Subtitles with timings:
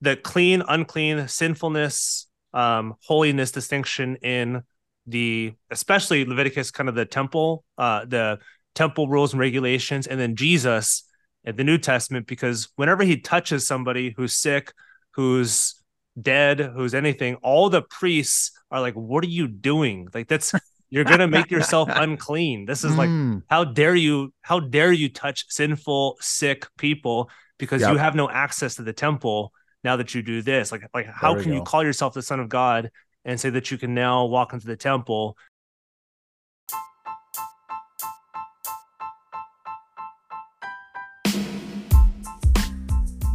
[0.00, 4.62] the clean, unclean, sinfulness, um, holiness distinction in
[5.06, 8.38] the especially Leviticus, kind of the temple, uh, the
[8.74, 11.04] temple rules and regulations, and then Jesus
[11.44, 14.72] at the New Testament, because whenever he touches somebody who's sick,
[15.12, 15.74] who's
[16.20, 20.08] dead, who's anything, all the priests are like, What are you doing?
[20.14, 20.54] Like, that's
[20.90, 22.64] you're gonna make yourself unclean.
[22.66, 23.34] This is mm.
[23.34, 27.92] like, how dare you, how dare you touch sinful, sick people because yep.
[27.92, 29.52] you have no access to the temple
[29.84, 30.72] now that you do this?
[30.72, 31.56] Like, like how can go.
[31.56, 32.90] you call yourself the son of God
[33.24, 35.36] and say that you can now walk into the temple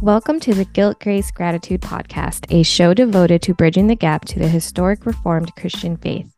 [0.02, 4.38] Welcome to the Guilt, Grace, Gratitude podcast, a show devoted to bridging the gap to
[4.38, 6.34] the historic Reformed Christian faith.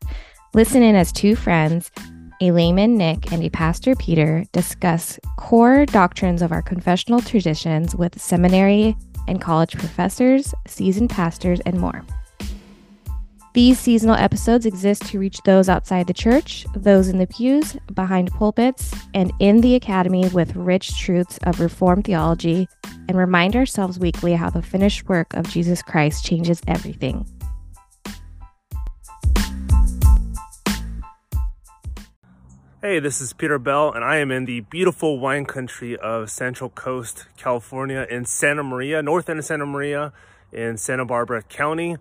[0.53, 1.93] Listen in as two friends,
[2.41, 8.21] a layman, Nick, and a pastor, Peter, discuss core doctrines of our confessional traditions with
[8.21, 8.97] seminary
[9.29, 12.05] and college professors, seasoned pastors, and more.
[13.55, 18.33] These seasonal episodes exist to reach those outside the church, those in the pews, behind
[18.33, 22.67] pulpits, and in the academy with rich truths of Reformed theology,
[23.09, 27.27] and remind ourselves weekly how the finished work of Jesus Christ changes everything.
[32.85, 36.69] Hey, this is Peter Bell, and I am in the beautiful wine country of Central
[36.69, 40.13] Coast, California, in Santa Maria, north end of Santa Maria,
[40.51, 41.97] in Santa Barbara County.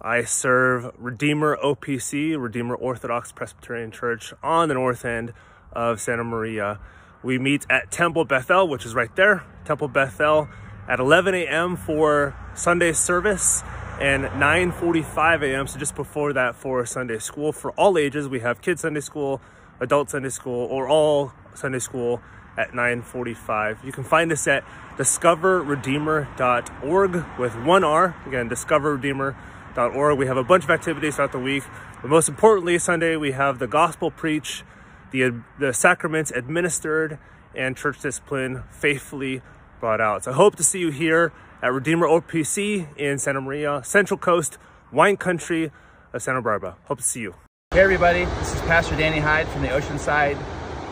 [0.00, 5.32] I serve Redeemer OPC, Redeemer Orthodox Presbyterian Church, on the north end
[5.72, 6.78] of Santa Maria.
[7.24, 10.48] We meet at Temple Bethel, which is right there, Temple Bethel,
[10.86, 11.74] at 11 a.m.
[11.74, 13.64] for Sunday service
[14.00, 15.66] and 9:45 a.m.
[15.66, 18.28] So just before that for Sunday school for all ages.
[18.28, 19.40] We have kids Sunday school,
[19.80, 22.20] adult Sunday school, or all Sunday school
[22.56, 23.84] at 9:45.
[23.84, 24.64] You can find us at
[24.96, 28.14] discoverredeemer.org with one R.
[28.26, 30.18] Again, discoverredeemer.org.
[30.18, 31.64] We have a bunch of activities throughout the week,
[32.02, 34.62] but most importantly, Sunday we have the gospel preach,
[35.10, 37.18] the the sacraments administered,
[37.54, 39.42] and church discipline faithfully
[39.80, 40.24] brought out.
[40.24, 41.32] So I hope to see you here
[41.62, 44.58] at Redeemer OPC in Santa Maria, Central Coast,
[44.92, 45.72] wine country
[46.12, 46.76] of Santa Barbara.
[46.84, 47.34] Hope to see you.
[47.72, 50.36] Hey everybody, this is Pastor Danny Hyde from the Oceanside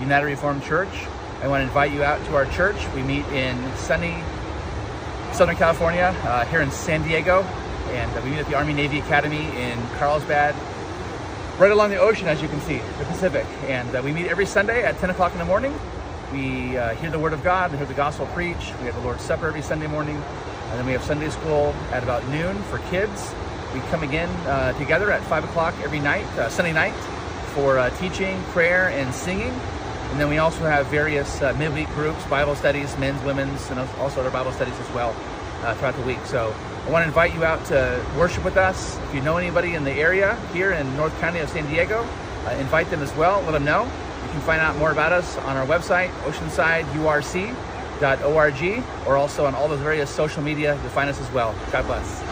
[0.00, 1.09] United Reformed Church.
[1.43, 2.77] I want to invite you out to our church.
[2.94, 4.22] We meet in sunny
[5.33, 9.00] Southern California, uh, here in San Diego, and uh, we meet at the Army Navy
[9.00, 10.55] Academy in Carlsbad,
[11.59, 13.47] right along the ocean, as you can see, the Pacific.
[13.66, 15.77] And uh, we meet every Sunday at 10 o'clock in the morning.
[16.31, 18.78] We uh, hear the Word of God, we hear the Gospel preached.
[18.78, 20.15] We have the Lord's Supper every Sunday morning.
[20.15, 23.34] And then we have Sunday school at about noon for kids.
[23.78, 26.94] We come again uh, together at 5 o'clock every night, uh, Sunday night,
[27.55, 29.55] for uh, teaching, prayer, and singing.
[30.11, 34.31] And then we also have various midweek groups, Bible studies, men's, women's, and also other
[34.31, 35.12] Bible studies as well
[35.77, 36.19] throughout the week.
[36.25, 36.53] So
[36.89, 38.97] I want to invite you out to worship with us.
[39.05, 42.09] If you know anybody in the area here in North County of San Diego,
[42.47, 43.43] uh, invite them as well.
[43.43, 43.84] Let them know.
[43.84, 49.69] You can find out more about us on our website, oceansideurc.org, or also on all
[49.69, 50.75] those various social media.
[50.81, 51.55] You'll find us as well.
[51.71, 52.28] God bless.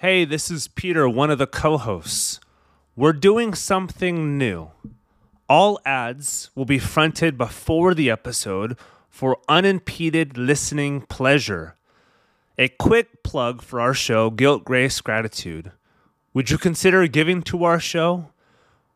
[0.00, 2.40] Hey, this is Peter, one of the co hosts.
[2.96, 4.70] We're doing something new.
[5.46, 8.78] All ads will be fronted before the episode
[9.10, 11.76] for unimpeded listening pleasure.
[12.56, 15.70] A quick plug for our show, Guilt, Grace, Gratitude.
[16.32, 18.30] Would you consider giving to our show?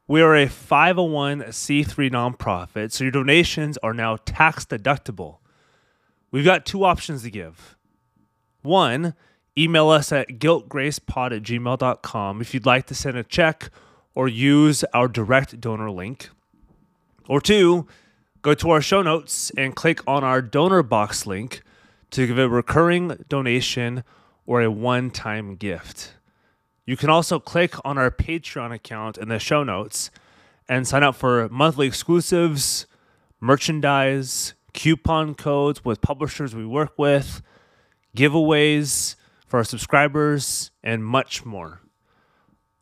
[0.08, 5.36] We are a 501c3 nonprofit, so your donations are now tax deductible.
[6.30, 7.76] We've got two options to give.
[8.62, 9.12] One,
[9.56, 13.70] email us at guiltgracepod at gmail.com if you'd like to send a check
[14.14, 16.30] or use our direct donor link.
[17.28, 17.86] Or two,
[18.42, 21.62] go to our show notes and click on our donor box link
[22.10, 24.04] to give a recurring donation
[24.46, 26.14] or a one time gift.
[26.86, 30.10] You can also click on our Patreon account in the show notes
[30.68, 32.86] and sign up for monthly exclusives,
[33.40, 37.40] merchandise, coupon codes with publishers we work with,
[38.16, 39.16] giveaways
[39.54, 41.80] for our subscribers, and much more.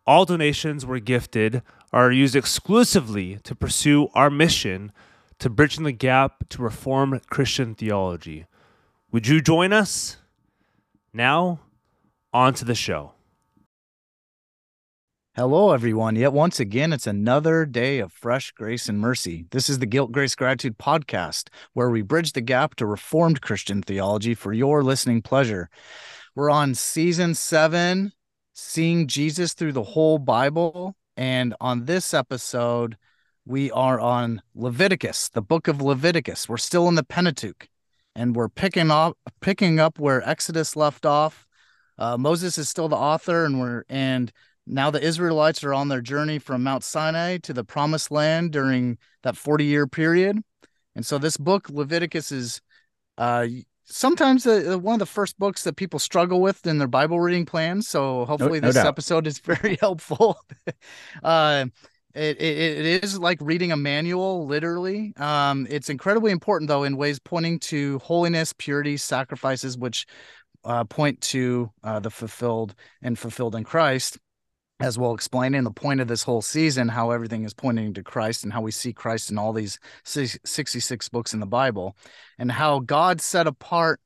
[0.06, 1.60] All donations we're gifted
[1.92, 4.90] are used exclusively to pursue our mission
[5.38, 8.46] to bridging the gap to reform Christian theology.
[9.10, 10.16] Would you join us?
[11.12, 11.60] Now,
[12.32, 13.12] on to the show.
[15.36, 16.16] Hello, everyone.
[16.16, 19.44] Yet once again, it's another day of fresh grace and mercy.
[19.50, 23.82] This is the Guilt, Grace, Gratitude podcast, where we bridge the gap to Reformed Christian
[23.82, 25.68] theology for your listening pleasure.
[26.34, 28.12] We're on season seven,
[28.54, 30.96] seeing Jesus through the whole Bible.
[31.16, 32.96] And on this episode,
[33.44, 36.48] we are on Leviticus, the book of Leviticus.
[36.48, 37.68] We're still in the Pentateuch.
[38.14, 41.46] and we're picking up picking up where Exodus left off.
[41.98, 44.32] Uh, Moses is still the author, and we're and
[44.66, 48.98] now the Israelites are on their journey from Mount Sinai to the Promised Land during
[49.22, 50.38] that forty year period.
[50.94, 52.60] And so this book Leviticus is
[53.18, 53.46] uh,
[53.92, 57.46] sometimes uh, one of the first books that people struggle with in their Bible reading
[57.46, 57.88] plans.
[57.88, 58.86] So hopefully no, no this doubt.
[58.86, 60.38] episode is very helpful.
[61.22, 61.66] uh,
[62.14, 65.14] it, it, it is like reading a manual, literally.
[65.16, 70.06] Um, it's incredibly important, though, in ways pointing to holiness, purity, sacrifices, which
[70.64, 74.18] uh, point to uh, the fulfilled and fulfilled in Christ,
[74.82, 78.42] as well explaining the point of this whole season, how everything is pointing to Christ
[78.42, 81.96] and how we see Christ in all these 66 books in the Bible,
[82.36, 84.00] and how God set apart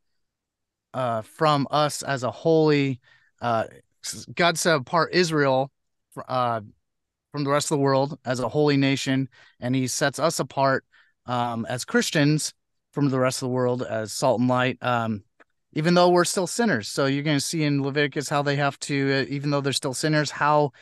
[0.92, 3.00] uh, from us as a holy,
[3.40, 3.64] uh,
[4.34, 5.70] God set apart Israel
[6.28, 6.60] uh,
[7.32, 9.30] from the rest of the world as a holy nation,
[9.60, 10.84] and he sets us apart
[11.24, 12.52] um, as Christians
[12.92, 14.76] from the rest of the world as salt and light.
[14.82, 15.24] Um,
[15.76, 18.78] even though we're still sinners, so you're going to see in Leviticus how they have
[18.78, 20.72] to, uh, even though they're still sinners, how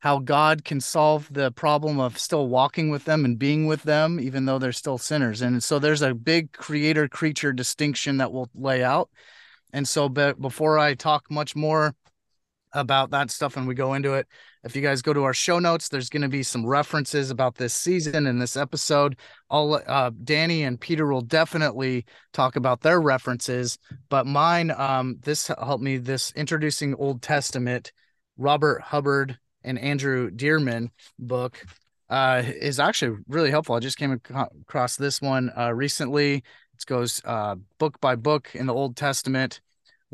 [0.00, 4.20] how God can solve the problem of still walking with them and being with them,
[4.20, 5.40] even though they're still sinners.
[5.40, 9.08] And so there's a big creator creature distinction that we'll lay out.
[9.72, 11.94] And so, but before I talk much more
[12.74, 14.26] about that stuff and we go into it.
[14.64, 17.54] If you guys go to our show notes, there's going to be some references about
[17.54, 19.16] this season and this episode.
[19.48, 23.78] All uh, Danny and Peter will definitely talk about their references,
[24.08, 25.98] but mine, um, this helped me.
[25.98, 27.92] This introducing Old Testament,
[28.36, 30.88] Robert Hubbard and Andrew Dearman
[31.18, 31.64] book
[32.08, 33.74] uh, is actually really helpful.
[33.74, 36.36] I just came across this one uh, recently.
[36.36, 39.60] It goes uh, book by book in the Old Testament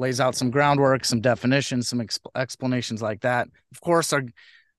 [0.01, 3.49] lays out some groundwork, some definitions, some exp- explanations like that.
[3.71, 4.23] Of course, our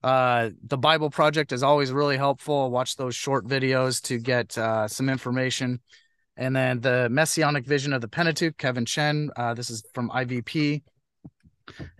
[0.03, 2.71] uh, the Bible Project is always really helpful.
[2.71, 5.79] Watch those short videos to get uh, some information.
[6.35, 9.29] And then the Messianic Vision of the Pentateuch, Kevin Chen.
[9.38, 10.81] Uh, this is from IVP.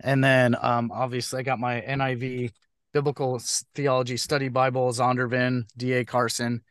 [0.00, 2.50] And then um, obviously, I got my NIV
[2.92, 3.40] Biblical
[3.76, 6.04] Theology Study Bible, Zondervan, D.A.
[6.04, 6.62] Carson.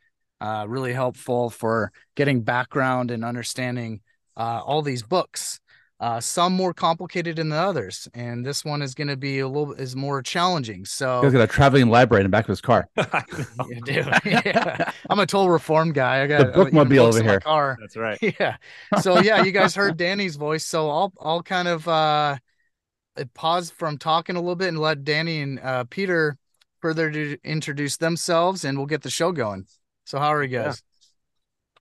[0.41, 4.01] Uh, really helpful for getting background and understanding
[4.35, 5.60] uh, all these books
[6.01, 9.47] uh, some more complicated than the others, and this one is going to be a
[9.47, 10.83] little is more challenging.
[10.83, 12.89] So he's got a traveling library in the back of his car.
[12.97, 14.91] yeah, yeah.
[15.11, 16.23] I'm a total reform guy.
[16.23, 17.39] I got the bookmobile over here.
[17.39, 17.77] Car.
[17.79, 18.17] That's right.
[18.39, 18.57] Yeah.
[19.01, 22.37] So yeah, you guys heard Danny's voice, so I'll I'll kind of uh
[23.35, 26.37] pause from talking a little bit and let Danny and uh, Peter
[26.79, 29.67] further to introduce themselves, and we'll get the show going.
[30.05, 30.81] So how are you guys?
[30.81, 31.79] Yeah.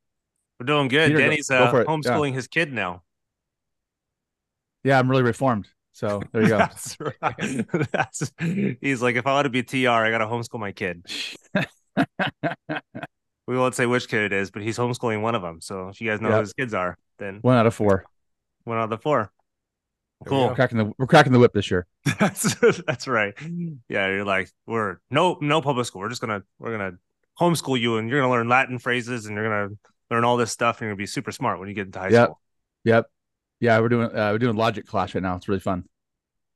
[0.58, 1.06] We're doing good.
[1.06, 2.34] Peter, Danny's uh, homeschooling yeah.
[2.34, 3.02] his kid now.
[4.84, 5.68] Yeah, I'm really reformed.
[5.92, 6.58] So there you go.
[6.58, 7.66] That's right.
[7.92, 8.32] That's
[8.80, 11.04] he's like, if I want to be TR, I gotta homeschool my kid.
[13.46, 15.60] we won't say which kid it is, but he's homeschooling one of them.
[15.60, 16.36] So if you guys know yep.
[16.36, 18.04] who his kids are, then one out of four.
[18.64, 19.32] One out of the four.
[20.26, 20.48] Cool.
[20.48, 21.86] We're cracking the we're cracking the whip this year.
[22.18, 22.54] that's
[22.86, 23.34] that's right.
[23.88, 26.00] Yeah, you're like we're no no public school.
[26.00, 26.98] We're just gonna we're gonna
[27.38, 29.76] homeschool you, and you're gonna learn Latin phrases, and you're gonna
[30.10, 32.08] learn all this stuff, and you're gonna be super smart when you get into high
[32.08, 32.24] yep.
[32.26, 32.40] school.
[32.84, 33.10] Yep.
[33.60, 35.36] Yeah, we're doing uh, we're doing logic class right now.
[35.36, 35.84] It's really fun.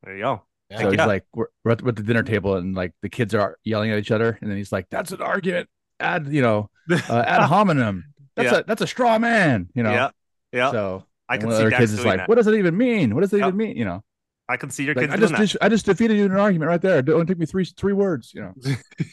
[0.02, 0.42] There you go.
[0.76, 3.90] So he's like, we're, we're at, the dinner table and like the kids are yelling
[3.90, 5.68] at each other, and then he's like, "That's an argument.
[6.00, 8.04] Add, you know, uh, ad hominem.
[8.34, 8.58] That's yeah.
[8.58, 9.68] a that's a straw man.
[9.74, 9.92] You know.
[9.92, 10.10] Yeah.
[10.52, 10.70] Yeah.
[10.72, 12.28] So I can see other kids is like, that.
[12.28, 13.14] "What does it even mean?
[13.14, 13.48] What does it yep.
[13.48, 13.76] even mean?
[13.76, 14.04] You know."
[14.46, 15.32] I can see your like, kids.
[15.32, 16.98] I just, I just defeated you in an argument right there.
[16.98, 18.32] It only took me three three words.
[18.34, 18.54] You know.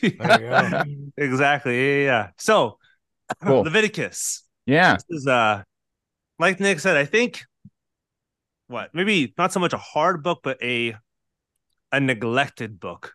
[1.18, 2.04] exactly.
[2.04, 2.28] Yeah, yeah.
[2.38, 2.78] So,
[3.44, 3.62] cool.
[3.62, 4.44] Leviticus.
[4.66, 4.96] Yeah.
[4.96, 5.64] This is uh,
[6.38, 6.98] like Nick said.
[6.98, 7.46] I think
[8.72, 10.96] what maybe not so much a hard book, but a
[11.92, 13.14] a neglected book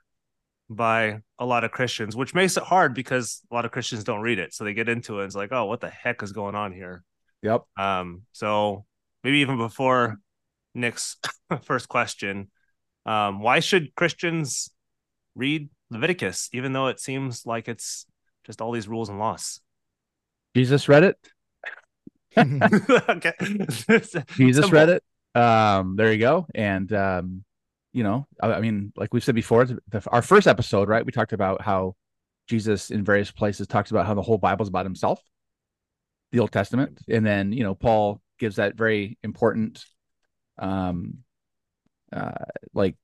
[0.69, 4.21] by a lot of Christians, which makes it hard because a lot of Christians don't
[4.21, 4.53] read it.
[4.53, 6.73] So they get into it and it's like, oh, what the heck is going on
[6.73, 7.03] here?
[7.43, 7.63] Yep.
[7.79, 8.85] Um, so
[9.25, 10.19] maybe even before
[10.75, 11.17] Nick's
[11.63, 12.51] first question,
[13.07, 14.71] um, why should Christians
[15.35, 18.05] read Leviticus, even though it seems like it's
[18.45, 19.61] just all these rules and laws?
[20.55, 21.17] Jesus read it.
[23.09, 23.33] okay.
[23.41, 24.71] Jesus Simple.
[24.71, 25.03] read it
[25.37, 26.47] um, there you go.
[26.55, 27.45] And um,
[27.93, 31.05] you know, I, I mean, like we've said before, the, our first episode, right?
[31.05, 31.95] We talked about how
[32.49, 35.21] Jesus in various places talks about how the whole Bible is about himself,
[36.33, 39.85] the Old Testament, and then you know Paul gives that very important,
[40.59, 41.19] um,
[42.13, 42.33] uh,
[42.73, 42.97] like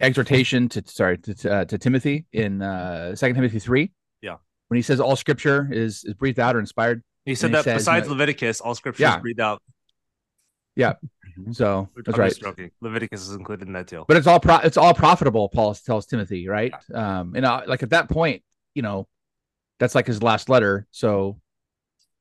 [0.00, 3.92] exhortation to sorry to uh, to Timothy in uh Second Timothy three.
[4.22, 4.36] Yeah,
[4.68, 7.02] when he says all Scripture is is breathed out or inspired.
[7.26, 9.16] He said that says, besides you know, Leviticus, all Scripture yeah.
[9.16, 9.62] is breathed out.
[10.76, 10.94] Yeah,
[11.40, 11.52] Mm-hmm.
[11.52, 12.32] So that's right.
[12.32, 12.70] Stroking.
[12.80, 14.04] Leviticus is included in that deal.
[14.06, 15.48] But it's all pro- it's all profitable.
[15.48, 16.72] Paul tells Timothy, right?
[16.90, 17.20] Yeah.
[17.20, 18.42] Um, and uh, like at that point,
[18.74, 19.08] you know,
[19.78, 20.86] that's like his last letter.
[20.90, 21.40] So,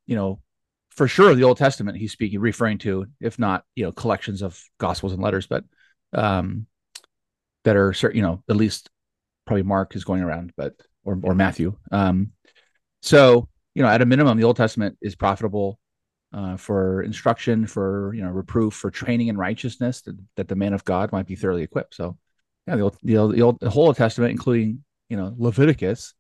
[0.06, 0.42] you know,
[0.92, 4.62] for sure the Old Testament he's speaking referring to, if not you know collections of
[4.80, 5.64] gospels and letters, but
[6.14, 6.66] um,
[7.64, 8.90] that are certain, you know at least
[9.46, 10.74] probably Mark is going around, but
[11.04, 11.76] or or Matthew.
[11.92, 12.32] Um,
[13.02, 15.80] so you know at a minimum the Old Testament is profitable
[16.34, 20.74] uh, for instruction, for you know reproof, for training in righteousness, that, that the man
[20.74, 21.96] of God might be thoroughly equipped.
[21.96, 22.18] So
[22.68, 26.14] yeah, the old, the old, the, old, the whole Old Testament, including you know Leviticus,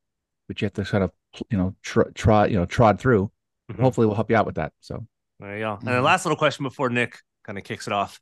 [0.48, 1.12] which you have to kind of
[1.50, 3.32] you know tr- trod you know trod through
[3.72, 3.82] mm-hmm.
[3.82, 4.74] hopefully we'll help you out with that.
[4.80, 5.06] So
[5.40, 5.78] there you go.
[5.80, 8.20] And the last little question before Nick kind of kicks it off.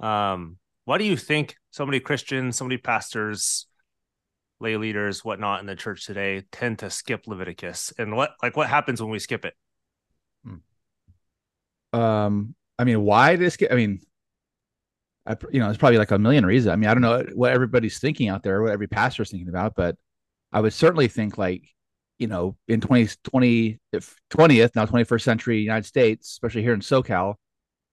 [0.00, 3.66] Um, why do you think so many Christians, so many pastors,
[4.60, 7.92] lay leaders, whatnot in the church today tend to skip Leviticus?
[7.98, 9.54] And what like what happens when we skip it?
[11.92, 13.56] Um, I mean, why this?
[13.70, 14.00] I mean,
[15.26, 16.72] I, you know, it's probably like a million reasons.
[16.72, 19.48] I mean, I don't know what everybody's thinking out there, what every pastor is thinking
[19.48, 19.96] about, but
[20.52, 21.64] I would certainly think like
[22.22, 23.80] you know, in 2020,
[24.30, 27.34] 20th, now 21st century United States, especially here in SoCal,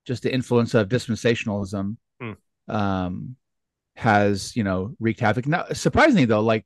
[0.06, 2.34] just the influence of dispensationalism hmm.
[2.68, 3.36] um,
[3.96, 5.48] has, you know, wreaked havoc.
[5.48, 6.66] Now, surprisingly though, like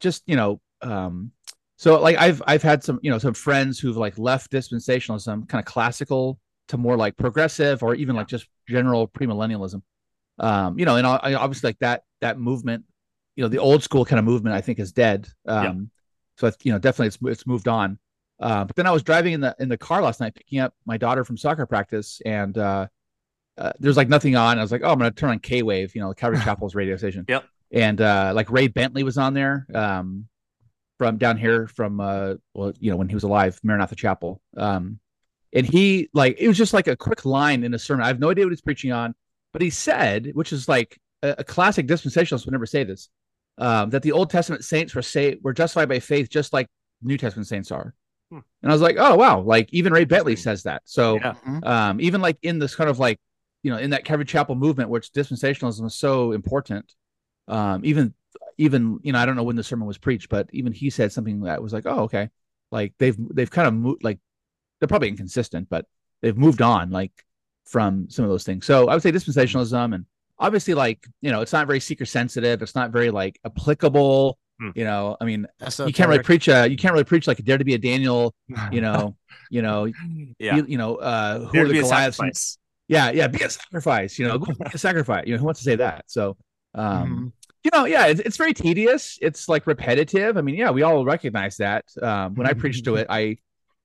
[0.00, 1.32] just, you know, um,
[1.76, 5.60] so like I've, I've had some, you know, some friends who've like left dispensationalism kind
[5.60, 9.82] of classical to more like progressive or even like just general premillennialism.
[10.38, 12.84] Um, you know, and I, obviously like that, that movement,
[13.36, 15.28] you know, the old school kind of movement, I think is dead.
[15.46, 15.90] Um,
[16.36, 17.98] so it's you know definitely it's it's moved on.
[18.38, 20.74] Uh, but then I was driving in the in the car last night, picking up
[20.84, 22.86] my daughter from soccer practice, and uh,
[23.56, 24.58] uh, there's like nothing on.
[24.58, 26.96] I was like, oh, I'm gonna turn on K Wave, you know, Calvary Chapel's radio
[26.96, 27.24] station.
[27.28, 27.44] Yep.
[27.72, 30.28] And uh, like Ray Bentley was on there um,
[30.98, 34.40] from down here from uh, well, you know, when he was alive, Maranatha Chapel.
[34.56, 35.00] Um,
[35.52, 38.04] and he like it was just like a quick line in a sermon.
[38.04, 39.14] I have no idea what he's preaching on,
[39.52, 43.08] but he said, which is like a, a classic dispensationalist would never say this
[43.58, 46.68] um, that the Old Testament saints were say were justified by faith just like
[47.02, 47.94] New Testament saints are.
[48.30, 48.40] Hmm.
[48.62, 50.82] And I was like, oh wow, like even Ray Bentley says that.
[50.84, 51.34] So yeah.
[51.46, 51.64] Mm-hmm.
[51.64, 53.20] um, even like in this kind of like
[53.62, 56.94] you know in that Calvary Chapel movement, which dispensationalism is so important,
[57.48, 58.14] um, even
[58.58, 61.12] even you know I don't know when the sermon was preached, but even he said
[61.12, 62.30] something that was like, oh okay,
[62.70, 64.18] like they've they've kind of moved like
[64.78, 65.86] they're probably inconsistent, but
[66.22, 67.12] they've moved on like
[67.64, 68.66] from some of those things.
[68.66, 70.06] So I would say dispensationalism and
[70.38, 72.62] obviously like you know it's not very seeker sensitive.
[72.62, 74.70] It's not very like applicable hmm.
[74.74, 77.58] you know i mean you can't really preach a you can't really preach like dare
[77.58, 78.34] to be a daniel
[78.72, 79.16] you know
[79.50, 79.86] you know
[80.38, 80.56] yeah.
[80.56, 82.58] you, you know uh who dare are the goliaths?
[82.88, 85.26] Yeah yeah be a sacrifice you know be a sacrifice?
[85.26, 86.04] You know who wants to say that?
[86.06, 86.36] So
[86.74, 87.26] um mm-hmm.
[87.64, 89.18] you know yeah it's, it's very tedious.
[89.20, 90.36] It's like repetitive.
[90.36, 91.84] I mean yeah we all recognize that.
[92.00, 93.38] Um when i preached to it i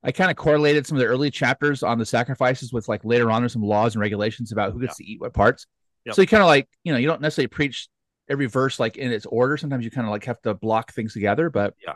[0.03, 3.29] I kind of correlated some of the early chapters on the sacrifices with like later
[3.29, 5.05] on there's some laws and regulations about who gets yeah.
[5.05, 5.67] to eat what parts.
[6.05, 6.15] Yep.
[6.15, 7.88] So you kind of like, you know, you don't necessarily preach
[8.27, 9.58] every verse like in its order.
[9.58, 11.93] Sometimes you kind of like have to block things together, but yeah,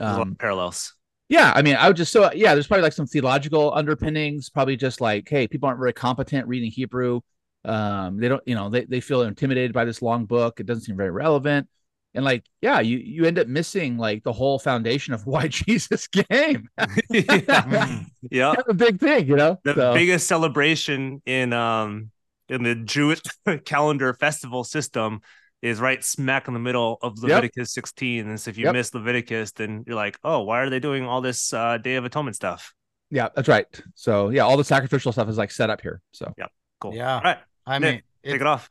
[0.00, 0.94] um, parallels.
[1.28, 2.54] Yeah, I mean, I would just so yeah.
[2.54, 4.48] There's probably like some theological underpinnings.
[4.48, 7.20] Probably just like, hey, people aren't very competent reading Hebrew.
[7.64, 10.60] Um, they don't, you know, they, they feel intimidated by this long book.
[10.60, 11.68] It doesn't seem very relevant.
[12.16, 16.08] And like, yeah, you you end up missing like the whole foundation of why Jesus
[16.08, 16.68] came.
[17.10, 18.54] yeah, yeah.
[18.68, 19.60] a big thing, you know.
[19.64, 19.94] The so.
[19.94, 22.10] biggest celebration in um
[22.48, 23.20] in the Jewish
[23.64, 25.20] calendar festival system
[25.62, 27.84] is right smack in the middle of Leviticus yep.
[27.84, 28.28] 16.
[28.28, 28.74] And so if you yep.
[28.74, 32.04] miss Leviticus, then you're like, oh, why are they doing all this uh, Day of
[32.04, 32.74] Atonement stuff?
[33.10, 33.66] Yeah, that's right.
[33.94, 36.00] So yeah, all the sacrificial stuff is like set up here.
[36.12, 36.46] So yeah,
[36.80, 36.94] cool.
[36.94, 37.14] Yeah.
[37.14, 37.38] All right.
[37.66, 38.68] I Nick, mean, it, take it off.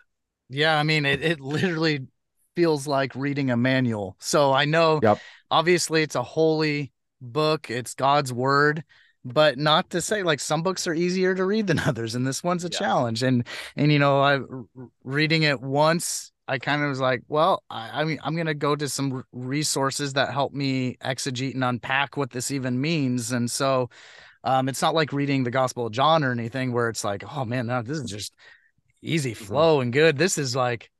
[0.49, 2.07] Yeah, I mean, it, it literally
[2.55, 4.15] feels like reading a manual.
[4.19, 5.19] So I know yep.
[5.51, 8.83] obviously it's a holy book, it's God's word
[9.25, 12.43] but not to say like some books are easier to read than others and this
[12.43, 12.79] one's a yeah.
[12.79, 13.45] challenge and
[13.75, 14.39] and you know i
[15.03, 18.53] reading it once i kind of was like well i, I mean i'm going to
[18.53, 23.49] go to some resources that help me exegete and unpack what this even means and
[23.49, 23.89] so
[24.43, 27.45] um, it's not like reading the gospel of john or anything where it's like oh
[27.45, 28.35] man no, this is just
[29.01, 29.43] easy mm-hmm.
[29.43, 30.91] flow and good this is like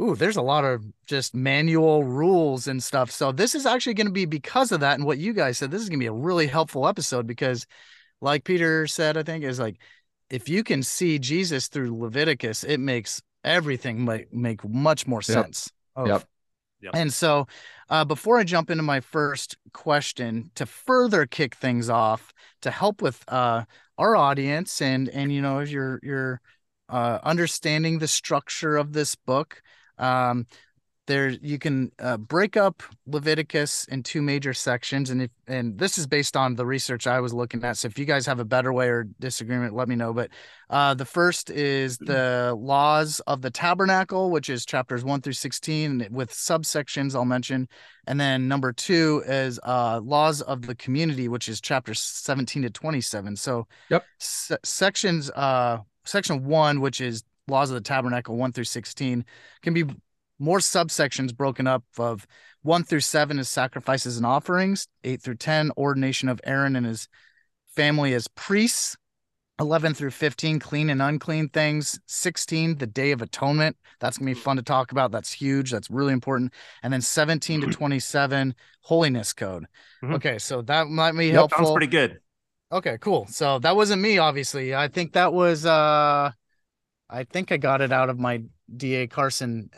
[0.00, 3.10] ooh, there's a lot of just manual rules and stuff.
[3.10, 5.70] So this is actually going to be because of that and what you guys said.
[5.70, 7.66] This is going to be a really helpful episode because,
[8.20, 9.78] like Peter said, I think is like
[10.30, 15.70] if you can see Jesus through Leviticus, it makes everything make make much more sense.
[15.96, 16.04] Yep.
[16.04, 16.28] Of, yep.
[16.80, 16.92] Yep.
[16.94, 17.48] And so,
[17.90, 23.02] uh, before I jump into my first question, to further kick things off, to help
[23.02, 23.64] with uh,
[23.96, 26.40] our audience and and you know your your
[26.88, 29.60] uh, understanding the structure of this book,
[29.98, 30.46] um,
[31.06, 35.96] there you can uh, break up Leviticus in two major sections, and if and this
[35.96, 37.78] is based on the research I was looking at.
[37.78, 40.12] So if you guys have a better way or disagreement, let me know.
[40.12, 40.28] But
[40.68, 46.06] uh, the first is the laws of the tabernacle, which is chapters one through sixteen,
[46.10, 47.68] with subsections I'll mention,
[48.06, 52.70] and then number two is uh, laws of the community, which is chapters seventeen to
[52.70, 53.36] twenty-seven.
[53.36, 58.64] So yep, se- sections uh section one, which is laws of the tabernacle 1 through
[58.64, 59.24] 16
[59.62, 59.84] can be
[60.38, 62.26] more subsections broken up of
[62.62, 67.08] 1 through 7 is sacrifices and offerings 8 through 10 ordination of aaron and his
[67.74, 68.96] family as priests
[69.60, 73.76] 11 through 15 clean and unclean things 16 the day of atonement.
[73.98, 75.10] That's going to be fun to talk about.
[75.10, 75.72] That's huge.
[75.72, 76.52] That's really important.
[76.82, 79.66] And then 17 to 27 holiness code.
[80.02, 80.14] Mm-hmm.
[80.14, 81.66] okay so that might be yep, helpful.
[81.66, 82.20] sounds pretty good.
[82.70, 83.26] Okay cool.
[83.26, 84.74] So that wasn't me obviously.
[84.74, 86.30] I think that was uh
[87.10, 88.42] i think i got it out of my
[88.76, 89.70] da carson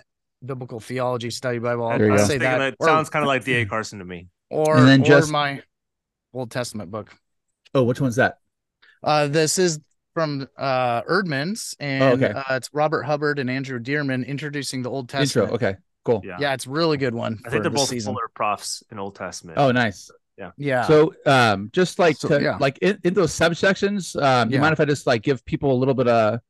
[0.45, 1.87] biblical theology study Bible.
[1.87, 2.59] I'll, I'll say that.
[2.59, 3.67] that sounds kind of like D.A.
[3.67, 4.29] Carson to me.
[4.49, 5.63] Or, and then or just my
[6.33, 7.15] Old Testament book.
[7.75, 8.39] Oh, which one's that?
[9.03, 9.81] Uh, this is
[10.13, 12.33] from uh Eerdmans, and oh, okay.
[12.33, 15.53] uh, it's Robert Hubbard and Andrew Dearman introducing the Old Testament.
[15.53, 15.69] Intro.
[15.69, 16.21] Okay, cool.
[16.25, 17.39] Yeah, yeah it's really good one.
[17.47, 18.13] I think they're both season.
[18.13, 19.57] polar profs in Old Testament.
[19.59, 20.11] Oh, nice.
[20.37, 20.51] Yeah.
[20.57, 20.87] Yeah.
[20.87, 22.57] So, um, just like so, to, yeah.
[22.59, 24.57] like in, in those subsections, um, yeah.
[24.57, 26.41] you mind if I just like give people a little bit of,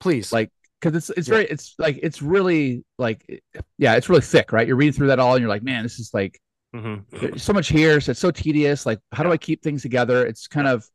[0.00, 1.34] please, like because it's it's yeah.
[1.34, 3.42] very it's like it's really like
[3.78, 5.98] yeah it's really thick right you're reading through that all and you're like man this
[5.98, 6.40] is like
[6.74, 7.36] mm-hmm.
[7.36, 10.46] so much here so it's so tedious like how do i keep things together it's
[10.46, 10.86] kind of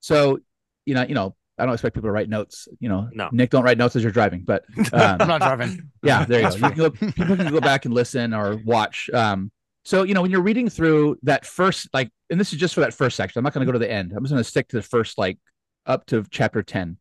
[0.00, 0.38] so
[0.84, 3.28] you know you know i don't expect people to write notes you know no.
[3.32, 4.86] nick don't write notes as you're driving but um,
[5.20, 6.54] i'm not driving yeah there you go.
[6.54, 9.50] you can go people can go back and listen or watch um
[9.84, 12.80] so you know when you're reading through that first like and this is just for
[12.80, 14.48] that first section i'm not going to go to the end i'm just going to
[14.48, 15.38] stick to the first like
[15.86, 16.96] up to chapter 10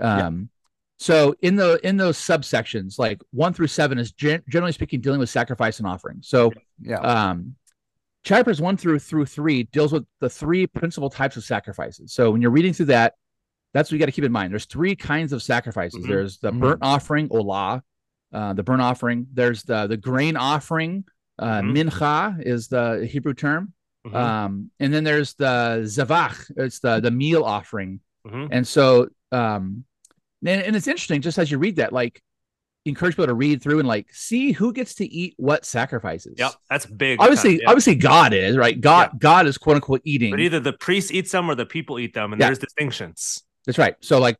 [0.00, 0.48] um
[0.98, 5.20] so in the in those subsections, like one through seven is gen- generally speaking dealing
[5.20, 6.18] with sacrifice and offering.
[6.22, 7.54] So yeah, um,
[8.24, 12.12] chapters one through through three deals with the three principal types of sacrifices.
[12.12, 13.14] So when you're reading through that,
[13.72, 14.52] that's what you got to keep in mind.
[14.52, 16.00] There's three kinds of sacrifices.
[16.00, 16.10] Mm-hmm.
[16.10, 16.60] There's the mm-hmm.
[16.60, 17.80] burnt offering, olah,
[18.32, 19.28] uh, the burnt offering.
[19.32, 21.04] There's the the grain offering,
[21.38, 21.76] uh, mm-hmm.
[21.76, 23.72] mincha is the Hebrew term,
[24.04, 24.16] mm-hmm.
[24.16, 26.50] um, and then there's the zavach.
[26.56, 28.00] It's the the meal offering.
[28.26, 28.46] Mm-hmm.
[28.50, 29.84] And so um,
[30.44, 32.22] and, and it's interesting just as you read that, like
[32.84, 36.34] encourage people to read through and like see who gets to eat what sacrifices.
[36.38, 37.20] Yep, that's big.
[37.20, 37.68] Obviously, yeah.
[37.68, 38.80] obviously God is right.
[38.80, 39.18] God, yeah.
[39.18, 40.30] God is quote unquote eating.
[40.30, 42.48] But either the priests eat them or the people eat them, and yeah.
[42.48, 43.44] there's distinctions.
[43.66, 43.96] That's right.
[44.00, 44.36] So like,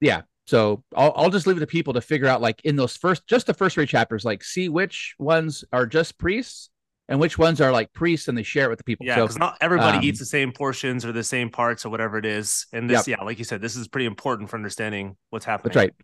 [0.00, 0.22] yeah.
[0.46, 3.26] So I'll I'll just leave it to people to figure out like in those first
[3.26, 6.70] just the first three chapters, like see which ones are just priests
[7.10, 9.04] and which ones are like priests and they share it with the people.
[9.04, 11.90] Yeah, because so, not everybody um, eats the same portions or the same parts or
[11.90, 12.66] whatever it is.
[12.72, 13.18] And this, yep.
[13.18, 15.72] yeah, like you said, this is pretty important for understanding what's happening.
[15.74, 15.94] That's right.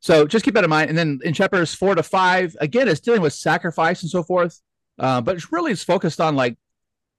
[0.00, 0.88] So just keep that in mind.
[0.88, 4.60] And then in chapters four to five, again, it's dealing with sacrifice and so forth.
[4.98, 6.56] Uh, but it's really it's focused on like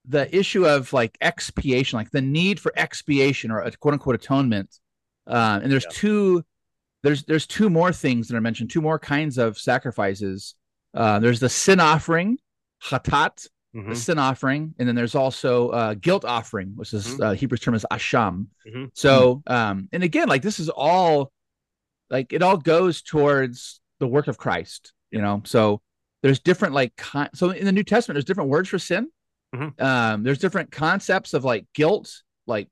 [0.08, 4.80] the issue of like expiation, like the need for expiation or a quote unquote atonement.
[5.28, 5.98] Uh, and there's yeah.
[5.98, 6.44] two,
[7.04, 10.56] there's there's two more things that are mentioned, two more kinds of sacrifices.
[10.96, 12.40] Uh, there's the sin offering,
[12.86, 13.90] chatat, mm-hmm.
[13.90, 17.24] the sin offering, and then there's also uh, guilt offering, which is mm-hmm.
[17.24, 18.48] uh, Hebrew term is asham.
[18.68, 18.86] Mm-hmm.
[18.94, 21.32] So, um, and again, like this is all,
[22.10, 25.42] like it all goes towards the work of Christ, you know.
[25.46, 25.82] So
[26.22, 29.10] there's different like con- so in the New Testament, there's different words for sin.
[29.56, 29.84] Mm-hmm.
[29.84, 32.12] Um, there's different concepts of like guilt,
[32.46, 32.68] like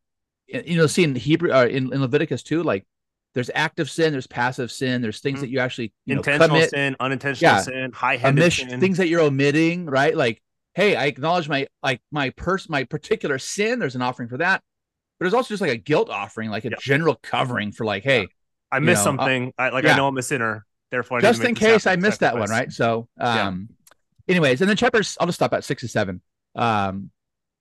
[0.48, 2.86] you know, see in Hebrew uh, in, in Leviticus too, like
[3.34, 5.42] there's active sin, there's passive sin, there's things mm-hmm.
[5.42, 6.70] that you actually you intentional know, commit.
[6.70, 7.62] sin, unintentional yeah.
[7.62, 8.80] sin, high-handed sin.
[8.80, 10.16] things that you're omitting, right?
[10.16, 10.42] Like,
[10.76, 13.80] hey, I acknowledge my like my person, my particular sin.
[13.80, 14.62] There's an offering for that,
[15.20, 16.80] but there's also just like a guilt offering, like a yep.
[16.80, 18.28] general covering for like, hey,
[18.72, 19.54] I missed know, uh, something.
[19.58, 19.94] I, like yeah.
[19.94, 22.72] I know I'm a sinner, therefore, just in case I missed that one, right?
[22.72, 23.70] So, um,
[24.28, 24.36] yeah.
[24.36, 26.22] anyways, and then chapters, I'll just stop at six to seven,
[26.56, 27.10] um,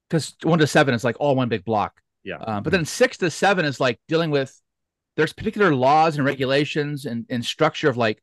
[0.08, 2.00] because one to seven is like all one big block.
[2.24, 2.37] Yeah.
[2.37, 4.62] Um, but then six to seven is like dealing with
[5.16, 8.22] there's particular laws and regulations and, and structure of like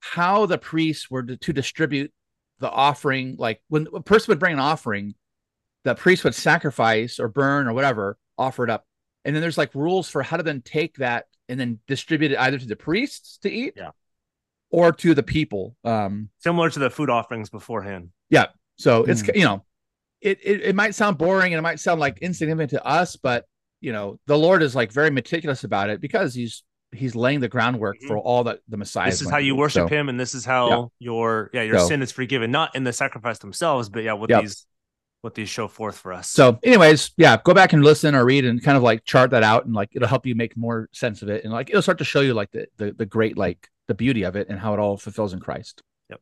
[0.00, 2.12] how the priests were to, to distribute
[2.58, 3.36] the offering.
[3.38, 5.14] Like when a person would bring an offering,
[5.84, 8.86] the priest would sacrifice or burn or whatever, offer it up.
[9.24, 12.38] And then there's like rules for how to then take that and then distribute it
[12.38, 13.90] either to the priests to eat yeah.
[14.70, 15.76] or to the people.
[15.84, 18.10] Um, Similar to the food offerings beforehand.
[18.30, 18.46] Yeah.
[18.76, 19.08] So mm.
[19.08, 19.64] it's, you know,
[20.22, 23.46] it, it, it might sound boring and it might sound like insignificant to us, but
[23.80, 26.62] you know the lord is like very meticulous about it because he's
[26.92, 28.08] he's laying the groundwork mm-hmm.
[28.08, 30.44] for all that the messiah this is how you worship so, him and this is
[30.44, 30.84] how yeah.
[30.98, 34.30] your yeah your so, sin is forgiven not in the sacrifice themselves but yeah what
[34.30, 34.42] yep.
[34.42, 34.66] these
[35.22, 38.44] what these show forth for us so anyways yeah go back and listen or read
[38.44, 41.20] and kind of like chart that out and like it'll help you make more sense
[41.20, 43.68] of it and like it'll start to show you like the the, the great like
[43.86, 46.20] the beauty of it and how it all fulfills in christ yep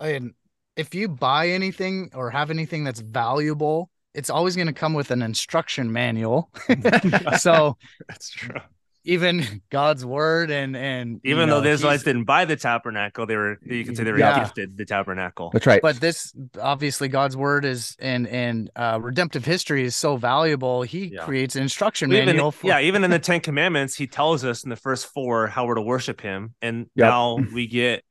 [0.00, 0.34] and
[0.76, 5.10] if you buy anything or have anything that's valuable, it's always going to come with
[5.10, 6.50] an instruction manual.
[7.38, 7.76] so
[8.08, 8.60] That's true.
[9.04, 13.26] even God's word and and you Even though know, the Israelites didn't buy the tabernacle,
[13.26, 14.40] they were you can say they were Yeah.
[14.40, 15.50] gifted the tabernacle.
[15.52, 15.80] That's right.
[15.82, 20.82] but this obviously God's word is and and uh, redemptive history is so valuable.
[20.82, 21.24] He Yeah.
[21.24, 22.50] creates an instruction Even, manual.
[22.52, 25.66] For, yeah, even in the Ten Commandments, he tells us in the first four how
[25.66, 27.06] we're to worship him, and Yep.
[27.06, 28.02] now we get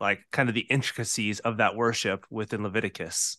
[0.00, 3.36] like kind of the intricacies of that worship within Leviticus.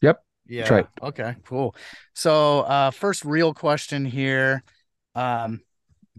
[0.48, 0.74] Yeah.
[0.74, 0.88] right.
[1.02, 1.36] Okay.
[1.46, 1.76] Cool.
[2.14, 4.64] So, uh, first real question here.
[5.16, 5.62] Um,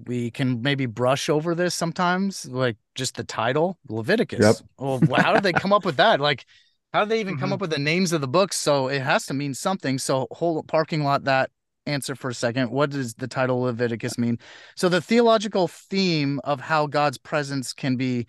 [0.07, 4.63] we can maybe brush over this sometimes, like just the title, Leviticus.
[4.79, 5.01] Yep.
[5.09, 6.21] Well, how did they come up with that?
[6.21, 6.45] Like,
[6.93, 7.55] how did they even come Mhm.
[7.55, 8.57] up with the names of the books?
[8.57, 9.99] So it has to mean something.
[9.99, 11.51] So hold parking lot that
[11.87, 12.71] answer for a second.
[12.71, 14.39] What does the title Leviticus mean?
[14.77, 18.27] So the theological theme of how God's presence can be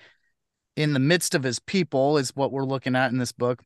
[0.76, 3.64] in the midst of his people is what we're looking at in this book.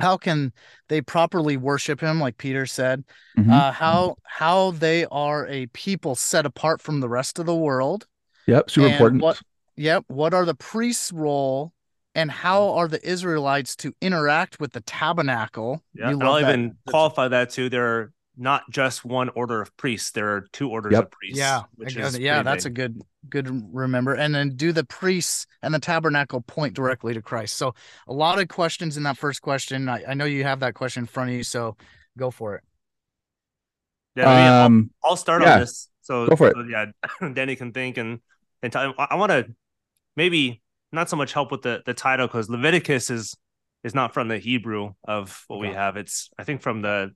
[0.00, 0.52] How can
[0.88, 3.04] they properly worship him, like Peter said?
[3.38, 3.50] Mhm.
[3.52, 8.06] Uh, how how they are a people set apart from the rest of the world.
[8.46, 8.70] yep.
[8.70, 9.22] Super and important.
[9.22, 9.40] What,
[9.76, 10.04] yep.
[10.08, 11.72] What are the priests' role,
[12.14, 15.82] and how are the Israelites to interact with the tabernacle?
[15.94, 16.54] Yeah, We and love I'll that.
[16.54, 17.68] even qualify that too.
[17.68, 21.04] There are not just one order of priests; there are two orders Yep.
[21.04, 21.38] of priests.
[21.38, 24.14] Yeah, which is yeah, pretty that's a good good remember.
[24.14, 27.56] And then do the priests and the tabernacle point directly to Christ?
[27.56, 27.74] So
[28.08, 29.88] a lot of questions in that first question.
[29.88, 31.76] I, I know you have that question in front of you, so
[32.18, 32.64] go for it.
[34.16, 35.88] Yeah, I'll- um, I'll, start yeah, on this.
[36.00, 36.54] So go for it.
[36.54, 36.86] so, yeah,
[37.34, 38.20] Danny can think and
[38.62, 38.94] and tell.
[38.98, 39.46] I, I want to
[40.16, 43.36] maybe not so much help with the the title because Leviticus is
[43.84, 45.96] is not from the Hebrew of what we have.
[45.96, 47.12] It's I think from the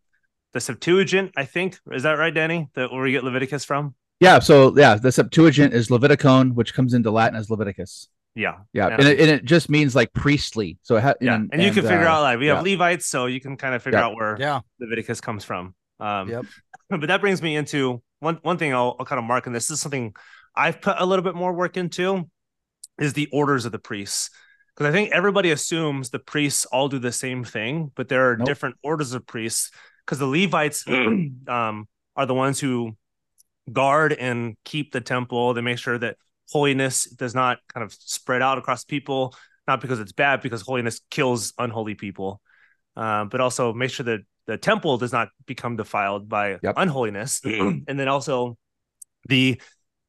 [0.54, 1.32] the Septuagint.
[1.36, 2.70] I think is that right, Danny?
[2.74, 3.94] That where we get Leviticus from?
[4.20, 4.38] yeah.
[4.38, 8.08] So yeah, the Septuagint is Leviticon, which comes into Latin as Leviticus.
[8.36, 8.96] Yeah, Yeah, Yeah.
[8.98, 10.78] and it, and it just means like priestly.
[10.82, 11.34] So it ha- yeah.
[11.52, 12.72] And, you can figure uh, out like we have yeah.
[12.72, 14.06] Levites, so you can kind of figure Yeah.
[14.06, 14.60] out where Yeah.
[14.80, 15.74] Leviticus comes from.
[16.00, 16.46] Um, Yep.
[16.90, 19.70] But that brings me into one one thing I'll, I'll kind of mark, and this
[19.70, 20.14] is something
[20.56, 22.28] I've put a little bit more work into,
[23.00, 24.30] is the orders of the priests.
[24.74, 28.36] Because I think everybody assumes the priests all do the same thing, but there are
[28.36, 28.46] Nope.
[28.46, 29.70] different orders of priests.
[30.04, 32.96] Because the Levites um, are the ones who
[33.72, 35.54] guard and keep the temple.
[35.54, 36.16] They make sure that
[36.50, 39.34] holiness does not kind of spread out across people,
[39.66, 42.40] not because it's bad, because holiness kills unholy people,
[42.96, 46.74] uh, but also make sure that the temple does not become defiled by Yep.
[46.76, 47.40] unholiness.
[47.44, 48.58] and then also
[49.28, 49.60] the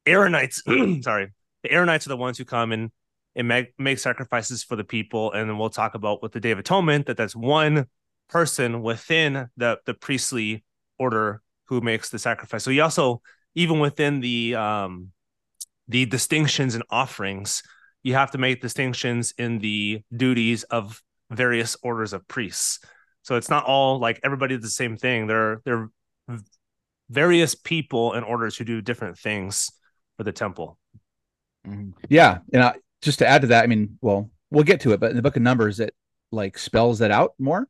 [0.06, 0.62] Aaronites,
[1.04, 1.32] sorry,
[1.64, 2.92] the Aaronites are the ones who come and
[3.38, 5.34] and make, make sacrifices for the people.
[5.34, 7.86] And then we'll talk about with the Day of Atonement that that's one
[8.30, 10.64] person within the the priestly
[11.00, 12.64] order who makes the sacrifice.
[12.64, 13.22] So he also
[13.56, 15.12] even within the um
[15.88, 17.62] the distinctions and offerings,
[18.04, 22.80] you have to make distinctions in the duties of various orders of priests.
[23.24, 25.28] So it's not all like everybody does the same thing.
[25.28, 25.90] There there
[26.30, 26.40] are
[27.10, 29.72] various people and orders who do different things
[30.18, 30.78] for the temple.
[32.10, 35.00] Yeah, and I, just to add to that, I mean, well, we'll get to it,
[35.00, 35.96] but in the Book of Numbers, it
[36.32, 37.68] like spells that out more.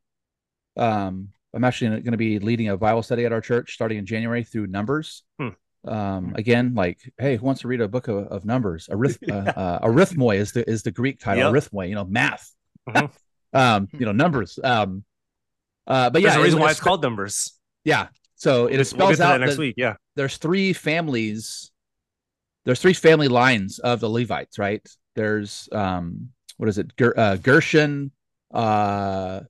[0.76, 4.06] Um, I'm actually going to be leading a Bible study at our church starting in
[4.06, 5.22] January through Numbers.
[5.40, 5.48] Hmm.
[5.86, 8.88] Um, again, like, hey, who wants to read a book of, of Numbers?
[8.90, 11.52] Arith, uh, uh, arithmoi is the is the Greek title.
[11.52, 11.62] Yep.
[11.70, 12.52] Arithmoi, you know, math.
[12.88, 13.10] Mhm.
[13.52, 14.58] um, you know, numbers.
[14.62, 15.04] Um,
[15.86, 17.52] uh, but There's yeah, a reason it- why it it's called numbers.
[17.84, 19.74] Yeah, so it We'll, spells out that next week.
[19.78, 19.94] Yeah.
[20.16, 21.70] there's three families
[22.64, 24.82] there's three family lines of the levites right
[25.14, 28.10] there's um what is it Ger- uh, gershon
[28.52, 29.40] uh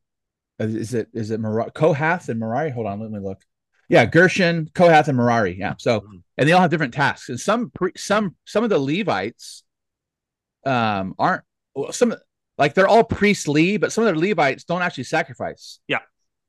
[0.59, 3.41] is it is it Mer- kohath and merari hold on let me look
[3.89, 6.23] yeah gershon kohath and merari yeah so Mhm.
[6.39, 9.63] and they all have different tasks and some pre- some some of the levites
[10.65, 11.43] um aren't
[11.75, 12.15] well, some
[12.59, 16.01] like they're all priestly but some of the levites don't actually sacrifice Yeah.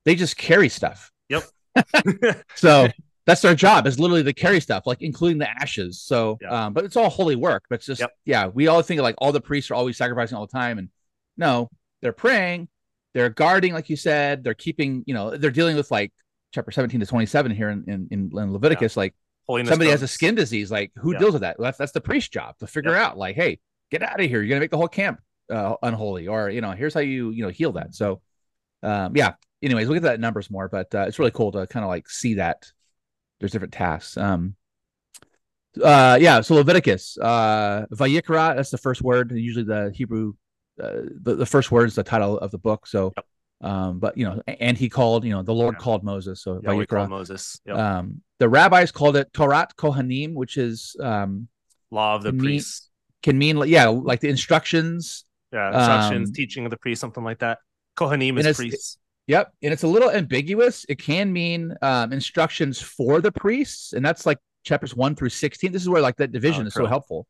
[0.06, 1.44] they just carry stuff Yep.
[2.56, 2.88] so
[3.26, 6.68] that's their job is literally to carry stuff like including the ashes so Yeah.
[6.68, 8.12] um but it's all holy work but it's just Yep.
[8.26, 10.90] yeah we all think like all the priests are always sacrificing all the time and
[11.36, 11.70] no
[12.02, 12.68] they're praying
[13.14, 16.12] they're guarding like you said they're keeping you know they're dealing with like
[16.54, 19.14] chapter 17 to 27 here in in, in leviticus like
[19.48, 21.20] Holiness somebody has a skin disease like who Yeah.
[21.20, 21.58] deals with that?
[21.58, 23.60] Well, that's that's the priest's job to figure out like hey
[23.92, 24.42] get out of here.
[24.42, 27.44] You're gonna make the whole camp uh, unholy or you know here's how you you
[27.44, 27.96] know heal that.
[27.96, 28.22] So
[28.84, 29.34] um yeah.
[29.64, 31.84] Anyways we'll get to that in numbers more but uh, it's really cool to kind
[31.84, 32.72] of like see that
[33.40, 34.18] there's different tasks.
[34.18, 34.56] Um
[35.84, 40.34] uh yeah so leviticus uh vayikra that's the first word usually the hebrew
[40.82, 43.14] uh, the, the first word is the title of the book so
[43.62, 45.80] um but you know and he called you know the lord Yeah.
[45.80, 47.60] called moses so Yeah, we call vayikra Moses.
[47.66, 47.76] Yep.
[47.78, 51.48] um the rabbis called it torat kohanim which is um
[51.90, 52.90] Law of the me- priests.
[53.24, 55.68] can mean like yeah like the instructions Yeah.
[55.70, 57.60] Instructions, um, teaching of the priest, something like that.
[57.96, 58.98] Kohanim is priests.
[59.28, 60.86] Yep, and it's a little ambiguous.
[60.90, 65.72] It can mean um, instructions for the priests, and that's like chapters one through sixteen.
[65.72, 67.26] This is where like that division oh, is so helpful.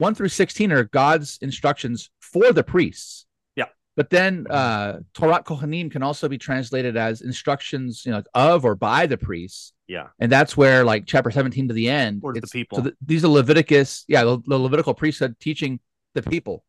[0.00, 3.26] One through sixteen are God's instructions for the priests.
[3.56, 8.64] Yeah, but then uh, Torah Kohanim can also be translated as instructions, you know, of
[8.64, 9.72] or by the priests.
[9.86, 12.78] Yeah, and that's where like chapter seventeen to the end, or the people.
[12.78, 15.80] So the, these are Leviticus, yeah, the, the Levitical priesthood teaching
[16.14, 16.64] the people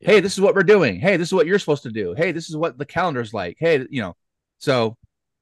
[0.00, 0.10] yeah.
[0.10, 1.00] hey, this is what we're doing.
[1.00, 2.14] Hey, this is what you're supposed to do.
[2.14, 3.56] Hey, this is what the calendar's like.
[3.58, 4.14] Hey, you know,
[4.58, 4.96] so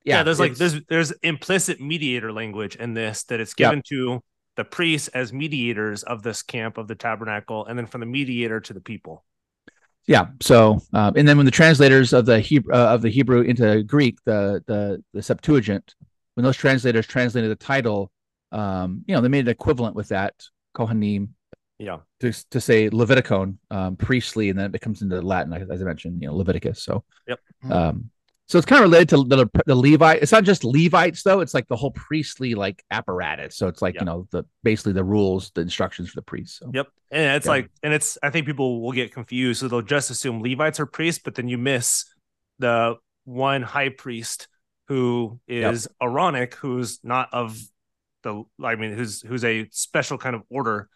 [0.04, 4.22] yeah, yeah there's like there's there's implicit mediator language in this that it's given to
[4.56, 8.60] the priests as mediators of this camp of the tabernacle, and then from the mediator
[8.60, 9.24] to the people.
[10.06, 10.26] Yeah.
[10.42, 13.82] So, um, and then when the translators of the Hebrew uh, of the Hebrew into
[13.82, 15.94] Greek, the the the Septuagint,
[16.34, 18.10] when those translators translated the title,
[18.52, 20.34] um, you know, they made an equivalent with that
[20.76, 21.28] Kohanim
[21.78, 25.84] yeah to, to say leviticon um, priestly and then it comes into latin as i
[25.84, 27.40] mentioned you know leviticus so yep
[27.70, 28.10] um
[28.46, 31.54] so it's kind of related to the, the levite it's not just levites though it's
[31.54, 34.02] like the whole priestly like apparatus so it's like yep.
[34.02, 36.70] you know the basically the rules the instructions for the priests so.
[36.74, 37.52] yep and it's yeah.
[37.52, 40.86] like and it's i think people will get confused so they'll just assume levites are
[40.86, 42.04] priests but then you miss
[42.58, 44.48] the one high priest
[44.88, 46.08] who is yep.
[46.08, 47.58] Aaronic, who's not of
[48.22, 50.88] the I mean who's who's a special kind of order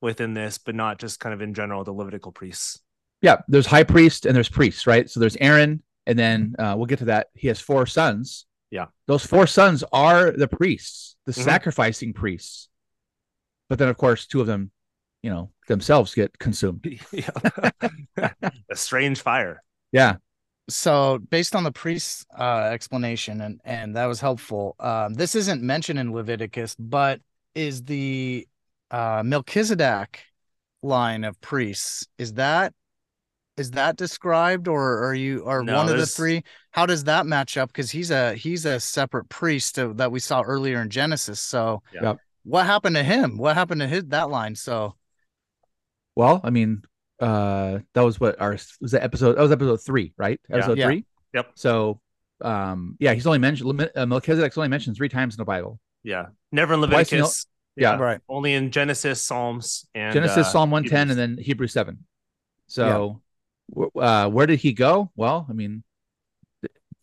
[0.00, 2.80] within this, but not just kind of in general the Levitical priests.
[3.22, 5.08] Yeah, there's high priest and there's priests, right?
[5.08, 7.28] So there's Aaron, and then uh, we'll get to that.
[7.34, 8.46] He has four sons.
[8.70, 11.42] Yeah, those four sons are the priests, the mm-hmm.
[11.42, 12.68] sacrificing priests.
[13.68, 14.70] But then, of course, two of them,
[15.22, 16.86] you know, themselves get consumed.
[18.16, 18.30] a
[18.74, 19.62] strange fire.
[19.92, 20.16] Yeah.
[20.68, 24.74] So, based on the priest's uh, explanation, and and that was helpful.
[24.80, 27.20] Um, this isn't mentioned in Leviticus, but
[27.54, 28.46] is the
[28.90, 30.24] uh, Melchizedek
[30.82, 32.08] line of priests.
[32.18, 32.72] Is that
[33.56, 36.42] is that described or are you are no, one of the three?
[36.70, 37.70] How does that match up?
[37.70, 41.82] Because he's a he's a separate priest to, that we saw earlier in genesis so
[41.94, 42.18] yep.
[42.44, 43.38] what happened to him?
[43.38, 44.54] What happened to his that line?
[44.54, 44.94] So
[46.14, 46.82] well i mean
[47.20, 50.40] uh that was what our was the episode that was episode three right?
[50.50, 50.86] Episode yeah.
[50.86, 51.04] three?
[51.34, 51.52] Yep.
[51.54, 52.00] So
[52.42, 55.80] um yeah he's only mentioned uh, melchizedek's only mentioned three times in the bible.
[56.02, 56.26] Yeah.
[56.52, 57.46] Never in leviticus.
[57.76, 58.20] Yeah, right.
[58.26, 62.06] Only in Genesis, Psalms, and Genesis, uh, Psalm one ten, and then Hebrew seven.
[62.68, 63.25] So, yeah.
[63.98, 65.10] Uh, where did he go?
[65.16, 65.82] Well, I mean,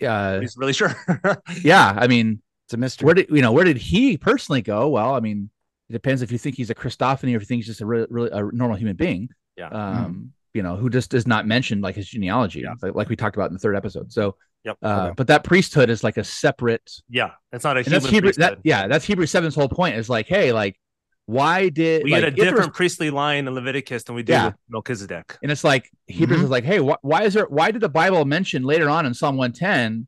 [0.05, 0.95] uh, he's really sure.
[1.63, 3.05] yeah, I mean, it's a mystery.
[3.05, 3.51] Where did you know?
[3.51, 4.89] Where did he personally go?
[4.89, 5.49] Well, I mean,
[5.89, 7.85] it depends if you think he's a Christophany or if you think he's just a
[7.85, 9.29] really, really a normal human being.
[9.57, 9.67] Yeah.
[9.67, 10.23] Um, mm-hmm.
[10.53, 12.73] you know, who just does not mention like his genealogy, yeah.
[12.81, 14.11] like, like, we talked about in the third episode.
[14.11, 14.77] So, Yep.
[14.81, 15.13] Uh, okay.
[15.17, 16.89] But that priesthood is like a separate.
[17.09, 17.99] Yeah, it's not a human.
[17.99, 18.31] That's Hebrew.
[18.33, 19.95] That, yeah, that's Hebrew seven's whole point.
[19.95, 20.79] Is like, hey, like,
[21.25, 24.33] why did we like, get a different was, priestly line in Leviticus than we do
[24.33, 24.45] yeah.
[24.47, 25.37] with Melchizedek?
[25.41, 26.45] And it's like Hebrews mm-hmm.
[26.45, 27.45] is like, hey, wh- why is there?
[27.45, 30.07] Why did the Bible mention later on in Psalm one ten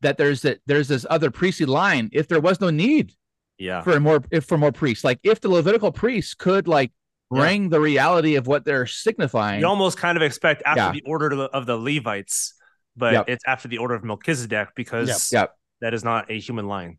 [0.00, 3.12] that there's that there's this other priestly line if there was no need?
[3.58, 3.82] Yeah.
[3.82, 6.92] For more if for more priests, like if the Levitical priests could like
[7.30, 7.68] bring yeah.
[7.70, 9.60] the reality of what they're signifying.
[9.60, 10.92] You almost kind of expect after yeah.
[10.92, 12.54] the order of the Levites
[12.96, 13.24] but yep.
[13.28, 15.54] it's after the order of Melchizedek because yep.
[15.80, 16.98] that is not a human line.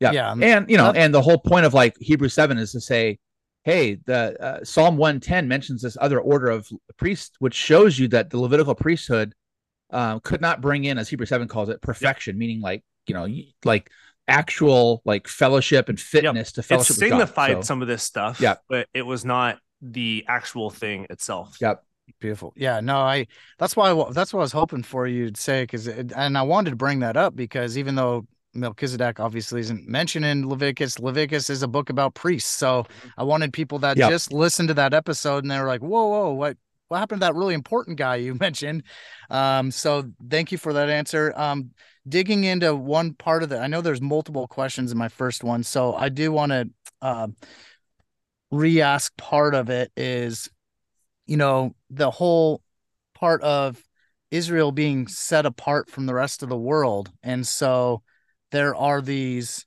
[0.00, 0.12] Yeah.
[0.12, 0.32] yeah.
[0.32, 3.18] And, you know, and the whole point of like Hebrew 7 is to say,
[3.64, 8.30] hey, the uh, Psalm 110 mentions this other order of priests, which shows you that
[8.30, 9.34] the Levitical priesthood
[9.90, 12.38] um, could not bring in, as Hebrew 7 calls it, perfection, yep.
[12.40, 13.28] meaning like, you know,
[13.64, 13.90] like
[14.28, 16.54] actual like fellowship and fitness yep.
[16.54, 16.96] to fellowship.
[16.96, 21.06] It signified so, some of this stuff, yeah, but it was not the actual thing
[21.10, 21.56] itself.
[21.60, 21.84] Yep.
[22.20, 22.52] Beautiful.
[22.56, 23.26] Yeah, no, I
[23.58, 26.70] that's why that's what I was hoping for you to say because and I wanted
[26.70, 31.62] to bring that up because even though Melchizedek obviously isn't mentioned in Leviticus, Leviticus is
[31.62, 32.50] a book about priests.
[32.50, 33.08] So mm-hmm.
[33.18, 34.10] I wanted people that yep.
[34.10, 36.56] just listened to that episode and they were like, "Whoa, whoa, what
[36.88, 38.82] what happened to that really important guy you mentioned?"
[39.30, 41.32] Um, so thank you for that answer.
[41.36, 41.70] Um,
[42.08, 45.62] digging into one part of the, I know there's multiple questions in my first one,
[45.62, 47.28] so I do want to uh,
[48.50, 50.50] re-ask part of it is
[51.26, 52.62] you know, the whole
[53.14, 53.82] part of
[54.30, 57.10] Israel being set apart from the rest of the world.
[57.22, 58.02] And so
[58.52, 59.66] there are these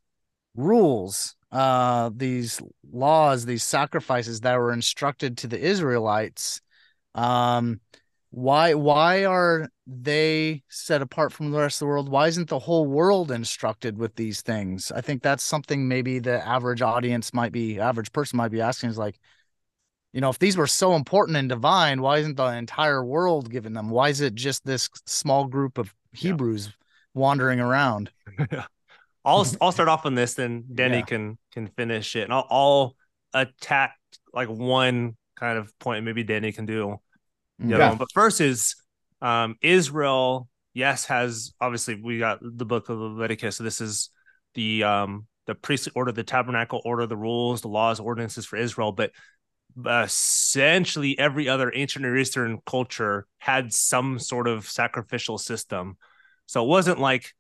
[0.55, 6.61] rules, uh, these laws, these sacrifices that were instructed to the Israelites.
[7.13, 7.81] Um,
[8.29, 12.09] why why are they set apart from the rest of the world?
[12.09, 14.91] Why isn't the whole world instructed with these things?
[14.91, 18.89] I think that's something maybe the average audience might be, average person might be asking
[18.89, 19.19] is like,
[20.11, 23.73] you know, if these were so important and divine, why isn't the entire world given
[23.73, 23.89] them?
[23.89, 26.71] Why is it just this small group of Hebrews yeah.
[27.13, 28.11] wandering around?
[29.25, 31.05] I'll I'll start off on this, then Danny yeah.
[31.05, 32.95] can can finish it, and I'll, I'll
[33.33, 33.97] attack
[34.33, 36.05] like one kind of point.
[36.05, 36.99] Maybe Danny can do
[37.59, 37.89] the yeah.
[37.89, 37.97] one.
[37.97, 38.75] But first is
[39.21, 43.55] um, Israel yes, has obviously we got the book of Leviticus.
[43.55, 44.11] So this is
[44.53, 48.91] the um the priestly order, the tabernacle order, the rules, the laws, ordinances for Israel,
[48.91, 49.11] but
[49.85, 55.97] essentially every other ancient Near Eastern culture had some sort of sacrificial system.
[56.45, 57.33] So it wasn't like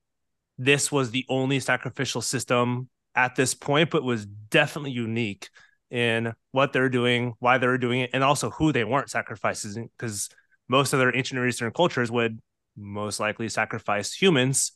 [0.57, 5.49] this was the only sacrificial system at this point, but was definitely unique
[5.89, 9.89] in what they're doing, why they're doing it, and also who they weren't sacrificing.
[9.97, 10.29] Because
[10.67, 12.39] most other ancient Near Eastern cultures would
[12.75, 14.73] most likely sacrifice humans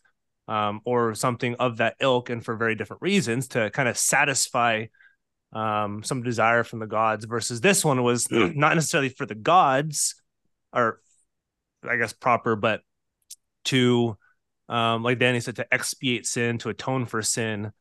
[0.47, 4.85] um, or something of that ilk, and for very different reasons to kind of satisfy
[5.51, 7.25] um, some desire from the gods.
[7.25, 10.15] Versus this one was not necessarily for the gods,
[10.73, 11.01] or
[11.87, 12.81] I guess proper, but
[13.65, 14.17] to
[14.69, 17.71] um, like Danny said, to expiate sin, to atone for sin,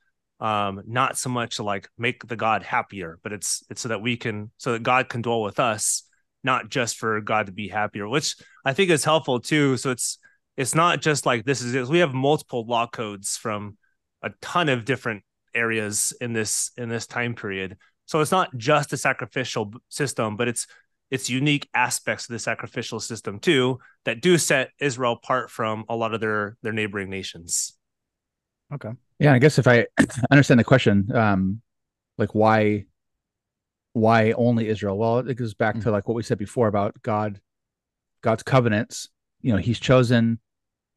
[0.41, 4.03] um, not so much to like make the God happier, but it's it's so that
[4.03, 6.05] we can so that God can dwell with us,
[6.43, 9.77] not just for God to be happier, which I think is helpful too.
[9.77, 10.19] So it's
[10.57, 11.87] it's not just like this is it.
[11.89, 13.77] we have multiple law codes from
[14.23, 15.23] a ton of different
[15.55, 17.77] areas in this in this time period.
[18.07, 20.67] So it's not just a sacrificial system, but it's
[21.11, 25.97] it's unique aspects of the sacrificial system too that do set Israel apart from a
[25.97, 27.77] lot of their their neighboring nations.
[28.73, 28.91] Okay.
[29.19, 29.87] Yeah, I guess if I
[30.31, 31.63] understand the question, um,
[32.19, 32.85] like why
[33.93, 34.97] why only Israel?
[34.99, 35.85] Well, it goes back mm-hmm.
[35.85, 37.41] to like what we said before about God,
[38.23, 39.09] God's covenants.
[39.41, 40.39] You know, He's chosen.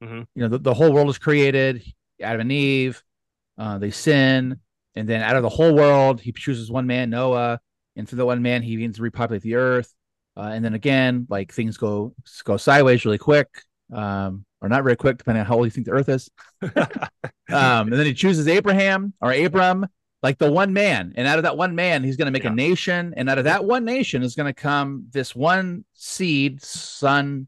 [0.04, 0.21] Mm-hmm.
[0.36, 1.84] You know, the, the whole world is created.
[2.21, 3.02] Adam and Eve,
[3.58, 4.60] uh, they sin,
[4.93, 7.60] and then out of the whole world, He chooses one man, Noah,
[7.95, 9.91] and through the one man, He begins to repopulate the earth.
[10.36, 12.13] Uh, and then again, like things go
[12.46, 13.48] go sideways really quick,
[13.91, 16.30] um, or not very quick, depending on how old you think the Earth is.
[16.62, 19.86] um, and then he chooses Abraham or Abram,
[20.24, 22.52] like the one man, and out of that one man, he's going to make yeah.
[22.52, 26.62] a nation, and out of that one nation is going to come this one seed
[26.63, 27.48] son,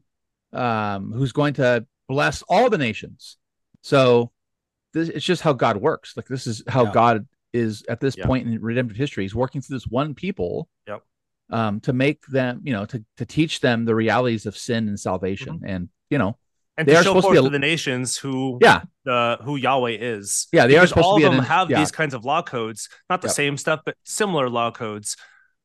[0.52, 3.38] um, who's going to bless all the nations.
[3.80, 4.30] So
[4.92, 6.16] this it's just how God works.
[6.16, 6.92] Like this is how yeah.
[6.92, 9.24] God is at this point in redemptive history.
[9.24, 10.68] He's working through this one people.
[10.86, 11.02] Yep
[11.54, 14.98] um, to make them, you know, to to teach them the realities of sin and
[14.98, 15.66] salvation, mm-hmm.
[15.66, 16.36] and you know,
[16.76, 19.96] and they to show forth to, a, to, the nations who, yeah, the who Yahweh
[20.00, 20.48] is.
[20.52, 21.78] Yeah, they because are supposed all to be of them have yeah.
[21.78, 23.36] these kinds of law codes, not the yep.
[23.36, 25.16] same stuff, but similar law codes.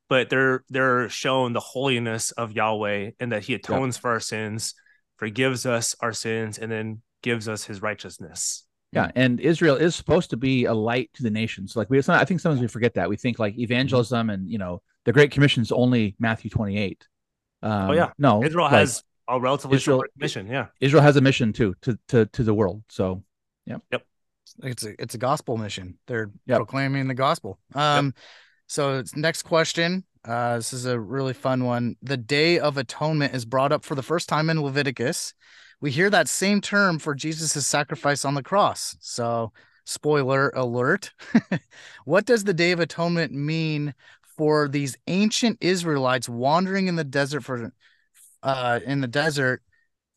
[0.09, 4.01] But they're they're shown the holiness of Yahweh and that He atones yep.
[4.01, 4.75] for our sins,
[5.17, 8.63] forgives us our sins, and then gives us His righteousness.
[8.91, 11.75] Yeah, and Israel is supposed to be a light to the nations.
[11.75, 13.07] Like we, I think sometimes we forget that.
[13.07, 17.07] We think like evangelism and you know the Great Commission is only Matthew 28.
[17.61, 20.47] Um, oh yeah, no, Israel like, has a relatively Israel, short mission.
[20.47, 22.83] Yeah, Israel has a mission too to to to the world.
[22.89, 23.23] So,
[23.65, 24.05] yeah, yep.
[24.63, 25.99] It's a it's a gospel mission.
[26.07, 26.57] They're yep.
[26.57, 27.59] proclaiming the gospel.
[27.75, 28.15] Um, yep.
[28.67, 30.03] so next question.
[30.25, 31.95] Uh, this is a really fun one.
[32.01, 35.33] The Day of Atonement is brought up for the first time in Leviticus.
[35.81, 38.97] We hear that same term for Jesus' sacrifice on the cross.
[38.99, 39.51] So,
[39.85, 41.11] spoiler alert.
[42.05, 43.93] what does the Day of Atonement mean
[44.37, 47.73] for these ancient Israelites wandering in the desert for
[48.41, 49.61] uh in the desert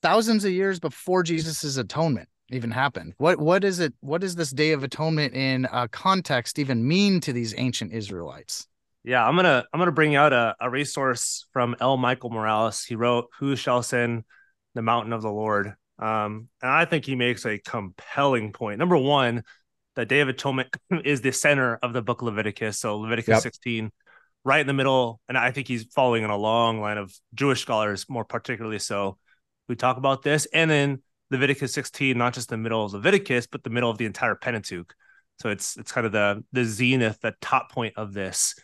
[0.03, 3.15] thousands of years before Jesus's atonement even happened.
[3.19, 7.21] What what is it what does this day of atonement in uh, context even mean
[7.21, 8.69] to these ancient Israelites?
[9.05, 11.97] Yeah, I'm gonna I'm gonna bring out a, a resource from L.
[11.97, 12.85] Michael Morales.
[12.85, 14.25] He wrote "Who Shall Ascend
[14.75, 18.79] the Mountain of the Lord," um, and I think he makes a compelling point.
[18.79, 19.43] Number one,
[19.95, 22.79] the Day of Atonement is the center of the Book of Leviticus.
[22.79, 23.43] So Leviticus yep.
[23.43, 23.93] 16
[24.45, 25.21] right in the middle.
[25.29, 29.19] And I think he's following in a long line of Jewish scholars, more particularly so,
[29.69, 30.47] We talk about this.
[30.53, 34.07] And then Leviticus 16, not just the middle of Leviticus, but the middle of the
[34.07, 34.95] entire Pentateuch.
[35.41, 38.55] So it's it's kind of the the zenith, the top point of this.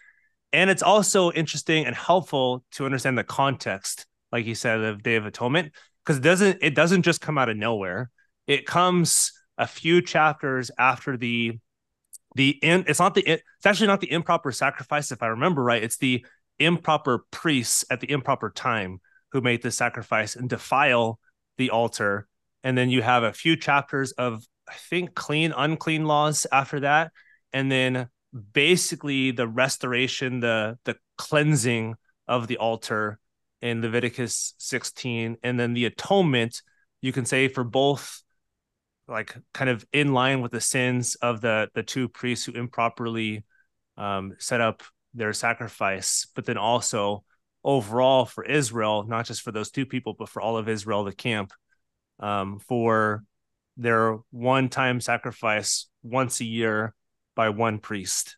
[0.52, 5.16] And it's also interesting and helpful to understand the context, like you said, of Day
[5.16, 5.72] of Atonement,
[6.08, 8.10] because it doesn't it doesn't just come out of nowhere.
[8.46, 11.58] It comes a few chapters after the
[12.34, 15.82] the in it's not the it's actually not the improper sacrifice if i remember right.
[15.82, 16.24] It's the
[16.58, 19.00] improper priests at the improper time
[19.32, 21.18] who made the sacrifice and defile
[21.58, 22.26] the altar.
[22.64, 27.12] And then you have a few chapters of i think clean unclean laws after that.
[27.52, 28.08] And then
[28.54, 33.18] basically the restoration the the cleansing of the altar
[33.60, 36.62] in leviticus 16 and then the atonement
[37.00, 38.22] you can say for both
[39.08, 43.44] like kind of in line with the sins of the the two priests who improperly
[43.96, 44.82] um, set up
[45.14, 47.24] their sacrifice, but then also
[47.64, 51.12] overall for Israel, not just for those two people, but for all of Israel, the
[51.12, 51.52] camp,
[52.20, 53.24] um, for
[53.76, 56.94] their one-time sacrifice once a year
[57.34, 58.36] by one priest.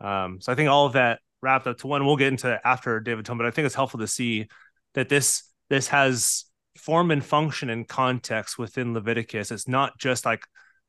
[0.00, 2.04] Um, so I think all of that wrapped up to one.
[2.04, 4.48] We'll get into after David Tome, but I think it's helpful to see
[4.94, 6.44] that this this has
[6.78, 9.50] form and function and context within Leviticus.
[9.50, 10.42] It's not just like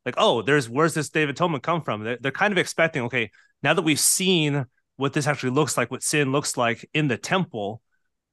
[0.05, 2.03] like oh, there's where's this Day of Atonement come from?
[2.03, 3.31] They're, they're kind of expecting okay,
[3.63, 4.65] now that we've seen
[4.97, 7.81] what this actually looks like, what sin looks like in the temple,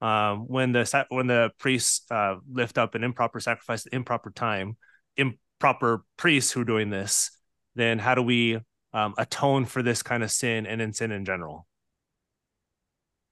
[0.00, 4.76] um, when the when the priests uh, lift up an improper sacrifice at improper time,
[5.16, 7.30] improper priests who are doing this,
[7.74, 8.58] then how do we
[8.92, 11.67] um, atone for this kind of sin and in sin in general?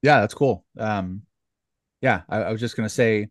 [0.02, 0.64] Yeah, that's cool.
[0.78, 1.22] Um,
[2.02, 3.28] yeah, I, I was just gonna say,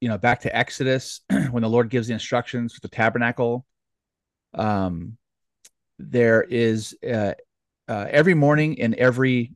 [0.00, 1.20] you know, back to Exodus
[1.50, 3.66] when the Lord gives the instructions for the tabernacle.
[4.54, 5.16] Um,
[5.98, 7.32] there is uh,
[7.88, 9.54] uh, every morning and every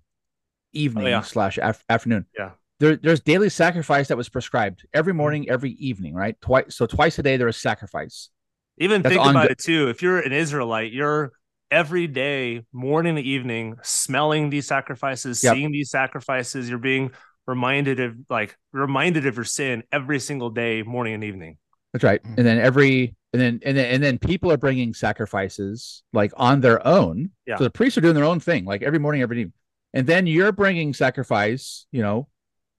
[0.72, 1.20] evening oh, yeah.
[1.22, 2.26] slash af- afternoon.
[2.36, 2.50] Yeah.
[2.80, 5.18] There, there's daily sacrifice that was prescribed every mm-hmm.
[5.18, 6.40] morning, every evening, right?
[6.40, 8.30] Twice, so twice a day there is sacrifice.
[8.78, 9.88] Even That's think about it too.
[9.88, 11.32] If you're an Israelite, you're
[11.70, 15.54] every day, morning to evening, smelling these sacrifices, yep.
[15.54, 16.68] seeing these sacrifices.
[16.68, 17.10] You're being
[17.46, 21.58] reminded of like reminded of your sin every single day, morning and evening.
[21.92, 22.22] That's right.
[22.22, 22.34] Mm-hmm.
[22.36, 26.60] And then every and then and then and then people are bringing sacrifices like on
[26.60, 27.30] their own.
[27.46, 27.56] Yeah.
[27.56, 29.54] So the priests are doing their own thing, like every morning, every evening.
[29.94, 31.86] And then you're bringing sacrifice.
[31.92, 32.28] You know,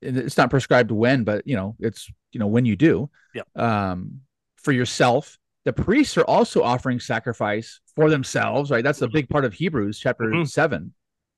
[0.02, 3.10] it's not prescribed when, but you know, it's you know when you do.
[3.34, 3.44] Yeah.
[3.56, 4.22] Um,
[4.58, 8.72] for yourself, the priests are also offering sacrifice for themselves.
[8.72, 8.84] Right.
[8.84, 10.46] That's a big part of Hebrews chapter mm-hmm.
[10.46, 10.94] seven.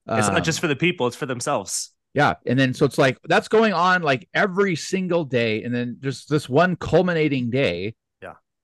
[0.07, 1.93] It's um, not just for the people; it's for themselves.
[2.13, 2.35] Yeah.
[2.45, 5.63] And then so it's like that's going on like every single day.
[5.63, 7.95] And then there's this one culminating day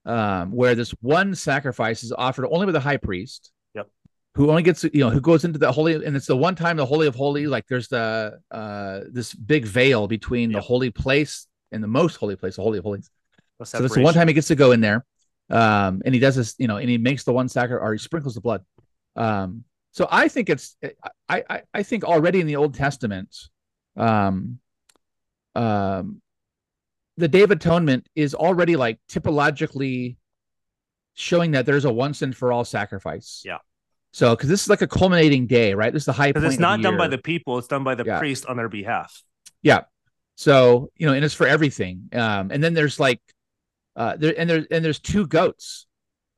[0.07, 3.51] um, where this one sacrifice is offered only by the high priest.
[3.75, 3.89] Yep.
[4.35, 6.77] Who only gets you know who goes into the holy and it's the one time
[6.77, 10.61] the holy of holy like there's the uh this big veil between yep.
[10.61, 13.09] the holy place and the most holy place the holy of holies.
[13.63, 15.05] So that's the one time he gets to go in there,
[15.49, 17.99] um, and he does this you know and he makes the one sacrifice or he
[17.99, 18.63] sprinkles the blood.
[19.15, 20.75] Um, so I think it's
[21.27, 23.35] I I, I think already in the Old Testament,
[23.95, 24.59] um,
[25.55, 26.21] um,
[27.17, 30.17] the Day of Atonement is already like typologically
[31.15, 33.41] showing that there's a once and for all sacrifice.
[33.43, 33.57] Yeah.
[34.11, 35.91] So, because this is like a culminating day, right?
[35.91, 36.45] This is the high point.
[36.45, 38.19] It's not done by the people; it's done by the yeah.
[38.19, 39.23] priest on their behalf.
[39.61, 39.81] Yeah.
[40.35, 42.09] So you know, and it's for everything.
[42.13, 43.21] Um, and then there's like,
[43.97, 45.87] uh, there and there's and there's two goats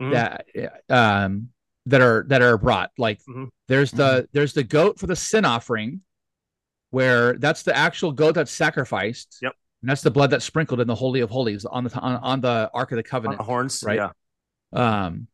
[0.02, 0.14] mm-hmm.
[0.14, 0.46] that
[0.90, 1.50] um
[1.86, 2.92] that are that are brought.
[2.98, 3.46] Like, mm-hmm.
[3.68, 4.26] there's the mm-hmm.
[4.32, 6.02] there's the goat for the sin offering,
[6.92, 9.40] where that's the actual goat that's sacrificed.
[9.42, 9.54] Yep.
[9.82, 12.42] And that's the blood that's sprinkled in the holy of holies on the on, on
[12.42, 13.40] the ark of the covenant.
[13.40, 13.98] On the horns, right?
[13.98, 14.10] Yeah.
[14.74, 15.28] Um,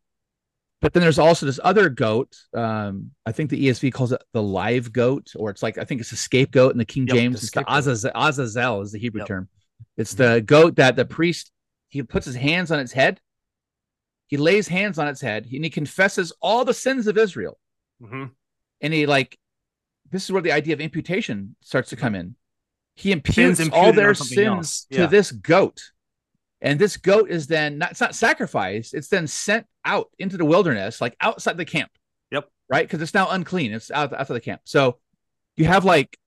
[0.80, 2.36] but then there's also this other goat.
[2.54, 6.00] Um, I think the ESV calls it the live goat, or it's like I think
[6.00, 7.40] it's a scapegoat in the King yep, James.
[7.40, 9.28] The it's the Azazel, Azazel is the Hebrew yep.
[9.28, 9.48] term.
[9.96, 11.50] It's the goat that the priest
[11.88, 13.20] he puts his hands on its head.
[14.26, 17.58] He lays hands on its head and he confesses all the sins of Israel.
[18.02, 18.24] Mm-hmm.
[18.80, 19.38] And he like,
[20.10, 22.36] this is where the idea of imputation starts to come in.
[22.94, 25.02] He imputes all their sins yeah.
[25.02, 25.92] to this goat.
[26.60, 30.44] And this goat is then not, it's not sacrificed, it's then sent out into the
[30.44, 31.90] wilderness, like outside the camp.
[32.30, 32.48] Yep.
[32.68, 32.86] Right?
[32.86, 33.72] Because it's now unclean.
[33.72, 34.62] It's out outside the camp.
[34.64, 34.98] So
[35.56, 36.18] you have like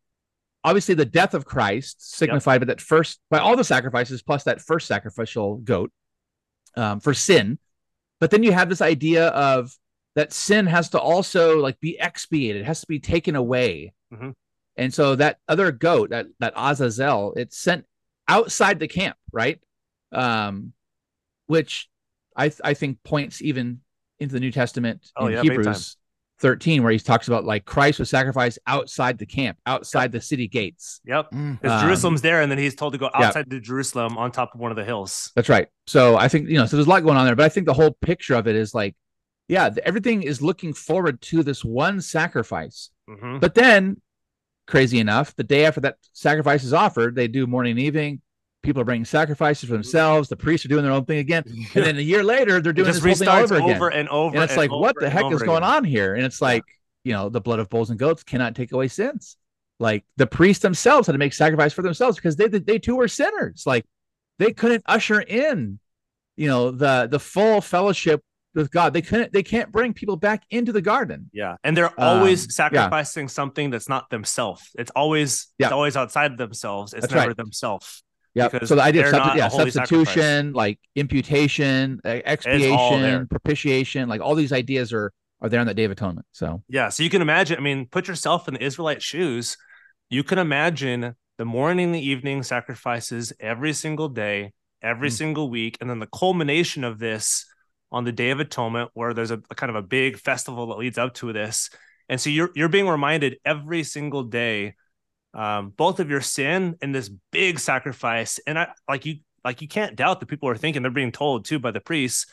[0.63, 2.61] obviously the death of Christ signified yep.
[2.61, 5.91] by that first by all the sacrifices plus that first sacrificial goat
[6.75, 7.59] um, for sin.
[8.19, 9.73] But then you have this idea of
[10.15, 13.93] that sin has to also like be expiated, it has to be taken away.
[14.13, 14.31] Mm-hmm.
[14.75, 17.85] And so that other goat, that that Azazel, it's sent
[18.27, 19.59] outside the camp, right?
[20.11, 20.73] Um,
[21.47, 21.89] which
[22.35, 23.81] I I think points even
[24.19, 25.97] into the New Testament oh, in yeah, Hebrews
[26.39, 30.11] 13, where he talks about like Christ was sacrificed outside the camp, outside yep.
[30.11, 31.01] the city gates.
[31.05, 31.29] Yep.
[31.31, 33.57] Because um, Jerusalem's there, and then he's told to go outside yeah.
[33.57, 35.31] to Jerusalem on top of one of the hills.
[35.35, 35.67] That's right.
[35.87, 37.65] So I think, you know, so there's a lot going on there, but I think
[37.65, 38.95] the whole picture of it is like,
[39.47, 42.91] yeah, everything is looking forward to this one sacrifice.
[43.09, 43.39] Mm-hmm.
[43.39, 44.01] But then
[44.67, 48.21] crazy enough, the day after that sacrifice is offered, they do morning and evening.
[48.61, 50.27] People are bringing sacrifices for themselves.
[50.27, 52.87] The priests are doing their own thing again, and then a year later, they're doing
[52.87, 54.35] this whole thing over again, over and over.
[54.35, 55.75] And it's and like, what the heck is going again.
[55.75, 56.15] on here?
[56.15, 56.63] And it's like,
[57.03, 59.37] you know, the blood of bulls and goats cannot take away sins.
[59.79, 63.07] Like the priests themselves had to make sacrifice for themselves because they they too were
[63.07, 63.63] sinners.
[63.65, 63.85] Like
[64.37, 65.79] they couldn't usher in,
[66.35, 68.21] you know, the the full fellowship
[68.53, 68.93] with God.
[68.93, 71.29] They couldn't they can't bring people back into the garden.
[71.31, 71.55] Yeah.
[71.63, 73.29] And they're always um, sacrificing yeah.
[73.29, 74.69] something that's not themselves.
[74.77, 75.67] It's always yeah.
[75.67, 76.93] it's always outside themselves.
[76.93, 77.37] It's that's never right.
[77.37, 78.03] themselves.
[78.35, 78.49] Yeah.
[78.65, 80.55] So the idea of substi- yeah, substitution, sacrifice.
[80.55, 85.11] like imputation, expiation, propitiation, like all these ideas are
[85.41, 86.27] are there on that Day of Atonement.
[86.31, 86.89] So yeah.
[86.89, 89.57] So you can imagine, I mean, put yourself in the Israelite shoes.
[90.09, 95.13] You can imagine the morning, the evening sacrifices every single day, every mm.
[95.13, 97.45] single week, and then the culmination of this
[97.91, 100.77] on the Day of Atonement, where there's a, a, kind of a big festival that
[100.77, 101.69] leads up to this.
[102.07, 104.75] And so you're you're being reminded every single day,
[105.33, 108.39] um, both of your sin and this big sacrifice.
[108.47, 111.45] And I like you like you can't doubt that people are thinking they're being told
[111.45, 112.25] too by the priests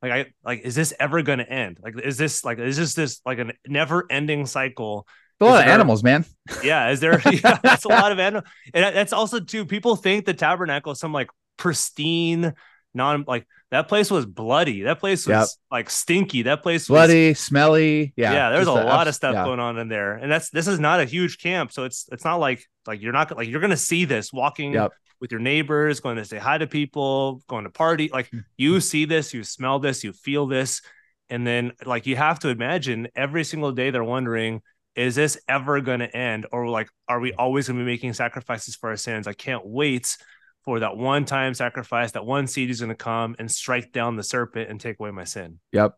[0.00, 1.78] like i like is this ever going to end?
[1.80, 5.06] Like is this like is this this like a never ending cycle
[5.40, 6.24] a lot of animals man.
[6.62, 8.48] Yeah is there yeah, that's a lot of animals.
[8.74, 12.54] And that's also too people think the tabernacle is some like pristine
[12.94, 14.82] non like that place was bloody.
[14.82, 15.48] That place was yep.
[15.70, 16.42] like stinky.
[16.42, 18.12] That place was bloody, was, smelly.
[18.16, 18.50] Yeah, yeah.
[18.50, 19.44] There's a the, lot of stuff yeah.
[19.44, 22.22] going on in there, and that's this is not a huge camp, so it's it's
[22.22, 24.92] not like like you're not like you're gonna see this walking yep.
[25.22, 28.10] with your neighbors, going to say hi to people, going to party.
[28.12, 28.40] Like hmm.
[28.58, 30.82] you see this, you smell this, you feel this,
[31.30, 34.60] and then like you have to imagine every single day they're wondering.
[34.94, 36.44] Is this ever to end?
[36.52, 39.26] Or like, are we always to be making sacrifices for our sins?
[39.26, 40.18] I can't wait
[40.64, 44.16] for that one time sacrifice, that one seed is going to come and strike down
[44.16, 45.58] the serpent and take away my sin.
[45.72, 45.96] Yep.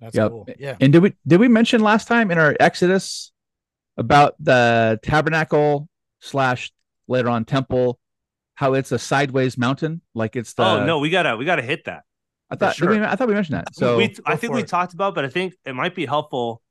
[0.00, 0.30] That's yep.
[0.30, 0.48] cool.
[0.58, 0.76] Yeah.
[0.80, 3.32] And did we did we mention last time in our Exodus
[3.96, 5.88] about the tabernacle
[6.20, 6.72] slash
[7.06, 7.98] later on temple,
[8.54, 10.00] how it's a sideways mountain?
[10.14, 12.04] Like it's the Oh no, we gotta we gotta hit that.
[12.50, 12.90] I thought sure.
[12.90, 13.74] we, I thought we mentioned that.
[13.74, 14.66] So we, I think we it.
[14.66, 16.62] talked about, but I think it might be helpful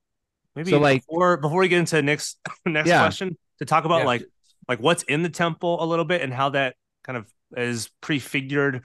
[0.55, 2.99] maybe so like before before we get into next next yeah.
[2.99, 4.05] question to talk about yeah.
[4.05, 4.23] like
[4.67, 8.83] like what's in the temple a little bit and how that kind of is prefigured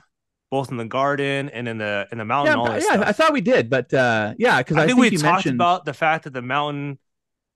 [0.51, 2.61] both in the garden and in the in the mountain.
[2.61, 3.05] Yeah, yeah stuff.
[3.07, 5.57] I thought we did, but uh, yeah, because I, I, think, we talked mentioned...
[5.57, 6.99] about the fact that the mountain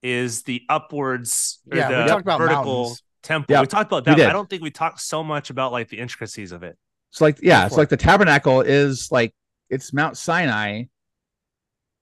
[0.03, 1.59] is the upwards.
[1.73, 3.03] Yeah, the we talked about vertical mountains.
[3.23, 3.53] temple.
[3.53, 4.19] Yeah, we talked about that.
[4.19, 6.77] I don't think we talked so much about like the intricacies of it.
[7.11, 9.33] So like yeah, it's so like the tabernacle is like
[9.69, 10.83] it's Mount Sinai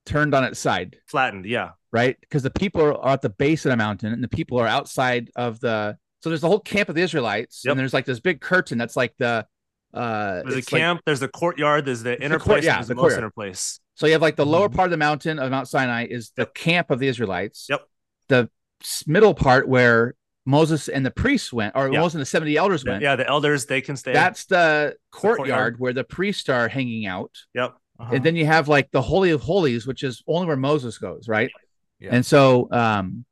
[0.06, 1.46] turned on its side, flattened.
[1.46, 2.18] Yeah, right.
[2.20, 5.30] Because the people are at the base of the mountain, and the people are outside
[5.36, 7.72] of the so there's the whole camp of the Israelites, yep.
[7.72, 9.46] and there's like this big curtain that's like the
[9.94, 12.82] uh there's a camp, like, there's the courtyard, there's the inner the court, place, yeah,
[12.82, 13.80] the, the most inner place.
[13.96, 14.76] So you have like the lower mm-hmm.
[14.76, 16.54] part of the mountain of Mount Sinai is the yep.
[16.54, 17.68] camp of the Israelites.
[17.70, 17.82] Yep.
[18.28, 18.50] The
[19.08, 20.14] middle part where
[20.46, 22.00] Moses and the priests went, or yep.
[22.00, 23.02] Moses and the 70 elders went.
[23.02, 24.14] Yeah, the elders they can stay.
[24.14, 25.80] That's the courtyard, the courtyard.
[25.80, 27.32] where the priests are hanging out.
[27.54, 27.76] Yep.
[28.00, 28.16] Uh-huh.
[28.16, 31.28] And then you have like the Holy of Holies, which is only where Moses goes,
[31.28, 31.52] right?
[32.00, 32.10] Yeah.
[32.14, 33.26] And so um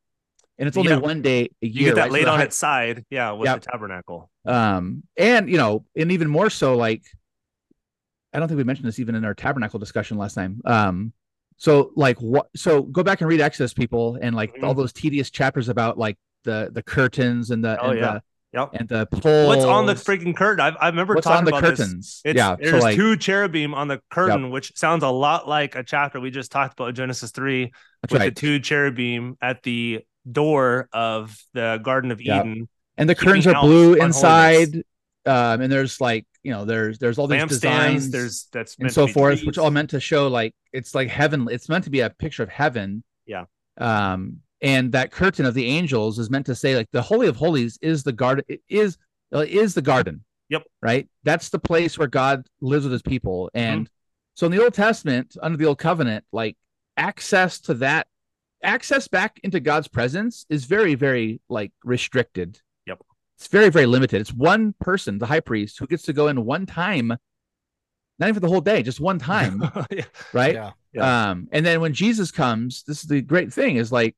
[0.58, 1.74] and it's only one day a year.
[1.80, 2.12] You get that right?
[2.12, 2.46] laid so on high...
[2.46, 3.62] its side, yeah, with yep.
[3.62, 4.30] the tabernacle.
[4.46, 7.04] Um, and you know, and even more so, like
[8.34, 10.62] I don't think we mentioned this even in our tabernacle discussion last time.
[10.66, 11.14] Um,
[11.58, 12.50] so like what?
[12.56, 14.66] So go back and read Exodus, people, and like mm-hmm.
[14.66, 18.14] all those tedious chapters about like the the curtains and the oh and yeah.
[18.14, 18.22] The,
[18.54, 18.70] Yep.
[18.72, 19.48] And the poles.
[19.48, 20.62] What's on the freaking curtain?
[20.62, 22.22] I, I remember What's talking on the about curtains.
[22.24, 22.36] This.
[22.36, 22.56] yeah.
[22.58, 24.52] There's so like, two cherubim on the curtain, yep.
[24.54, 27.70] which sounds a lot like a chapter we just talked about Genesis 3
[28.02, 28.34] That's with right.
[28.34, 32.46] the two cherubim at the door of the Garden of yep.
[32.46, 32.70] Eden.
[32.98, 34.84] And the curtains are blue inside.
[35.26, 38.76] Um, and there's like, you know, there's there's all these Lamp designs, stands, there's that's
[38.80, 39.48] and so forth, trees.
[39.48, 41.48] which all meant to show like it's like heaven.
[41.50, 43.04] It's meant to be a picture of heaven.
[43.26, 43.46] Yeah.
[43.78, 47.36] Um, and that curtain of the angels is meant to say like the holy of
[47.36, 48.98] holies is the garden is
[49.32, 50.24] is the garden.
[50.50, 50.64] Yep.
[50.82, 51.10] Right.
[51.24, 53.50] That's the place where God lives with his people.
[53.56, 53.92] And mm-hmm.
[54.36, 56.56] so in the Old Testament, under the Old Covenant, like
[56.98, 58.08] access to that
[58.66, 62.60] access back into God's presence is very, very like restricted.
[62.86, 63.02] Yep.
[63.38, 64.22] It's very, very limited.
[64.22, 67.20] It's one person, the high priest, who gets to go in one time, not
[68.20, 69.64] even for the whole day, just one time.
[69.92, 70.04] yeah.
[70.34, 70.56] Right.
[70.56, 70.72] Yeah.
[70.94, 71.30] yeah.
[71.30, 74.16] Um, and then when Jesus comes, this is the great thing is like,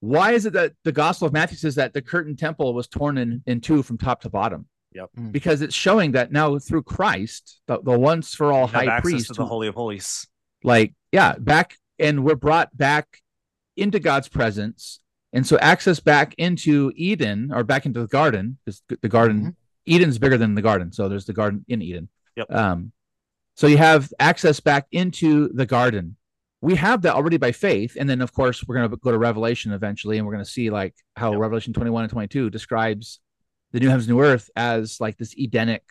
[0.00, 3.16] why is it that the Gospel of Matthew says that the curtain temple was torn
[3.16, 4.66] in, in two from top to bottom?
[4.92, 5.10] Yep.
[5.18, 5.32] Mm.
[5.32, 9.34] Because it's showing that now through Christ, the, the once for all high priest, to
[9.34, 10.26] the Holy of Holies.
[10.62, 13.20] Like, yeah, back and we're brought back
[13.76, 15.00] into God's presence.
[15.32, 19.94] And so access back into Eden or back into the garden, because the garden, mm-hmm.
[19.94, 20.92] Eden's bigger than the garden.
[20.92, 22.08] So there's the garden in Eden.
[22.36, 22.52] Yep.
[22.52, 22.92] Um,
[23.56, 26.16] so you have access back into the garden.
[26.60, 27.96] We have that already by faith.
[27.98, 30.94] And then of course we're gonna go to Revelation eventually, and we're gonna see like
[31.16, 31.40] how yep.
[31.40, 33.20] Revelation 21 and 22 describes
[33.72, 35.82] the new heavens, new earth as like this Edenic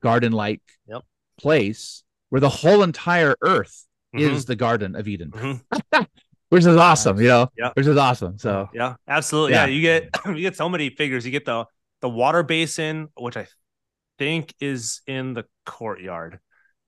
[0.00, 1.02] garden-like yep.
[1.38, 4.34] place where the whole entire earth mm-hmm.
[4.34, 5.30] is the Garden of Eden.
[5.30, 6.02] Mm-hmm.
[6.50, 7.48] which is awesome, you know.
[7.56, 8.38] Yeah, which is awesome.
[8.38, 9.52] So yeah, absolutely.
[9.52, 9.66] Yeah.
[9.66, 11.24] yeah, you get you get so many figures.
[11.24, 11.66] You get the
[12.00, 13.46] the water basin, which I
[14.18, 16.40] think is in the courtyard.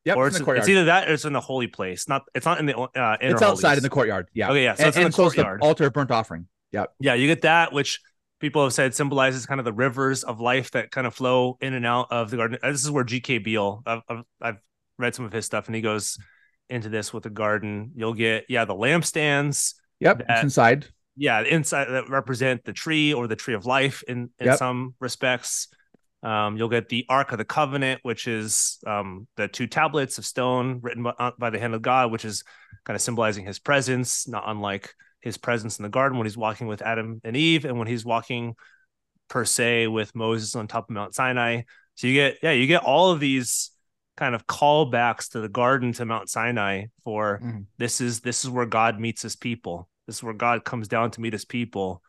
[0.04, 2.08] Yep, or it's, it's, it's, either that or it's in the holy place.
[2.08, 4.28] Not it's not in the uh, it's outside in the courtyard.
[4.32, 4.50] Yeah.
[4.50, 4.64] Okay.
[4.64, 4.74] Yeah.
[4.74, 5.60] So and, it's in the courtyard.
[5.60, 6.46] The altar of burnt offering.
[6.72, 6.86] Yeah.
[6.98, 7.14] Yeah.
[7.14, 8.00] You get that, which
[8.40, 11.74] people have said symbolizes kind of the rivers of life that kind of flow in
[11.74, 12.58] and out of the garden.
[12.62, 13.38] This is where G.K.
[13.38, 13.82] Beale.
[13.84, 14.56] I've, I've, I've
[14.98, 16.18] read some of his stuff, and he goes
[16.70, 17.92] into this with the garden.
[17.94, 20.86] You'll get yeah the lampstands Yep, that, inside.
[21.16, 24.58] Yeah, inside that represent the tree or the tree of life in in yep.
[24.58, 25.68] some respects.
[26.22, 30.26] Um, you'll get the Ark of the Covenant, which is um, the two tablets of
[30.26, 32.44] stone written by, uh, by, the hand of God, which is
[32.84, 34.92] kind of symbolizing his presence, not unlike
[35.22, 38.04] his presence in the garden when he's walking with Adam and Eve, and when he's
[38.04, 38.54] walking
[39.28, 41.62] per se with Moses on top of Mount Sinai.
[41.94, 43.70] So you get yeah, you get all of these
[44.16, 47.60] kind of callbacks to the garden to Mount Sinai for mm-hmm.
[47.78, 49.88] this is this is where God meets his people.
[50.06, 52.02] This is where God comes down to meet his people.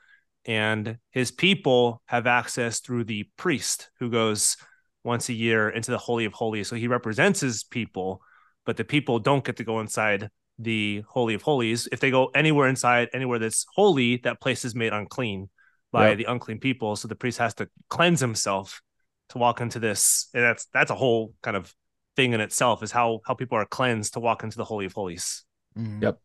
[0.46, 4.58] And his people have access through the priest who goes
[5.04, 6.68] once a year into the Holy of Holies.
[6.68, 8.22] So he represents his people,
[8.66, 11.88] but the people don't get to go inside the Holy of Holies.
[11.92, 15.50] If they go anywhere inside, anywhere that's holy, that place is made unclean
[15.92, 16.18] by yep.
[16.18, 16.96] the unclean people.
[16.96, 18.82] So the priest has to cleanse himself
[19.30, 20.28] to walk into this.
[20.34, 21.74] And that's that's a whole kind of
[22.16, 24.94] thing in itself is how how people are cleansed to walk into the holy of
[24.94, 25.44] holies.
[25.78, 26.04] Mm-hmm.
[26.04, 26.20] Yep.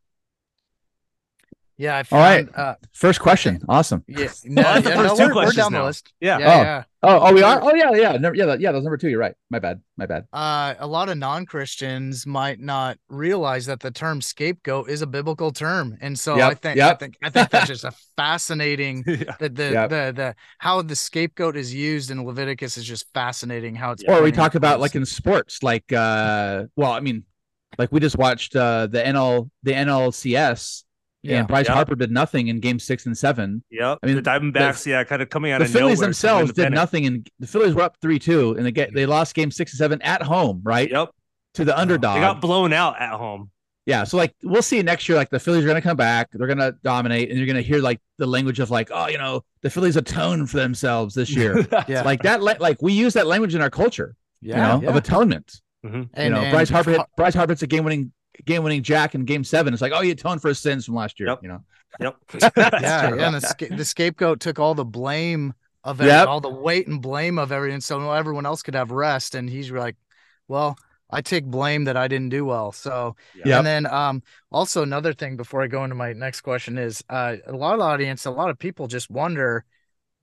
[1.78, 1.98] Yeah.
[1.98, 2.54] I found, All right.
[2.54, 3.62] Uh, first question.
[3.68, 4.04] Awesome.
[4.06, 4.28] Yeah.
[4.44, 5.80] No, yeah, no, we're, we're, down now.
[5.80, 6.12] the list.
[6.20, 6.38] Yeah.
[6.38, 6.62] yeah, oh.
[6.62, 6.84] yeah.
[7.02, 7.60] Oh, oh, we are.
[7.62, 8.72] Oh, yeah, yeah, no, yeah, yeah.
[8.72, 9.08] That's number two.
[9.08, 9.34] You're right.
[9.50, 9.80] My bad.
[9.96, 10.26] My bad.
[10.32, 15.06] Uh, a lot of non Christians might not realize that the term scapegoat is a
[15.06, 16.92] biblical term, and so yep, I think yep.
[16.92, 19.36] I think I think that's just a fascinating yeah.
[19.38, 19.90] the the, yep.
[19.90, 23.76] the the how the scapegoat is used in Leviticus is just fascinating.
[23.76, 27.24] How it's or we talk about like in sports, like uh, well, I mean,
[27.78, 30.82] like we just watched uh the NL the NLCS
[31.28, 31.38] yeah.
[31.40, 31.74] And Bryce yep.
[31.74, 33.62] Harper did nothing in game six and seven.
[33.70, 33.98] Yep.
[34.02, 36.52] I mean, the Diamondbacks, the, yeah, kind of coming out of the of Phillies themselves
[36.52, 37.06] did nothing.
[37.06, 39.78] And the Phillies were up 3 2, and they get they lost game six and
[39.78, 40.90] seven at home, right?
[40.90, 41.10] Yep.
[41.54, 42.16] To the underdog.
[42.16, 43.50] They got blown out at home.
[43.86, 44.02] Yeah.
[44.04, 45.16] So, like, we'll see next year.
[45.16, 46.28] Like, the Phillies are going to come back.
[46.32, 49.06] They're going to dominate, and you're going to hear, like, the language of, like, oh,
[49.06, 51.66] you know, the Phillies atone for themselves this year.
[51.88, 52.02] yeah.
[52.02, 54.90] Like, that, like, we use that language in our culture, yeah, you know, yeah.
[54.90, 55.60] of atonement.
[55.84, 56.02] Mm-hmm.
[56.14, 58.12] And, you know, and Bryce Harper hit, Bryce Harper's a game winning
[58.44, 59.72] game winning jack in game seven.
[59.72, 61.28] It's like, oh, you atoned for his sins from last year.
[61.30, 61.42] Yep.
[61.42, 61.64] You know.
[62.00, 62.16] Yep.
[62.56, 63.26] yeah, yeah.
[63.26, 66.28] And the, the, scapegoat took all the blame of it, yep.
[66.28, 69.34] all the weight and blame of everything, so everyone else could have rest.
[69.34, 69.96] And he's like,
[70.48, 70.76] well.
[71.08, 72.72] I take blame that I didn't do well.
[72.72, 73.14] So,
[73.44, 73.58] yeah.
[73.58, 77.36] and then um, also another thing before I go into my next question is uh,
[77.46, 79.64] a lot of the audience, a lot of people just wonder.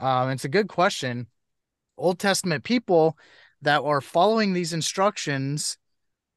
[0.02, 1.28] Um, it's a good question.
[1.98, 3.18] Old Testament people
[3.62, 5.78] that are following these instructions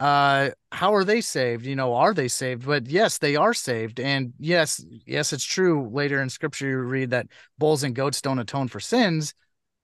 [0.00, 1.64] uh how are they saved?
[1.66, 2.66] You know are they saved?
[2.66, 3.98] But yes they are saved.
[4.00, 7.26] And yes yes it's true later in scripture you read that
[7.58, 9.34] bulls and goats don't atone for sins.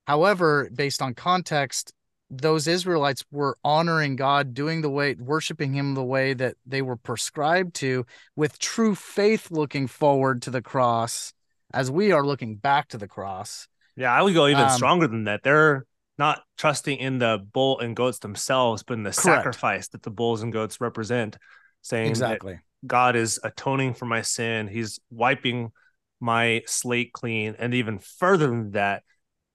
[0.07, 1.93] However based on context
[2.35, 6.97] those israelites were honoring god doing the way worshiping him the way that they were
[6.97, 11.35] prescribed to with true faith looking forward to the cross
[11.75, 13.69] as we are looking back to the cross.
[13.97, 15.43] Yeah i would go even um, stronger than that.
[15.43, 15.85] They're
[16.23, 19.23] not trusting in the bull and goats themselves, but in the Correct.
[19.23, 21.37] sacrifice that the bulls and goats represent,
[21.81, 24.69] saying exactly God is atoning for my sin.
[24.69, 25.73] He's wiping
[26.21, 29.03] my slate clean, and even further than that,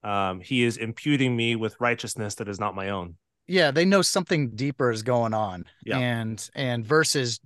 [0.04, 3.16] um, He is imputing me with righteousness that is not my own.
[3.48, 5.98] Yeah, they know something deeper is going on, yeah.
[5.98, 7.40] and and versus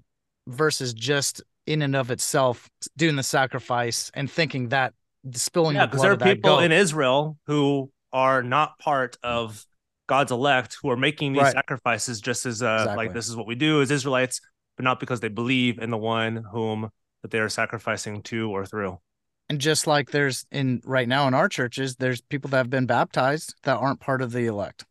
[0.47, 2.67] versus just in and of itself
[2.97, 4.95] doing the sacrifice and thinking that
[5.33, 9.65] spilling yeah, because there are people in Israel who are not part of
[10.07, 11.53] God's elect who are making these right.
[11.53, 12.95] sacrifices just as uh, exactly.
[12.97, 14.41] like this is what we do as Israelites,
[14.75, 16.89] but not because they believe in the one whom
[17.21, 18.99] that they are sacrificing to or through.
[19.49, 22.85] And just like there's in right now in our churches, there's people that have been
[22.85, 24.85] baptized that aren't part of the elect.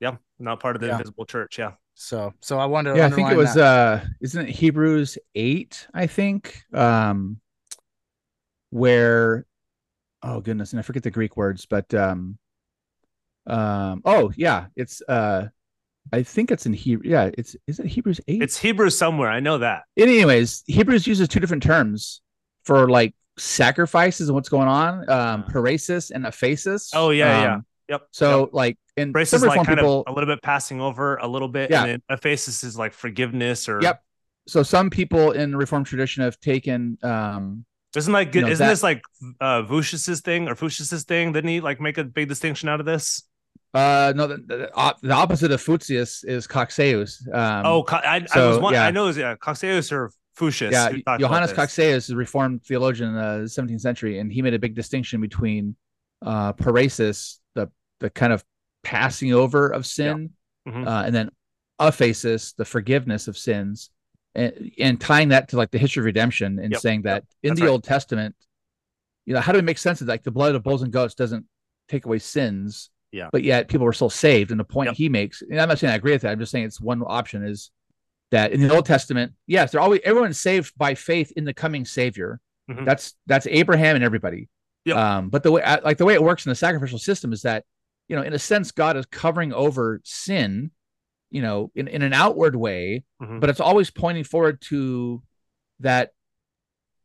[0.00, 0.92] Yeah, not part of the yeah.
[0.92, 1.58] invisible church.
[1.58, 1.72] Yeah.
[1.94, 2.96] So, so I wanted.
[2.96, 3.54] Yeah, I think it was.
[3.54, 4.02] That.
[4.02, 5.86] uh Isn't it Hebrews eight?
[5.94, 6.62] I think.
[6.72, 7.40] Um,
[8.70, 9.46] where,
[10.22, 12.38] oh goodness, and I forget the Greek words, but um,
[13.46, 15.46] um, oh yeah, it's uh,
[16.12, 17.08] I think it's in Hebrew.
[17.10, 18.42] Yeah, it's is it Hebrews eight?
[18.42, 19.30] It's Hebrew somewhere.
[19.30, 19.82] I know that.
[19.96, 22.20] Anyways, Hebrews uses two different terms
[22.64, 25.08] for like sacrifices and what's going on.
[25.10, 26.90] Um, paresis and aphesis.
[26.94, 27.60] Oh yeah, um, yeah.
[27.88, 28.08] Yep.
[28.10, 28.48] So yep.
[28.52, 31.70] like in some like kind people, of a little bit passing over a little bit.
[31.70, 31.84] Yeah.
[31.84, 33.80] And then aphesis is like forgiveness or.
[33.82, 34.02] Yep.
[34.48, 37.64] So some people in the Reformed tradition have taken um
[37.96, 39.02] isn't like you know, isn't that, this like
[39.40, 41.32] uh Voetius's thing or Fuchs's thing?
[41.32, 43.22] Didn't he like make a big distinction out of this?
[43.74, 47.22] Uh, no, the, the, the opposite of Voetius is Cocceius.
[47.34, 48.86] Um, oh, I, so, I was one, yeah.
[48.86, 50.72] I know, yeah, Cocceius or Voetius.
[50.72, 54.58] Yeah, Johannes Cocceius is a Reformed theologian in the 17th century, and he made a
[54.58, 55.76] big distinction between
[56.24, 58.44] uh, paresis, the the kind of
[58.82, 60.30] passing over of sin,
[60.64, 60.72] yeah.
[60.72, 60.88] mm-hmm.
[60.88, 61.30] uh, and then
[61.80, 63.90] aphesis, the forgiveness of sins,
[64.34, 66.80] and, and tying that to like the history of redemption, and yep.
[66.80, 67.24] saying that yep.
[67.42, 67.72] in That's the right.
[67.72, 68.34] Old Testament,
[69.24, 71.14] you know, how do we make sense of like the blood of bulls and goats
[71.14, 71.44] doesn't
[71.88, 72.90] take away sins?
[73.16, 73.30] Yeah.
[73.32, 74.50] But yet people were still saved.
[74.50, 74.96] And the point yep.
[74.96, 76.32] he makes, and I'm not saying I agree with that.
[76.32, 77.70] I'm just saying it's one option is
[78.30, 81.84] that in the Old Testament, yes, they're always everyone's saved by faith in the coming
[81.86, 82.40] Savior.
[82.70, 82.84] Mm-hmm.
[82.84, 84.48] That's that's Abraham and everybody.
[84.84, 84.96] Yep.
[84.96, 87.64] Um, but the way like the way it works in the sacrificial system is that,
[88.08, 90.70] you know, in a sense, God is covering over sin,
[91.30, 93.38] you know, in, in an outward way, mm-hmm.
[93.38, 95.22] but it's always pointing forward to
[95.80, 96.10] that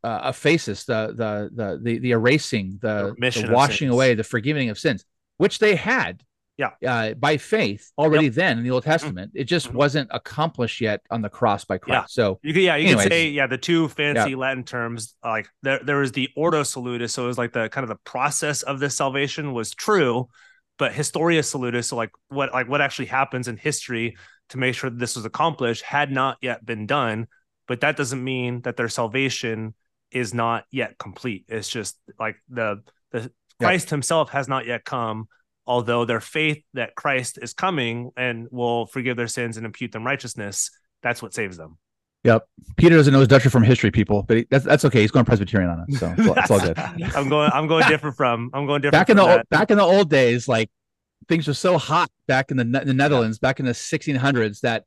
[0.04, 4.70] uh, aphesis, the the the the, the erasing, the, the, the washing away, the forgiving
[4.70, 5.06] of sins
[5.42, 6.24] which they had.
[6.58, 6.74] Yeah.
[6.88, 8.34] Uh, by faith already yep.
[8.36, 8.92] then in the Old mm-hmm.
[8.92, 9.32] Testament.
[9.34, 9.78] It just mm-hmm.
[9.78, 12.04] wasn't accomplished yet on the cross by Christ.
[12.04, 12.06] Yeah.
[12.24, 13.06] So you could, yeah, you anyways.
[13.06, 14.38] could say, yeah, the two fancy yeah.
[14.38, 17.14] Latin terms, like there, there was the ordo salutis.
[17.14, 20.30] So it was like the kind of the process of this salvation was true,
[20.78, 21.88] but historia salutis.
[21.88, 24.16] So like what, like what actually happens in history
[24.50, 27.26] to make sure that this was accomplished had not yet been done.
[27.68, 29.74] But that doesn't mean that their salvation
[30.12, 31.46] is not yet complete.
[31.48, 33.32] It's just like the, the
[33.68, 35.28] Christ himself has not yet come
[35.68, 40.06] although their faith that Christ is coming and will forgive their sins and impute them
[40.06, 41.78] righteousness, that's what saves them.
[42.24, 42.46] Yep.
[42.78, 45.02] Peter doesn't know his Dutch from history, people, but he, that's that's okay.
[45.02, 46.78] He's going Presbyterian on us, so it's all, it's all good.
[47.16, 47.50] I'm going.
[47.52, 48.52] I'm going different from.
[48.54, 49.02] I'm going different.
[49.02, 50.70] Back in the old, back in the old days, like
[51.28, 53.48] things were so hot back in the, the Netherlands, yeah.
[53.48, 54.84] back in the 1600s, that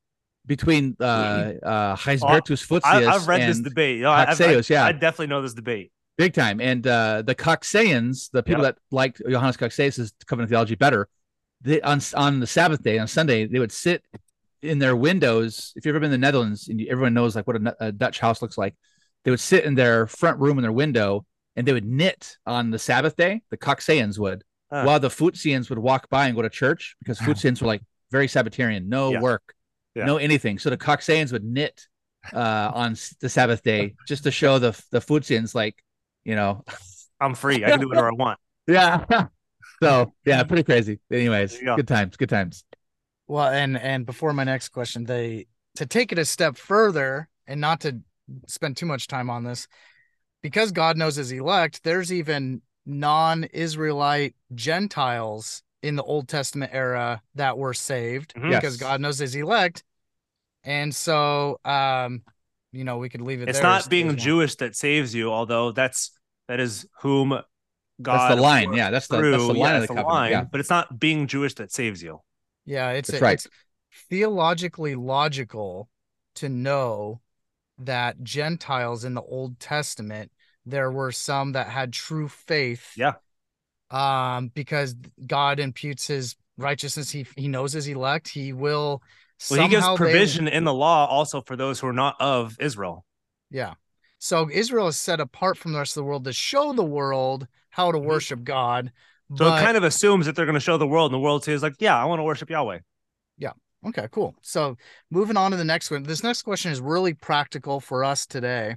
[0.46, 3.96] between uh uh Gisbertus oh, I, have read this debate.
[3.96, 6.60] You know, I've, I've, yeah, I definitely know this debate big time.
[6.60, 8.76] And uh, the Cocceians, the people yep.
[8.76, 11.08] that liked Johannes Cocceius' covenant theology better,
[11.60, 14.04] they, on on the Sabbath day on Sunday they would sit
[14.62, 15.72] in their windows.
[15.76, 18.20] If you've ever been in the Netherlands, and everyone knows like what a, a Dutch
[18.20, 18.74] house looks like,
[19.24, 21.24] they would sit in their front room in their window
[21.56, 23.42] and they would knit on the Sabbath day.
[23.50, 24.84] The Cocceians would, huh.
[24.84, 28.26] while the Voetians would walk by and go to church because Voetians were like very
[28.26, 29.20] Sabbatarian, no yeah.
[29.20, 29.54] work,
[29.94, 30.04] yeah.
[30.04, 30.58] no anything.
[30.58, 31.86] So the Cocceians would knit
[32.32, 35.82] uh, on the Sabbath day just to show the the Voetians like
[36.24, 36.64] you know,
[37.20, 37.64] I'm free.
[37.64, 38.38] I can do whatever I want.
[38.66, 39.04] Yeah.
[39.82, 41.00] So yeah, pretty crazy.
[41.10, 41.76] Anyways, go.
[41.76, 42.16] good times.
[42.16, 42.64] Good times.
[43.26, 47.60] Well, and and before my next question, they to take it a step further and
[47.60, 48.00] not to
[48.46, 49.66] spend too much time on this,
[50.42, 57.58] because God knows his elect, there's even non-Israelite Gentiles in the Old Testament era that
[57.58, 58.50] were saved mm-hmm.
[58.50, 58.88] because yes.
[58.88, 59.84] God knows his elect.
[60.62, 62.22] And so um
[62.74, 63.48] you know, we could leave it.
[63.48, 66.10] It's not being Jewish that saves you, although that's
[66.48, 67.44] that is whom God.
[68.02, 68.72] That's the line.
[68.72, 70.30] Yeah, that's the, that's the line yeah, of the, the line.
[70.32, 70.44] Yeah.
[70.44, 72.20] But it's not being Jewish that saves you.
[72.66, 73.34] Yeah, it's, a, right.
[73.34, 73.46] it's
[74.08, 75.88] theologically logical
[76.36, 77.20] to know
[77.78, 80.30] that Gentiles in the Old Testament
[80.66, 82.92] there were some that had true faith.
[82.96, 83.14] Yeah.
[83.90, 84.94] Um, because
[85.26, 87.10] God imputes his righteousness.
[87.10, 88.28] He he knows his elect.
[88.28, 89.02] He will
[89.50, 90.52] well, he gives provision they...
[90.52, 93.04] in the law also for those who are not of Israel.
[93.50, 93.74] Yeah.
[94.18, 97.46] So Israel is set apart from the rest of the world to show the world
[97.70, 98.08] how to mm-hmm.
[98.08, 98.92] worship God.
[99.36, 99.60] So but...
[99.60, 101.62] it kind of assumes that they're going to show the world, and the world says,
[101.62, 102.78] like, yeah, I want to worship Yahweh.
[103.36, 103.52] Yeah.
[103.86, 104.34] Okay, cool.
[104.40, 104.76] So
[105.10, 106.04] moving on to the next one.
[106.04, 108.76] This next question is really practical for us today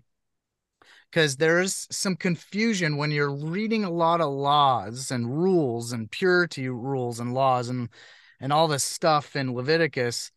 [1.11, 6.67] because there's some confusion when you're reading a lot of laws and rules and purity
[6.67, 7.89] rules and laws and
[8.39, 10.31] and all this stuff in Leviticus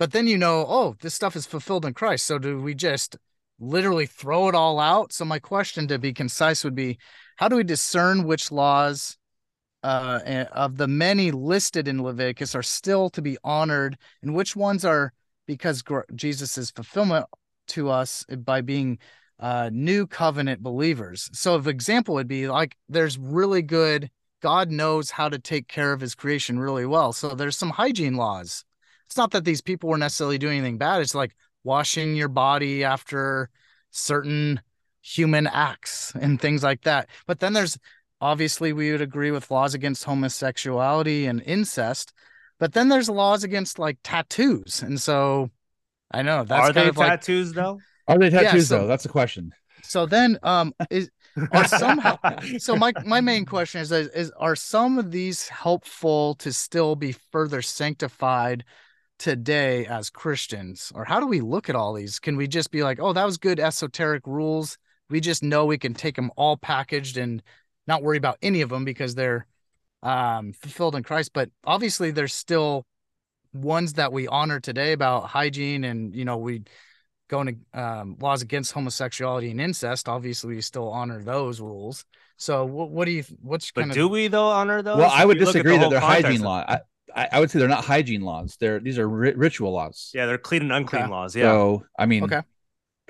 [0.00, 2.24] but then you know, oh, this stuff is fulfilled in Christ.
[2.24, 3.18] So do we just
[3.58, 5.12] literally throw it all out?
[5.12, 6.98] So my question to be concise would be
[7.36, 9.18] how do we discern which laws
[9.82, 14.86] uh, of the many listed in Leviticus are still to be honored and which ones
[14.86, 15.12] are
[15.46, 15.84] because
[16.14, 17.26] Jesus' fulfillment
[17.68, 18.98] to us by being
[19.38, 21.28] uh, new covenant believers.
[21.34, 25.92] So, an example would be like there's really good, God knows how to take care
[25.92, 27.12] of his creation really well.
[27.12, 28.64] So, there's some hygiene laws
[29.10, 31.02] it's not that these people were necessarily doing anything bad.
[31.02, 31.34] It's like
[31.64, 33.50] washing your body after
[33.90, 34.60] certain
[35.02, 37.08] human acts and things like that.
[37.26, 37.76] But then there's
[38.20, 42.12] obviously we would agree with laws against homosexuality and incest.
[42.60, 44.80] But then there's laws against like tattoos.
[44.80, 45.50] And so
[46.12, 47.80] I know that's are they tattoos like, though?
[48.06, 48.86] Are they tattoos yeah, so, though?
[48.86, 49.50] That's a question.
[49.82, 51.10] So then um is
[51.52, 52.16] are somehow
[52.58, 56.94] so my my main question is, is is are some of these helpful to still
[56.94, 58.64] be further sanctified
[59.20, 60.90] today as Christians?
[60.94, 62.18] Or how do we look at all these?
[62.18, 64.78] Can we just be like, oh, that was good esoteric rules?
[65.10, 67.42] We just know we can take them all packaged and
[67.86, 69.46] not worry about any of them because they're
[70.02, 71.32] um, fulfilled in Christ.
[71.34, 72.86] But obviously, there's still
[73.52, 76.62] ones that we honor today about hygiene and, you know, we
[77.28, 80.08] going to um, laws against homosexuality and incest.
[80.08, 82.04] Obviously, we still honor those rules.
[82.36, 83.24] So, what, what do you?
[83.42, 84.98] What's but kind do we though honor those?
[84.98, 86.64] Well, I would disagree the that they're hygiene law.
[86.66, 86.80] I,
[87.14, 88.56] I, I, would say they're not hygiene laws.
[88.60, 90.10] They're these are ri- ritual laws.
[90.14, 91.10] Yeah, they're clean and unclean okay.
[91.10, 91.36] laws.
[91.36, 91.44] Yeah.
[91.44, 92.42] So I mean, okay.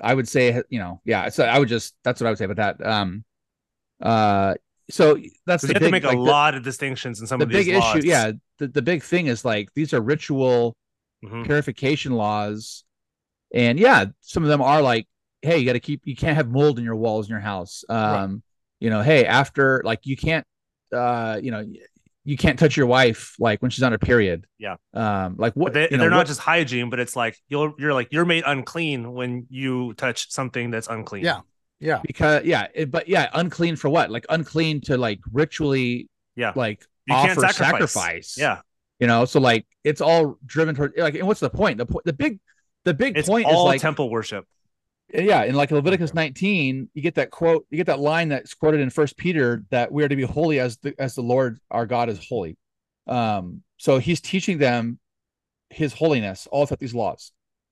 [0.01, 1.29] I would say you know, yeah.
[1.29, 2.85] So I would just that's what I would say about that.
[2.85, 3.23] Um,
[4.01, 4.55] uh,
[4.89, 7.27] so that's the you have big, to make like, a the, lot of distinctions in
[7.27, 8.01] some the of big these issue.
[8.03, 10.75] Yeah, the, the big thing is like these are ritual
[11.23, 11.43] mm-hmm.
[11.43, 12.83] purification laws,
[13.53, 15.07] and yeah, some of them are like,
[15.41, 17.83] hey, you got to keep you can't have mold in your walls in your house.
[17.89, 18.41] Um, right.
[18.79, 20.45] you know, hey, after like you can't
[20.91, 21.65] uh, you know,
[22.23, 24.45] you can't touch your wife like when she's on her period.
[24.59, 24.75] Yeah.
[24.93, 28.09] Um, like what they, are not what, just hygiene, but it's like you're you're like
[28.11, 31.23] you're made unclean when you touch something that's unclean.
[31.23, 31.41] Yeah.
[31.79, 31.99] Yeah.
[32.05, 34.11] Because yeah, it, but yeah, unclean for what?
[34.11, 37.57] Like unclean to like ritually yeah like you offer sacrifice.
[37.57, 38.37] sacrifice.
[38.37, 38.61] Yeah.
[38.99, 41.79] You know, so like it's all driven toward like, and what's the point?
[41.79, 42.39] The point, the big,
[42.85, 44.45] the big it's point all is like temple worship.
[45.13, 48.79] Yeah in like leviticus 19 you get that quote you get that line that's quoted
[48.79, 51.85] in first peter that we are to be holy as the as the lord our
[51.85, 52.57] god is holy
[53.07, 54.99] um so he's teaching them
[55.69, 57.31] his holiness all throughout these laws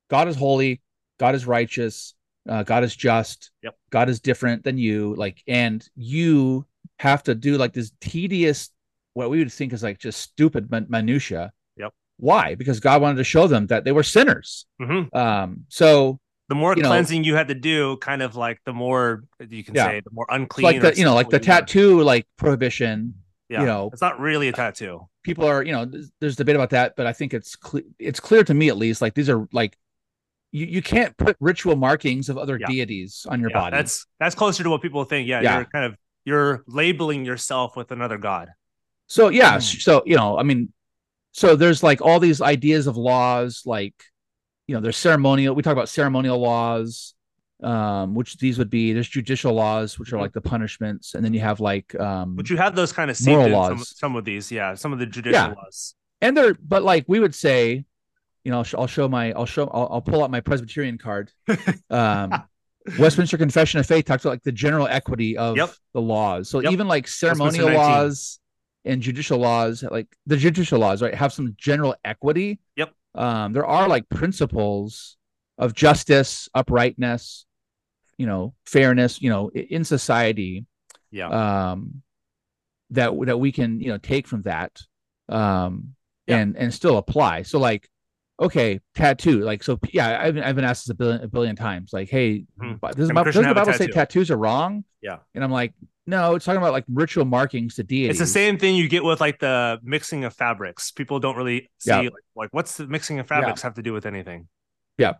[0.09, 0.81] god is holy
[1.19, 2.15] god is righteous
[2.47, 3.75] uh, god is just Yep.
[3.89, 6.65] god is different than you like and you
[6.99, 8.69] have to do like this tedious
[9.13, 11.93] what we would think is like just stupid min- minutia Yep.
[12.17, 15.13] why because god wanted to show them that they were sinners Mhm.
[15.15, 16.19] um so
[16.49, 19.63] The more You know- cleansing you had to do, kind of like the more you
[19.63, 19.85] can Yeah.
[19.85, 20.65] say, the more unclean.
[20.65, 21.43] like the you know like the were.
[21.43, 23.13] tattoo like prohibition
[23.49, 23.61] Yeah.
[23.61, 25.07] you know- it's not really a tattoo.
[25.23, 25.85] people are you know
[26.19, 27.55] there's, debate about that but i think it's
[27.99, 29.77] it's clear to me at least like these are like
[30.51, 32.65] you, you can't put ritual markings of other Yeah.
[32.67, 35.27] deities on your Yeah, body That's that's closer to what people think.
[35.27, 35.55] Yeah, Yeah.
[35.57, 35.95] you're kind of
[36.25, 38.49] you're labeling yourself with another god.
[39.07, 39.81] so yeah Mm.
[39.81, 40.71] so you know i mean
[41.31, 43.93] so there's like all these ideas of laws like
[44.69, 47.15] you know there's ceremonial we talk about ceremonial laws
[47.63, 50.21] um which these would be there's judicial laws which are Mhm.
[50.25, 53.17] like the punishments and then you have like um But you have those kind of
[53.25, 53.97] Moral in some, laws.
[53.97, 54.51] some of these.
[54.51, 55.53] Yeah, some of the judicial Yeah.
[55.61, 55.95] laws.
[56.21, 57.83] and they're but like we would say
[58.43, 61.31] you know I'll, I'll show my i'll show I'll, I'll pull out my presbyterian card
[61.89, 62.27] um
[62.97, 65.69] westminster confession of faith talks about like the general equity of Yep.
[65.95, 66.71] the laws so Yep.
[66.71, 68.39] even like ceremonial laws
[68.85, 72.93] and judicial laws like the judicial laws right have some general equity Yep.
[73.19, 75.17] Um there are like principles
[75.57, 77.45] of justice uprightness
[78.17, 80.65] you know fairness you know in society
[81.11, 81.29] Yeah.
[81.71, 82.01] um
[82.91, 84.71] that that we can you know take from that
[85.27, 85.95] um
[86.27, 86.37] Yeah.
[86.39, 87.87] and and still apply so like
[88.39, 91.55] okay tattoo like so yeah i've, been- I've been asked this a billion, a billion
[91.55, 92.79] times like hey Mhm.
[92.79, 95.17] but does, the Bible, Christian doesn't the have a say tattoos are wrong Yeah.
[95.35, 95.73] and i'm like
[96.09, 99.03] no it's talking about like ritual markings to deities It's the same thing you get
[99.03, 100.91] with like the mixing of fabrics.
[100.91, 101.97] People don't really see Yeah.
[101.99, 104.47] like, like what's the mixing of fabrics have to do with anything.
[104.97, 105.13] Yeah.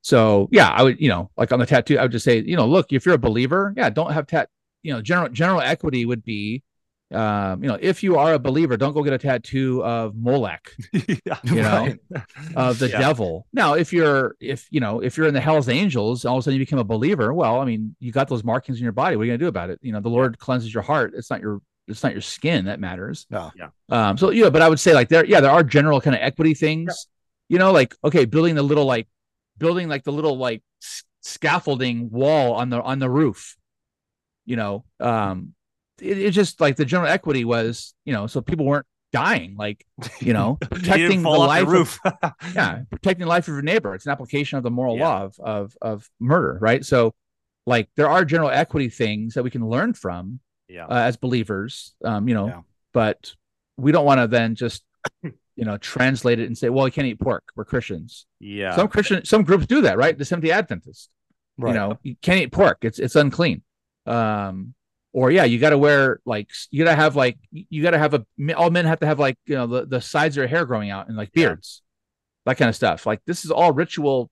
[0.00, 2.56] So yeah i would you know like on the tattoo i would just say you
[2.56, 4.48] know look if you're a believer yeah don't have tat
[4.82, 6.62] you know general general equity would be
[7.14, 10.74] um you know if you are a believer don't go get a tattoo of molech
[10.92, 11.38] yeah.
[11.42, 12.22] you know Right.
[12.54, 12.98] of the Yeah.
[13.00, 13.46] devil.
[13.52, 16.42] Now, if you're if you know if you're in the Hell's Angels, all of a
[16.42, 17.32] sudden you become a believer.
[17.32, 19.16] Well, I mean, you got those markings in your body.
[19.16, 19.78] What are you gonna do about it?
[19.82, 21.12] You know, the Lord cleanses your heart.
[21.16, 23.26] It's not your it's not your skin that matters.
[23.30, 23.50] Yeah.
[23.56, 23.68] Yeah.
[23.88, 24.18] Um.
[24.18, 26.52] So yeah, but I would say like there, yeah, there are general kind of equity
[26.54, 27.06] things.
[27.48, 29.08] You know, like okay, building the little like
[29.56, 33.56] building like the little like s- scaffolding wall on the on the roof.
[34.44, 35.54] You know, um,
[36.02, 39.84] it, it's just like the general equity was you know so people weren't dying like
[40.20, 41.98] you know protecting the life the of
[42.54, 45.08] yeah protecting the life of your neighbor it's an application of the moral Yeah.
[45.08, 47.14] law of, of of murder right so
[47.66, 50.86] like there are general equity things that we can learn from yeah.
[50.86, 52.60] uh, as believers um you know Yeah.
[52.92, 53.32] but
[53.78, 54.82] we don't want to then just
[55.22, 55.32] you
[55.64, 58.76] know translate it and say well you can't eat pork we're christians yeah.
[58.76, 61.08] some christian some groups do that right the seventh day adventist
[61.60, 61.70] Right.
[61.72, 63.62] you know you can't eat pork it's it's unclean
[64.06, 64.74] um
[65.12, 67.98] or yeah you got to wear like you got to have like you got to
[67.98, 68.24] have a
[68.56, 70.90] all men have to have like you know the, the sides of their hair growing
[70.90, 71.46] out and like Yeah.
[71.48, 71.82] beards
[72.46, 74.30] that kind of stuff like this is all ritual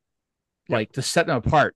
[0.68, 1.74] like to set them apart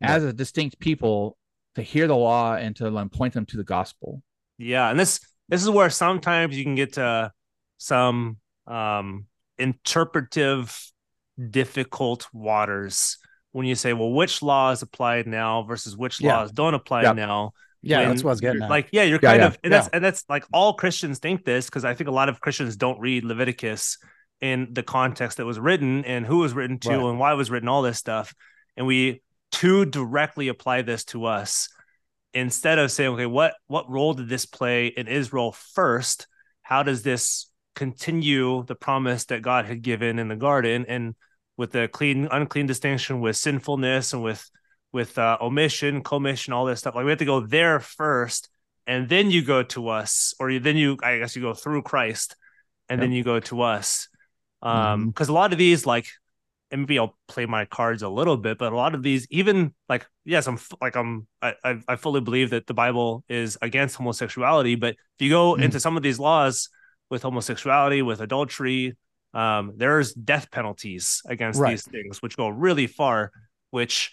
[0.00, 0.14] Yeah.
[0.16, 1.36] as a distinct people
[1.74, 4.22] to hear the law and to like, point them to the gospel
[4.58, 7.32] Yeah, and this this is where sometimes you can get to
[7.78, 9.26] some um
[9.58, 10.76] interpretive
[11.50, 13.18] difficult waters
[13.52, 16.36] when you say, well, which law is applied now versus which Yeah.
[16.38, 17.12] laws don't apply Yeah.
[17.12, 17.52] now.
[17.82, 18.70] Yeah, that's what I was getting at.
[18.70, 21.44] Like, yeah, you're Yeah, kind yeah, of and that's and that's like all Christians think
[21.44, 23.98] this because I think a lot of Christians don't read Leviticus
[24.40, 27.10] in the context that was written and who was written to Right.
[27.10, 28.34] and why it was written, all this stuff.
[28.76, 31.68] And we too directly apply this to us
[32.34, 36.26] instead of saying, okay, what what role did this play in Israel first?
[36.62, 41.14] How does this continue the promise that God had given in the garden and
[41.56, 44.48] with the clean unclean distinction with sinfulness and with
[44.92, 46.94] with uh, omission, commission, all this stuff.
[46.94, 48.48] Like we have to go there first,
[48.86, 51.82] and then you go to us, or you, then you, I guess, you go through
[51.82, 52.36] Christ,
[52.88, 54.08] and then you go to us.
[54.62, 56.06] Um, because a lot of these, like,
[56.70, 59.74] and maybe I'll play my cards a little bit, but a lot of these, even
[59.88, 61.54] like, yes, I'm like, I'm, I,
[61.88, 65.62] I, fully believe that the Bible is against homosexuality, but if you go Mm.
[65.62, 66.68] into some of these laws
[67.10, 68.96] with homosexuality, with adultery,
[69.34, 71.70] um, there's death penalties against Right.
[71.70, 73.32] these things, which go really far,
[73.70, 74.12] which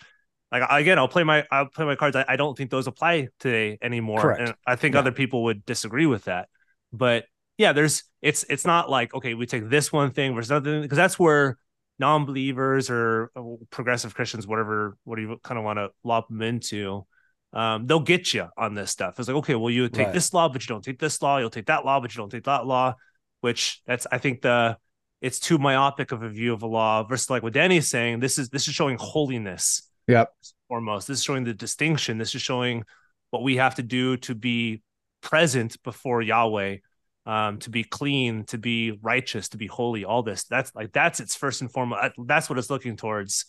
[0.52, 2.16] like again, I'll play my I'll play my cards.
[2.16, 4.22] I, I don't think those apply today anymore.
[4.22, 4.42] Correct.
[4.42, 5.00] And I think Yeah.
[5.02, 6.48] other people would disagree with that.
[6.94, 7.26] But
[7.58, 10.98] yeah, there's it's it's not like okay, we take this one thing versus another because
[10.98, 11.58] that's where
[12.00, 13.42] non-believers or uh,
[13.72, 17.06] progressive Christians, whatever what do you kind of want to lob them into,
[17.54, 19.18] um, they'll get you on this stuff.
[19.20, 20.14] It's like, okay, well, you take Right.
[20.14, 22.30] this law, but you don't take this law, you'll take that law, but you don't
[22.30, 22.94] take that law,
[23.42, 24.78] which that's I think the
[25.22, 28.20] it's too myopic of a view of a law versus like what Danny's saying.
[28.20, 29.87] This is this is showing holiness.
[30.08, 30.34] Yep.
[30.68, 32.18] Foremost, this is showing the distinction.
[32.18, 32.84] This is showing
[33.32, 34.82] what we have to do to be
[35.22, 36.78] present before Yahweh,
[37.26, 40.06] um, to be clean, to be righteous, to be holy.
[40.06, 40.46] All this.
[40.46, 42.14] That's like that's its first and foremost.
[42.26, 43.46] That's what it's looking towards.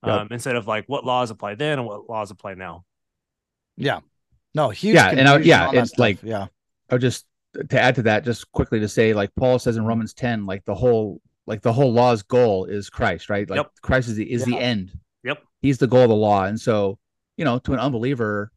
[0.00, 0.26] Um, yep.
[0.30, 2.84] instead of like what laws apply then and what laws apply now.
[3.76, 4.00] Yeah.
[4.54, 4.94] No, huge.
[4.94, 5.98] Yeah, and I, yeah, it's stuff.
[5.98, 6.46] like yeah.
[6.88, 7.26] I will just
[7.68, 10.64] to add to that, just quickly to say, like Paul says in Romans 10, like
[10.64, 13.48] the whole like the whole law's goal is Christ, right?
[13.48, 13.70] Like yep.
[13.82, 14.56] Christ is the is yeah.
[14.56, 14.92] the end.
[15.24, 15.42] Yep.
[15.60, 16.44] He's the goal of the law.
[16.44, 16.98] And so,
[17.36, 18.50] you know, to an unbeliever,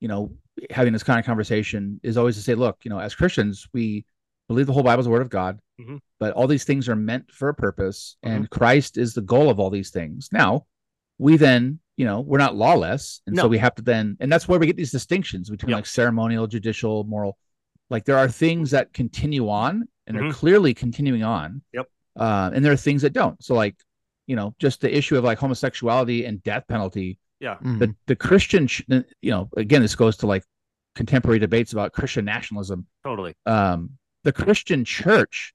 [0.00, 0.32] you know,
[0.70, 4.04] having this kind of conversation is always to say, look, you know, as Christians, we
[4.48, 5.96] believe the whole Bible is the word of God, mm-hmm.
[6.18, 8.34] but all these things are meant for a purpose, mm-hmm.
[8.34, 10.30] and Christ is the goal of all these things.
[10.32, 10.66] Now,
[11.18, 13.42] we then, you know, we're not lawless, and no.
[13.42, 15.78] so we have to then, and that's where we get these distinctions between yep.
[15.78, 17.38] like ceremonial, judicial, moral
[17.90, 20.28] like there are things that continue on and mm-hmm.
[20.28, 21.62] are clearly continuing on.
[21.72, 21.86] Yep.
[22.16, 23.42] Uh, and there are things that don't.
[23.42, 23.76] So like,
[24.28, 27.18] you know, just the issue of like homosexuality and death penalty.
[27.40, 27.54] Yeah.
[27.54, 27.78] Mm-hmm.
[27.78, 28.68] The the Christian,
[29.20, 30.44] you know, again, this goes to like
[30.94, 32.86] contemporary debates about Christian nationalism.
[33.02, 33.34] Totally.
[33.46, 33.92] Um,
[34.24, 35.54] the Christian church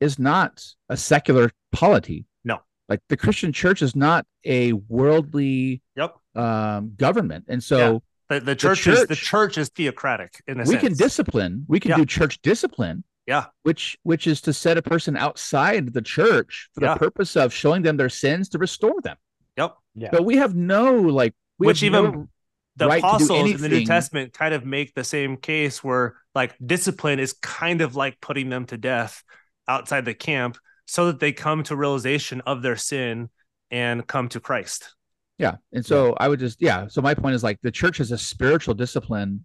[0.00, 2.26] is not a secular polity.
[2.44, 2.60] No.
[2.88, 6.14] Like the Christian church is not a worldly yep.
[6.36, 7.46] um, government.
[7.48, 10.68] And so the, the church, the church is the church is theocratic in a sense.
[10.68, 10.82] we sense.
[10.82, 11.64] can discipline.
[11.68, 11.96] We can yeah.
[11.96, 13.02] do church discipline.
[13.26, 13.46] Yeah.
[13.62, 16.94] Which which is to set a person outside the church for yeah.
[16.94, 19.16] the purpose of showing them their sins to restore them.
[19.56, 19.76] Yep.
[19.94, 20.08] Yeah.
[20.10, 22.28] But we have no like which even no
[22.76, 26.56] the right apostles in the New Testament kind of make the same case where like
[26.64, 29.22] discipline is kind of like putting them to death
[29.68, 30.56] outside the camp
[30.86, 33.28] so that they come to realization of their sin
[33.70, 34.94] and come to Christ.
[35.38, 35.56] Yeah.
[35.72, 36.14] And so yeah.
[36.18, 36.86] I would just, yeah.
[36.88, 39.44] So my point is like the church is a spiritual discipline,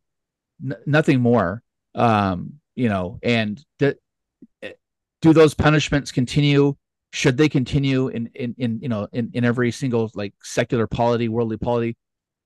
[0.63, 1.63] n- nothing more.
[1.95, 6.75] Um, you know, and do those punishments continue?
[7.11, 11.27] Should they continue in, in, in, you know, in, in every single like secular polity,
[11.27, 11.97] worldly polity?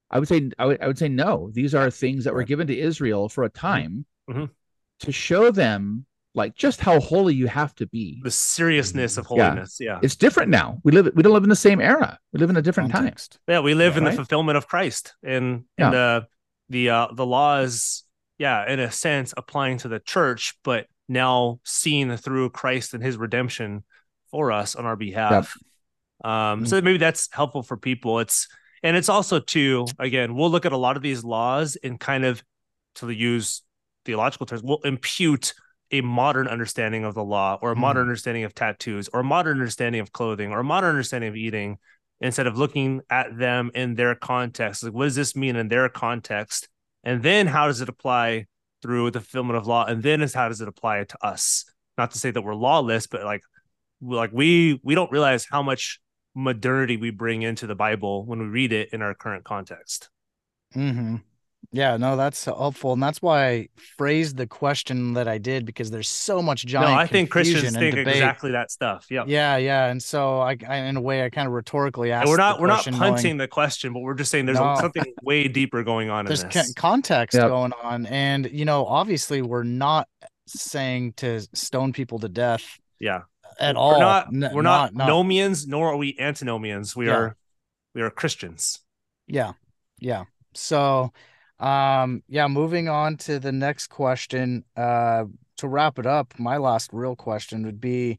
[0.09, 1.51] I would say, I would, I would say no.
[1.53, 3.67] These are things that were given to Israel for a mm-hmm.
[3.67, 4.45] time mm-hmm.
[5.01, 9.79] to show them like just how holy you have to be the seriousness of holiness
[9.81, 9.95] yeah.
[9.95, 9.99] yeah.
[10.01, 12.55] it's different now we live we don't live in the same era we live in
[12.55, 13.33] a different Context.
[13.33, 14.11] time yeah we live yeah, in right?
[14.11, 15.85] the fulfillment of christ and, yeah.
[15.87, 16.27] and the
[16.69, 18.05] the uh the laws
[18.41, 23.15] yeah in a sense applying to the church but now seen through christ and his
[23.15, 23.83] redemption
[24.31, 25.55] for us on our behalf
[26.23, 26.31] yep.
[26.31, 26.65] um mm-hmm.
[26.65, 28.47] so maybe that's helpful for people it's
[28.81, 32.25] and it's also too again we'll look at a lot of these laws and kind
[32.25, 32.43] of
[32.95, 33.61] to use
[34.05, 35.53] theological terms we'll impute
[35.91, 38.07] a modern understanding of the law or a modern mm.
[38.07, 41.77] understanding of tattoos or a modern understanding of clothing or a modern understanding of eating
[42.21, 45.89] instead of looking at them in their context like what does this mean in their
[45.89, 46.69] context
[47.03, 48.45] and then how does it apply
[48.81, 49.85] through the fulfillment of law?
[49.85, 51.65] And then is how does it apply to us?
[51.97, 53.41] Not to say that we're lawless but like
[54.01, 55.99] like we we don't realize how much
[56.33, 60.09] modernity we bring into the bible when we read it in our current context.
[60.75, 61.17] Mm-hmm.
[61.71, 65.89] Yeah, no, that's helpful, and that's why I phrased the question that I did because
[65.89, 66.91] there's so much giant.
[66.91, 68.15] No, I think Christians think debate.
[68.15, 69.07] exactly that stuff.
[69.09, 72.23] Yeah, yeah, yeah, and so I, I in a way, I kind of rhetorically asked.
[72.23, 74.75] And we're not we're not punting knowing, the question, but we're just saying there's no.
[74.81, 76.25] something way deeper going on.
[76.25, 76.73] There's in this.
[76.73, 77.47] context yep.
[77.47, 80.09] going on, and you know, obviously, we're not
[80.47, 82.79] saying to stone people to death.
[82.99, 83.21] Yeah,
[83.61, 83.93] at all.
[83.93, 84.27] We're not.
[84.27, 86.97] N- we're not, not nomians, nor are we antinomians.
[86.97, 87.15] We yeah.
[87.15, 87.37] are
[87.95, 88.81] we are Christians.
[89.27, 89.53] Yeah,
[89.99, 90.25] yeah.
[90.53, 91.13] So
[91.61, 94.65] um, yeah, moving on to the next question.
[94.75, 95.25] Uh,
[95.57, 98.17] to wrap it up, my last real question would be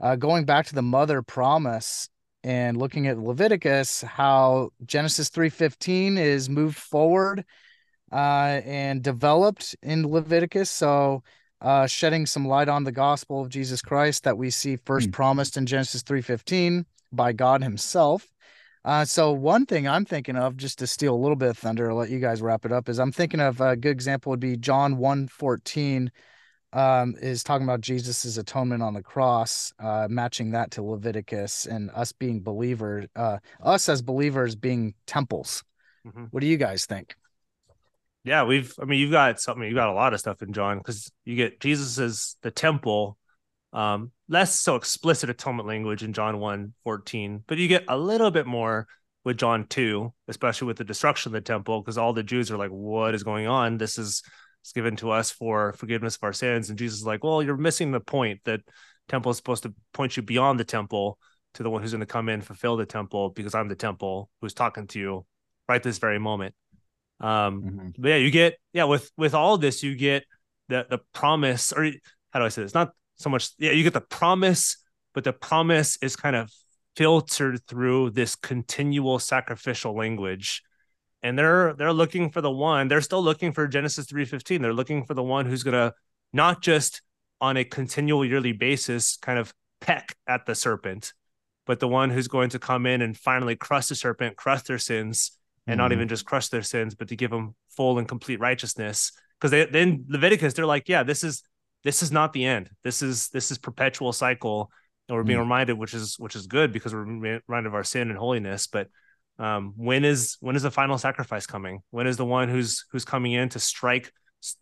[0.00, 2.08] uh, going back to the mother promise
[2.42, 7.44] and looking at Leviticus, how Genesis 3:15 is moved forward
[8.10, 10.68] uh, and developed in Leviticus.
[10.68, 11.22] So,
[11.60, 15.12] uh, shedding some light on the gospel of Jesus Christ that we see first mm.
[15.12, 18.26] promised in Genesis 3:15 by God Himself.
[18.84, 21.90] Uh, so one thing I'm thinking of, just to steal a little bit of thunder,
[21.90, 24.40] I'll let you guys wrap it up, is I'm thinking of a good example would
[24.40, 26.10] be John 114
[26.72, 31.90] um, is talking about Jesus's atonement on the cross, uh, matching that to Leviticus and
[31.90, 35.62] us being believers, uh, us as believers being temples.
[36.06, 36.24] Mm-hmm.
[36.30, 37.14] What do you guys think?
[38.24, 40.78] Yeah, we've, I mean, you've got something, you've got a lot of stuff in John
[40.78, 43.18] because you get Jesus as the temple
[43.72, 48.30] um, less so explicit atonement language in John 1 14, but you get a little
[48.30, 48.86] bit more
[49.24, 52.56] with John 2, especially with the destruction of the temple, because all the Jews are
[52.56, 53.76] like, What is going on?
[53.76, 54.22] This is
[54.74, 56.70] given to us for forgiveness of our sins.
[56.70, 58.60] And Jesus is like, Well, you're missing the point that
[59.08, 61.18] temple is supposed to point you beyond the temple
[61.54, 64.30] to the one who's going to come in, fulfill the temple, because I'm the temple
[64.40, 65.26] who's talking to you
[65.68, 66.54] right this very moment.
[67.18, 67.88] Um, mm-hmm.
[67.98, 70.24] but yeah, you get yeah, with with all this, you get
[70.68, 71.90] the the promise, or
[72.30, 72.74] how do I say this?
[72.74, 73.50] Not so much.
[73.58, 74.76] Yeah, you get the promise,
[75.14, 76.50] but the promise is kind of
[76.96, 80.62] filtered through this continual sacrificial language
[81.22, 85.04] and they're they're looking for the one they're still looking for genesis 3.15 they're looking
[85.04, 85.94] for the one who's going to
[86.32, 87.02] not just
[87.40, 91.12] on a continual yearly basis kind of peck at the serpent
[91.66, 94.78] but the one who's going to come in and finally crush the serpent crush their
[94.78, 95.32] sins
[95.66, 95.84] and mm-hmm.
[95.84, 99.50] not even just crush their sins but to give them full and complete righteousness because
[99.50, 101.42] they then leviticus they're like yeah this is
[101.84, 104.70] this is not the end this is this is perpetual cycle
[105.08, 105.42] and we're being mm.
[105.42, 108.88] reminded which is which is good because we're reminded of our sin and holiness but
[109.38, 113.04] um, when is when is the final sacrifice coming when is the one who's who's
[113.04, 114.12] coming in to strike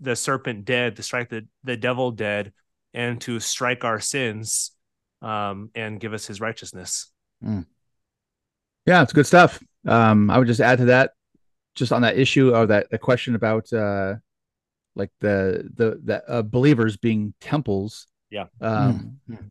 [0.00, 2.52] the serpent dead to strike the, the devil dead
[2.94, 4.72] and to strike our sins
[5.22, 7.10] um, and give us his righteousness
[7.44, 7.66] mm.
[8.86, 11.12] yeah it's good stuff um, i would just add to that
[11.74, 14.14] just on that issue of that the question about uh,
[14.98, 19.50] like the the the uh, believers being temples yeah um, mm.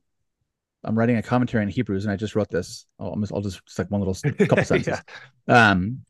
[0.83, 2.85] I'm writing a commentary in Hebrews, and I just wrote this.
[2.99, 4.13] I'll, I'll just, just like one little
[4.47, 5.01] couple sentences.
[5.47, 5.71] yeah.
[5.71, 6.03] Um,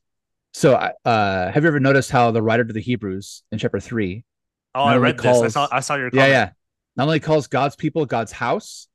[0.54, 4.24] so, uh, have you ever noticed how the writer to the Hebrews in chapter three?
[4.76, 5.56] Oh, I read calls, this.
[5.56, 6.12] I saw, I saw your.
[6.12, 6.30] Comment.
[6.30, 6.50] Yeah, yeah.
[6.96, 8.88] Not only calls God's people God's house,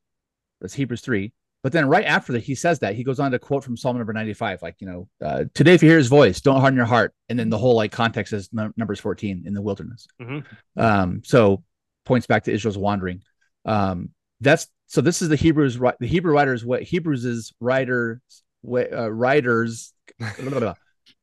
[0.61, 1.33] that's Hebrews three,
[1.63, 3.97] but then right after that, he says that he goes on to quote from Psalm
[3.97, 6.85] number 95, like, you know, uh, today, if you hear his voice, don't harden your
[6.85, 7.13] heart.
[7.29, 10.05] And then the whole like context is n- numbers 14 in the wilderness.
[10.21, 10.79] Mm-hmm.
[10.79, 11.63] Um, so
[12.05, 13.23] points back to Israel's wandering.
[13.63, 14.09] Um,
[14.41, 18.21] that's so this is the Hebrews the Hebrew writers what Hebrews is writer
[18.69, 20.75] uh, writers the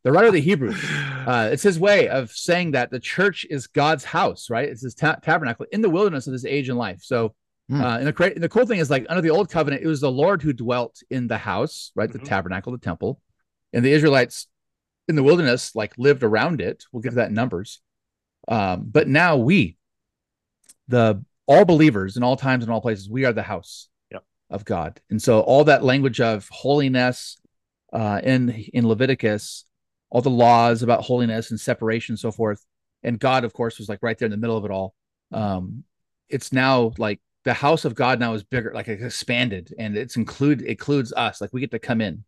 [0.06, 0.82] writer of the Hebrews
[1.26, 4.94] uh, it's his way of saying that the church is God's house right it's his
[4.94, 7.34] ta- tabernacle in the wilderness of his age and life so
[7.70, 7.82] mm.
[7.82, 10.00] uh, and the and the cool thing is like under the old covenant it was
[10.00, 12.18] the Lord who dwelt in the house right mm-hmm.
[12.18, 13.20] the tabernacle the temple
[13.72, 14.48] and the Israelites
[15.08, 17.80] in the wilderness like lived around it we'll give that in numbers
[18.48, 19.76] um, but now we
[20.88, 24.22] the all believers in all times and all places, we are the house yep.
[24.50, 25.00] of God.
[25.10, 27.38] And so all that language of holiness
[27.92, 29.64] uh, in in Leviticus,
[30.10, 32.64] all the laws about holiness and separation and so forth,
[33.02, 34.94] and God, of course, was like right there in the middle of it all.
[35.32, 35.82] Um,
[36.28, 40.16] it's now like the house of God now is bigger, like it's expanded, and it's
[40.16, 41.40] include includes us.
[41.40, 42.24] Like we get to come in.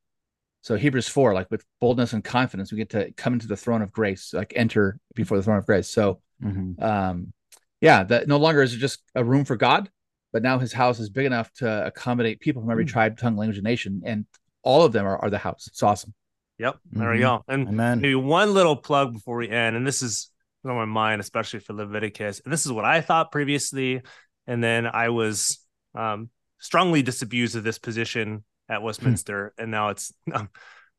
[0.62, 3.82] So Hebrews four, like with boldness and confidence, we get to come into the throne
[3.82, 5.88] of grace, like enter before the throne of grace.
[5.88, 6.82] So, mm-hmm.
[6.82, 7.32] um,
[7.80, 9.90] yeah, that no longer is it just a room for God,
[10.32, 12.90] but now his house is big enough to accommodate people from every mm.
[12.90, 14.24] tribe, tongue, language, and nation, and
[14.62, 15.66] all of them are, are the house.
[15.66, 16.14] It's awesome.
[16.58, 17.12] Yep, there mm-hmm.
[17.12, 17.44] we go.
[17.48, 18.00] And Amen.
[18.00, 20.30] maybe one little plug before we end, and this is
[20.64, 22.40] on my mind, especially for Leviticus.
[22.44, 24.02] And this is what I thought previously,
[24.46, 25.58] and then I was
[25.94, 28.84] um, strongly disabused of this position at hmm.
[28.84, 30.48] Westminster, and now it's now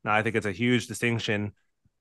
[0.04, 1.52] I think it's a huge distinction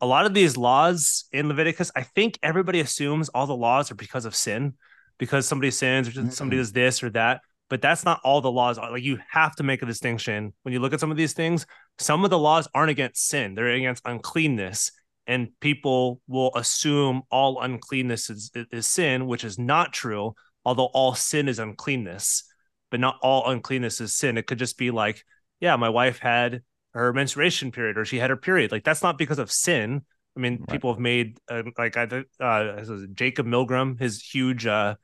[0.03, 3.95] a lot of these laws in Leviticus, I think everybody assumes all the laws are
[3.95, 4.73] because of sin,
[5.17, 6.29] because somebody sins or mm-hmm.
[6.29, 7.39] somebody does this or that.
[7.69, 8.91] But that's not all the laws are.
[8.91, 11.65] Like you have to make a distinction when you look at some of these things.
[11.99, 14.91] Some of the laws aren't against sin; they're against uncleanness,
[15.25, 20.35] and people will assume all uncleanness is, is sin, which is not true.
[20.65, 22.43] Although all sin is uncleanness,
[22.91, 24.37] but not all uncleanness is sin.
[24.37, 25.23] It could just be like,
[25.59, 26.61] yeah, my wife had
[26.93, 28.71] her menstruation period or she had her period.
[28.71, 30.03] Like that's not because of sin.
[30.35, 30.69] I mean, right.
[30.69, 32.03] people have made uh, like I
[32.39, 34.95] uh, Jacob Milgrom, his huge uh,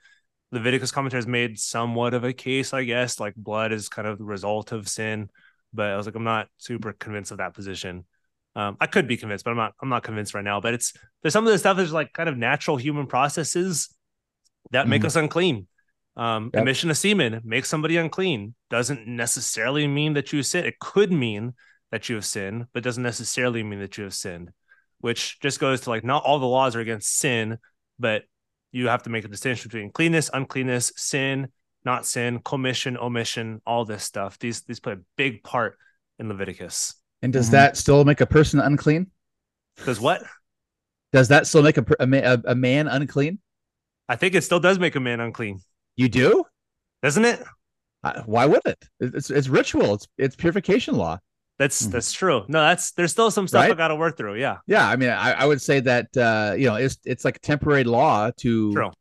[0.52, 3.20] Leviticus commentary has made somewhat of a case, I guess.
[3.20, 5.30] Like blood is kind of the result of sin,
[5.74, 8.06] but I was like, I'm not super convinced of that position.
[8.56, 9.74] Um, I could be convinced, but I'm not.
[9.82, 10.60] I'm not convinced right now.
[10.60, 13.96] But it's there's some of the stuff that's like kind of natural human processes
[14.72, 15.08] that make mm-hmm.
[15.08, 15.68] us unclean.
[16.16, 16.64] Um, yep.
[16.64, 18.54] Emission of semen makes somebody unclean.
[18.70, 20.66] Doesn't necessarily mean that you sin.
[20.66, 21.54] It could mean
[21.92, 24.52] that you have sinned, but doesn't necessarily mean that you have sinned,
[25.00, 27.58] which just goes to like not all the laws are against sin,
[27.98, 28.24] but
[28.72, 31.48] you have to make a distinction between cleanness, uncleanness, sin,
[31.86, 34.38] not sin, commission, omission, all this stuff.
[34.40, 35.78] These these play a big part
[36.20, 36.96] in Leviticus.
[37.22, 37.54] And does mm-hmm.
[37.54, 39.08] that still make a person unclean?
[39.86, 40.22] Does what?
[41.12, 43.40] Does that still make a, a, a man unclean?
[44.10, 45.62] I think it still does make a man unclean.
[45.96, 46.44] You do,
[47.04, 47.44] doesn't it?
[48.04, 48.84] Uh, why would it?
[49.00, 49.94] It's it's ritual.
[49.94, 51.20] It's it's purification law.
[51.60, 51.92] That's mm-hmm.
[51.92, 52.46] that's true.
[52.48, 53.72] No, that's there's still some stuff right?
[53.72, 54.36] I got to work through.
[54.36, 54.58] Yeah.
[54.66, 57.40] Yeah, I mean, I, I would say that uh, you know it's it's like a
[57.42, 58.92] temporary law to true.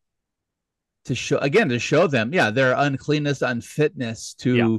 [1.07, 4.77] to show again to show them, yeah, their uncleanness, unfitness to yeah.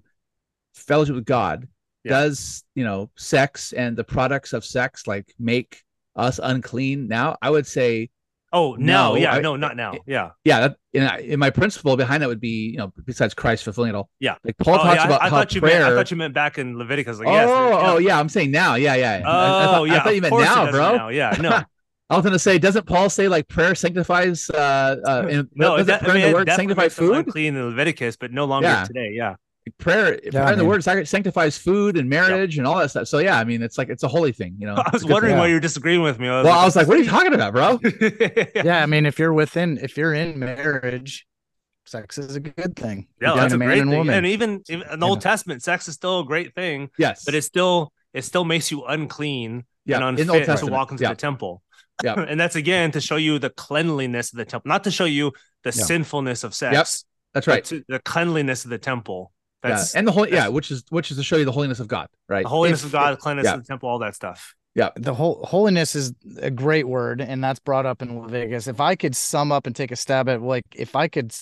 [0.76, 1.68] fellowship with God.
[2.04, 2.12] Yeah.
[2.12, 5.82] Does you know sex and the products of sex like make
[6.18, 7.08] us unclean?
[7.08, 8.10] Now, I would say
[8.52, 9.94] Oh no, no yeah, I, no, not now.
[10.08, 10.60] Yeah, yeah.
[10.60, 13.96] That, in, in my principle behind that would be, you know, besides Christ fulfilling it
[13.96, 14.10] all.
[14.20, 15.62] Yeah, like Paul oh, talks yeah, about I, I how prayer.
[15.62, 17.20] Meant, I thought you meant back in Leviticus.
[17.20, 18.20] Like, oh, yes, oh, yeah.
[18.20, 18.76] I'm saying now.
[18.76, 19.22] Yeah, yeah.
[19.24, 19.96] Oh, I, I thought, yeah.
[19.98, 20.96] I thought you meant now, bro.
[20.96, 21.10] Now.
[21.10, 21.62] Yeah, no.
[22.12, 24.50] I was going to say, doesn't Paul say like prayer sanctifies?
[24.50, 27.16] Uh, uh, in, no, that, I mean, the word sanctify food?
[27.16, 28.84] Unclean in Leviticus, but no longer yeah.
[28.84, 29.12] today.
[29.14, 29.36] Yeah,
[29.78, 32.60] prayer, yeah, prayer in the word sanctifies food and marriage yep.
[32.60, 33.08] and all that stuff.
[33.08, 34.76] So yeah, I mean, it's like it's a holy thing, you know.
[34.86, 36.28] I was wondering why you're disagreeing with me.
[36.28, 37.80] I well, like, I was like, what are you talking about, bro?
[38.56, 41.28] yeah, I mean, if you're within, if you're in marriage,
[41.86, 43.08] sex is a good thing.
[43.22, 43.98] Yeah, that's a, a great and thing.
[44.00, 44.16] Woman.
[44.16, 46.90] And even, even in the Old Testament, sex is still a great thing.
[46.98, 49.98] Yes, but it still it still makes you unclean yeah.
[49.98, 51.10] and unfit to walk into yeah.
[51.10, 51.62] the temple.
[52.04, 55.06] Yeah, and that's again to show you the cleanliness of the temple, not to show
[55.06, 55.34] you
[55.64, 55.84] the yeah.
[55.84, 56.74] sinfulness of sex.
[56.74, 56.88] Yep.
[57.34, 57.84] That's right.
[57.88, 59.32] the cleanliness of the temple.
[59.62, 60.00] That's yeah.
[60.00, 62.08] and the whole yeah, which is which is to show you the holiness of God,
[62.28, 62.44] right?
[62.44, 63.56] The holiness if, of God, cleanliness yeah.
[63.56, 64.56] of the temple, all that stuff.
[64.76, 64.90] Yeah.
[64.96, 68.68] The whole holiness is a great word, and that's brought up in Leviticus.
[68.68, 71.34] If I could sum up and take a stab at like if I could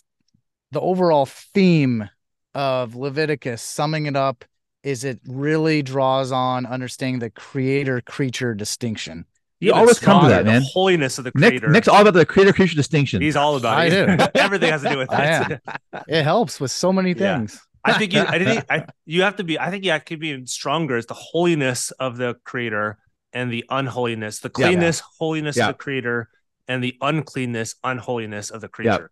[0.71, 2.09] the overall theme
[2.55, 4.43] of Leviticus, summing it up,
[4.83, 9.25] is it really draws on understanding the creator creature distinction.
[9.59, 10.61] You always come to that, man.
[10.71, 11.67] holiness of the creator.
[11.67, 13.21] Nick, Nick's all about the creator creature distinction.
[13.21, 14.17] He's all about I it.
[14.17, 14.25] do.
[14.39, 15.61] Everything has to do with that.
[16.07, 17.59] it helps with so many things.
[17.87, 19.59] I think you, I think I, you have to be.
[19.59, 20.97] I think you have to be stronger.
[20.97, 22.97] Is the holiness of the Creator
[23.33, 25.15] and the unholiness, the cleanness, yeah, yeah.
[25.19, 25.69] holiness yeah.
[25.69, 26.29] of the Creator,
[26.67, 29.11] and the uncleanness, unholiness of the creature.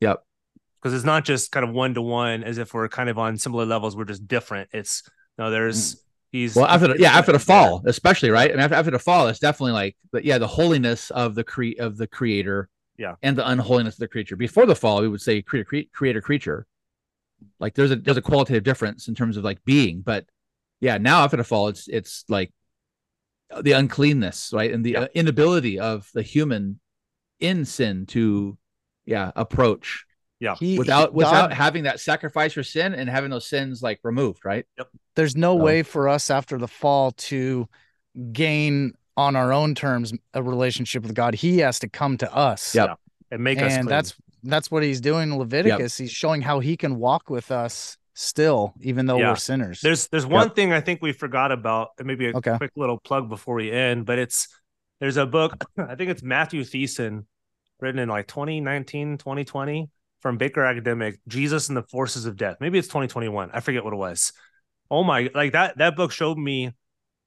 [0.00, 0.10] Yep.
[0.10, 0.24] yep.
[0.80, 3.36] Because it's not just kind of one to one, as if we're kind of on
[3.36, 3.96] similar levels.
[3.96, 4.70] We're just different.
[4.72, 5.02] It's
[5.38, 5.94] no, there's.
[5.94, 6.00] Mm.
[6.32, 9.00] He's well after the, yeah after the fall especially right I mean after, after the
[9.00, 13.16] fall it's definitely like but yeah the holiness of the cre of the creator yeah
[13.20, 16.68] and the unholiness of the creature before the fall we would say creator creator creature
[17.58, 20.26] like there's a there's a qualitative difference in terms of like being, but
[20.80, 22.52] yeah, now after the fall, it's it's like
[23.62, 25.00] the uncleanness, right, and the yeah.
[25.00, 26.80] Uh, inability of the human
[27.38, 28.56] in sin to
[29.06, 30.04] yeah approach
[30.40, 30.54] yeah.
[30.58, 34.64] He, without without having that sacrifice for sin and having those sins like removed right?
[34.78, 34.88] Yep.
[35.14, 35.62] There's no so.
[35.62, 37.68] way for us after the fall to
[38.32, 41.34] gain on our own terms a relationship with god.
[41.34, 42.74] He has to come to us.
[42.74, 42.88] Yep.
[42.88, 42.94] yeah.
[43.30, 45.98] And make and us and that's that's what he's doing in Leviticus.
[45.98, 46.04] Yep.
[46.04, 49.30] He's showing how he can walk with us still, even though yeah.
[49.30, 49.80] we're sinners.
[49.80, 50.56] There's there's one yep.
[50.56, 52.56] thing I think we forgot about, maybe a okay.
[52.56, 54.48] quick little plug before we end, but it's
[55.00, 57.24] there's a book, I think it's Matthew Thiessen,
[57.80, 59.88] written in like 2019, 2020
[60.20, 62.58] from Baker Academic, Jesus and the Forces of Death.
[62.60, 63.50] Maybe it's 2021.
[63.52, 64.32] I forget what it was.
[64.90, 66.72] Oh my, like that that book showed me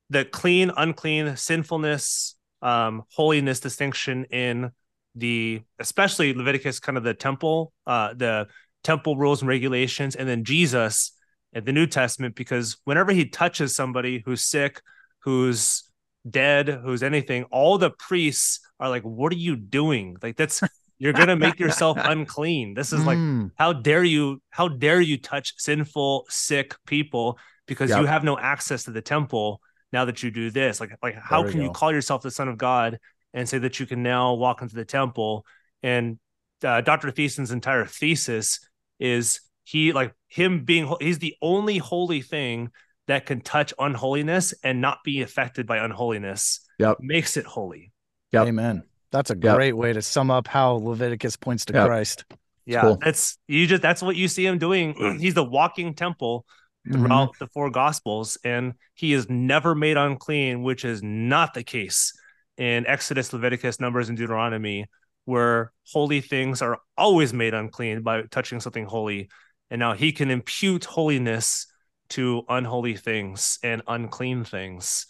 [0.10, 4.72] the clean, unclean, sinfulness, um, holiness distinction in
[5.16, 8.48] the especially Leviticus, kind of the temple, uh, the
[8.84, 11.14] temple rules and regulations, and then Jesus
[11.54, 14.82] at the New Testament, because whenever he touches somebody who's sick,
[15.20, 15.84] who's
[16.28, 20.18] dead, who's anything, all the priests are like, "What are you doing?
[20.22, 20.62] Like that's."
[21.00, 22.76] You're gonna make yourself unclean.
[22.76, 23.52] This is like, mm.
[23.56, 24.42] how dare you?
[24.52, 27.38] How dare you touch sinful, sick people
[27.68, 28.00] because yep.
[28.00, 29.60] you have no access to the temple
[29.92, 30.80] now that you do this?
[30.80, 33.00] Like, like how can you call yourself the son of God
[33.34, 35.46] and say that you can now walk into the temple.
[35.82, 36.20] And
[36.64, 37.10] uh, Dr.
[37.12, 38.60] Thiessen's entire thesis
[39.00, 42.70] is he like him being he's the only holy thing
[43.08, 46.62] that can touch unholiness and not be affected by unholiness.
[46.80, 46.98] Yep.
[47.02, 47.92] Makes it holy.
[48.32, 48.48] Yep.
[48.48, 48.84] Amen.
[49.12, 49.76] That's a great yep.
[49.76, 51.86] way to sum up how Leviticus points to yep.
[51.86, 52.26] Christ.
[52.66, 52.98] Yeah, cool.
[53.02, 55.18] that's you just that's what you see him doing.
[55.20, 56.46] He's the walking temple
[56.90, 57.44] throughout mm-hmm.
[57.44, 62.14] the four gospels, and he is never made unclean, which is not the case
[62.58, 64.86] in Exodus, Leviticus, Numbers, and Deuteronomy,
[65.26, 69.30] where holy things are always made unclean by touching something holy.
[69.70, 71.68] And now he can impute holiness
[72.10, 75.08] to unholy things and unclean things.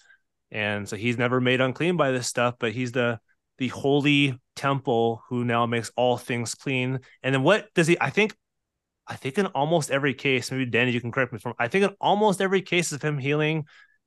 [0.51, 3.19] And so he's never made unclean by this stuff, but he's the
[3.59, 6.99] the holy temple who now makes all things clean.
[7.21, 8.35] And then what does he I think
[9.07, 11.85] I think in almost every case, maybe Danny, you can correct me from I think
[11.85, 13.65] in almost every case of him healing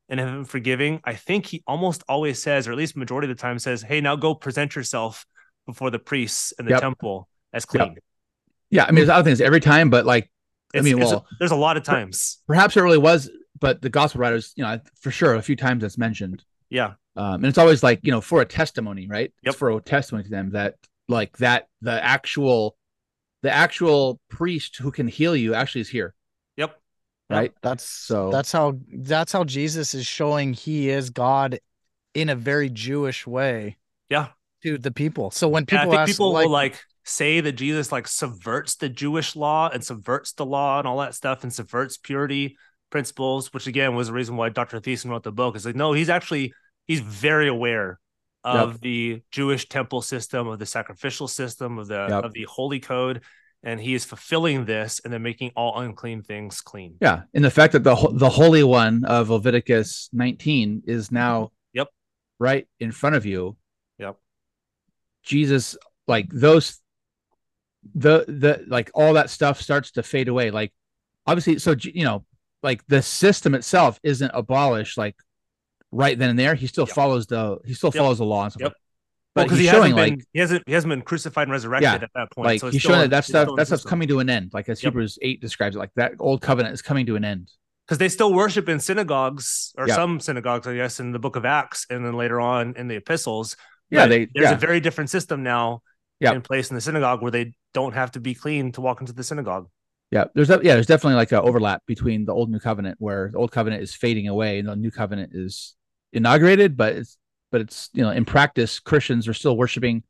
[0.08, 3.40] and him forgiving, I think he almost always says, or at least majority of the
[3.40, 5.26] time says, Hey, now go present yourself
[5.66, 6.80] before the priests in the yep.
[6.80, 7.94] temple as clean.
[7.94, 8.04] Yep.
[8.70, 8.84] Yeah.
[8.84, 10.30] I mean, there's other things every time, but like,
[10.74, 12.42] it's, I mean, well, a, there's a lot of times.
[12.46, 15.82] Perhaps it really was, but the gospel writers, you know, for sure, a few times
[15.82, 16.44] that's mentioned.
[16.70, 16.94] Yeah.
[17.16, 19.32] Um, and it's always like, you know, for a testimony, right?
[19.42, 19.52] Yep.
[19.52, 20.74] It's for a testimony to them that,
[21.08, 22.76] like, that the actual,
[23.42, 26.14] the actual priest who can heal you actually is here
[27.30, 27.52] right?
[27.62, 31.58] That's so that's how that's how jesus is showing he is god
[32.14, 33.76] in a very jewish way
[34.08, 34.28] yeah.
[34.62, 35.30] to the people.
[35.30, 38.88] So when people yeah, ask, people like, will like say that jesus like subverts the
[38.88, 42.56] jewish law and subverts the law and all that stuff and subverts purity
[42.90, 45.54] principles which again was the reason why dr thiessen wrote the book.
[45.54, 46.52] Is like no he's actually
[46.86, 48.00] he's very aware
[48.42, 48.80] of yep.
[48.80, 52.24] the jewish temple system of the sacrificial system of the yep.
[52.24, 53.22] of the holy code
[53.66, 56.96] and he is fulfilling this and then making all unclean things clean.
[57.00, 61.88] Yeah, and the fact that the the holy one of Leviticus 19 is now yep
[62.38, 63.56] right in front of you.
[63.98, 64.16] Yep.
[65.24, 65.76] Jesus,
[66.06, 66.80] like those,
[67.94, 70.52] the the like all that stuff starts to fade away.
[70.52, 70.72] Like
[71.26, 72.24] obviously, so you know,
[72.62, 75.16] like the system itself isn't abolished like
[75.90, 76.54] right then and there.
[76.54, 76.94] He still yep.
[76.94, 78.00] follows the he still yep.
[78.00, 78.62] follows the law and stuff.
[78.62, 78.74] Yep.
[79.36, 81.90] But well, he's he showing been, like he hasn't he hasn't been crucified and resurrected
[81.90, 82.46] yeah, at that point.
[82.46, 84.52] Like so he's showing that that stuff that stuff's coming to an end.
[84.54, 87.52] Like as Hebrews eight describes it, like that old covenant is coming to an end
[87.86, 91.44] because they still worship in synagogues or some synagogues, I guess, in the book of
[91.44, 93.58] Acts, and then later on in the epistles.
[93.90, 94.54] Yeah, they, there's yeah.
[94.54, 95.82] a very different system now
[96.18, 99.12] in place in the synagogue where they don't have to be clean to walk into
[99.12, 99.68] the synagogue.
[100.10, 103.28] Yeah, there's a, yeah, there's definitely like an overlap between the old new covenant where
[103.32, 105.74] the old covenant is fading away and the new covenant is
[106.14, 107.18] inaugurated, but it's
[107.56, 110.02] but it's you know in practice Christians are still worshiping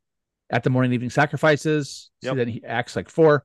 [0.51, 2.11] at the morning evening sacrifices.
[2.23, 2.33] Yep.
[2.33, 3.45] See that he acts like four.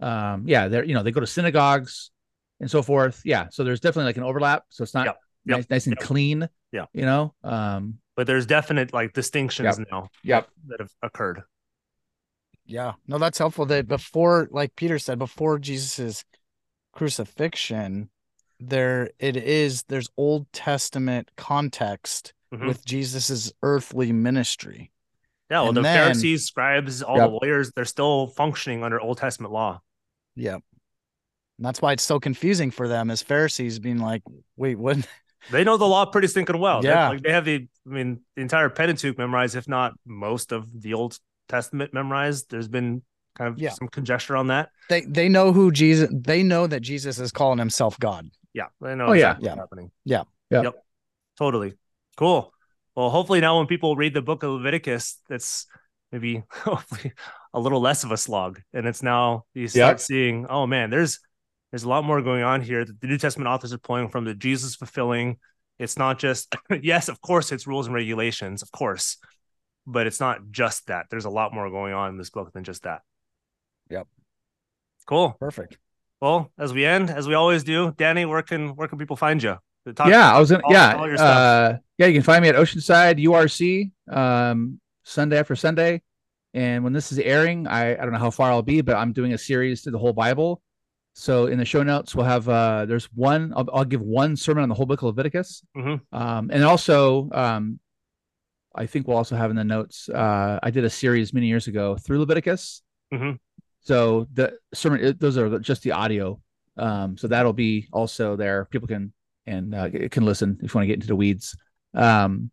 [0.00, 2.10] Um, yeah, they're you know they go to synagogues
[2.60, 3.22] and so forth.
[3.24, 3.46] Yeah.
[3.50, 4.64] So there's definitely like an overlap.
[4.68, 5.18] So it's not yep.
[5.46, 5.56] Yep.
[5.56, 6.06] Nice, nice, and yep.
[6.06, 6.48] clean.
[6.72, 6.84] Yeah.
[6.92, 10.10] You know, um, but there's definite like distinctions now.
[10.24, 10.50] Yep.
[10.66, 11.40] That have occurred.
[12.66, 12.92] Yeah.
[13.06, 16.22] No, that's helpful that before, like Peter said, before Jesus's
[16.92, 18.10] crucifixion,
[18.60, 22.66] there it is, there's Old Testament context mm-hmm.
[22.66, 24.92] with Jesus's earthly ministry.
[25.50, 27.28] Yeah, well, and the then, Pharisees, scribes, all yep.
[27.28, 29.80] the lawyers, they're still functioning under Old Testament law.
[30.36, 30.62] Yep.
[31.58, 34.22] And that's why it's so confusing for them as Pharisees being like,
[34.56, 34.98] wait, what?
[35.52, 36.84] They know the law pretty stinking well.
[36.84, 37.10] Yeah.
[37.10, 40.94] Like they have the, I mean, the entire Pentateuch memorized, if not most of the
[40.94, 41.16] Old
[41.48, 42.50] Testament memorized.
[42.50, 43.02] There's been
[43.38, 43.70] kind of yeah.
[43.70, 44.70] some conjecture on that.
[44.88, 46.10] They they know who Jesus.
[46.12, 48.28] They know that Jesus is calling himself God.
[48.52, 49.06] Yeah, they know.
[49.06, 49.90] Oh yeah, yeah, happening.
[50.04, 50.74] Yeah, yeah, yep,
[51.38, 51.74] totally.
[52.18, 52.52] Cool.
[52.96, 55.66] Well, hopefully now when people read the book of Leviticus, that's
[56.10, 57.12] maybe hopefully
[57.54, 60.00] a little less of a slog, and it's now you start yep.
[60.00, 61.20] seeing, oh man, there's
[61.70, 64.24] there's a lot more going on here that the New Testament authors are pulling from
[64.24, 65.36] the Jesus fulfilling.
[65.78, 69.18] It's not just, yes, of course, it's rules and regulations, of course,
[69.86, 71.06] but it's not just that.
[71.10, 73.02] There's a lot more going on in this book than just that.
[73.90, 74.08] Yep.
[75.06, 75.36] Cool.
[75.38, 75.78] Perfect.
[76.20, 79.40] Well, as we end, as we always do, Danny, where can where can people find
[79.40, 79.58] you?
[79.86, 80.60] yeah, I was in.
[80.62, 85.56] All, yeah, all uh, yeah, you can find me at Oceanside URC um, Sunday after
[85.56, 86.02] Sunday,
[86.54, 89.12] and when this is airing, I I don't know how far I'll be, but I'm
[89.12, 90.62] doing a series to the whole Bible.
[91.14, 93.52] So in the show notes, we'll have uh, there's one.
[93.56, 96.16] I'll, I'll give one sermon on the whole book of Leviticus, mm-hmm.
[96.16, 97.80] um, and also um,
[98.74, 100.08] I think we'll also have in the notes.
[100.08, 102.82] Uh, I did a series many years ago through Leviticus.
[103.12, 103.32] Mm-hmm.
[103.80, 106.40] So the sermon, those are just the audio.
[106.76, 108.66] Um, so that'll be also there.
[108.66, 109.12] People can
[109.46, 111.56] and uh, can listen if you want to get into the weeds.
[111.98, 112.50] Um,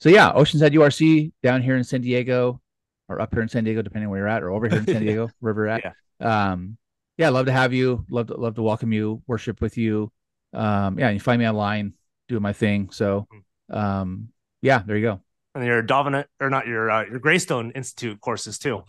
[0.00, 2.60] so yeah, Oceanside URC down here in San Diego,
[3.08, 5.02] or up here in San Diego, depending where you're at, or over here in San
[5.04, 5.94] Diego, wherever you're at.
[6.20, 6.52] Yeah.
[6.52, 6.76] Um,
[7.16, 8.04] yeah, love to have you.
[8.10, 10.10] Love to love to welcome you, worship with you.
[10.52, 11.94] Um, yeah, you find me online
[12.28, 12.90] doing my thing.
[12.90, 13.76] So, mm-hmm.
[13.76, 14.28] um,
[14.60, 15.20] yeah, there you go.
[15.54, 18.82] And your Davenant or not your uh, your Greystone Institute courses too.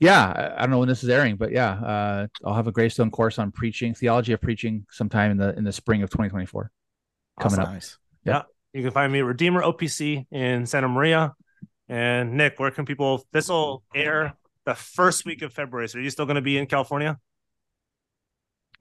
[0.00, 2.72] Yeah, I, I, don't know when this is airing, but yeah, uh, I'll have a
[2.72, 6.70] Greystone course on preaching, theology of preaching, sometime in the in the spring of 2024.
[7.38, 7.64] Coming awesome.
[7.64, 7.72] up.
[7.72, 7.98] Nice.
[8.24, 8.34] Yep.
[8.34, 8.42] Yeah,
[8.72, 11.34] you can find me at Redeemer OPC in Santa Maria.
[11.88, 13.26] And Nick, where can people?
[13.32, 14.34] This will air
[14.64, 15.88] the first week of February.
[15.88, 17.18] So are you still going to be in California?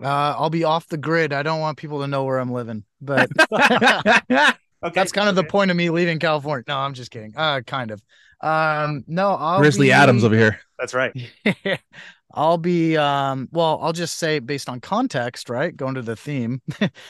[0.02, 1.34] Uh, I'll be off the grid.
[1.34, 4.54] I don't want people to know where I'm living, but okay.
[4.94, 5.46] that's kind of okay.
[5.46, 6.64] the point of me leaving California.
[6.68, 7.34] No, I'm just kidding.
[7.36, 8.02] Uh, kind of.
[8.42, 9.92] Um, no, I'll Grizzly be...
[9.92, 10.60] Adams over here.
[10.78, 11.12] That's right.
[12.32, 15.76] I'll be um well, I'll just say based on context, right?
[15.76, 16.62] Going to the theme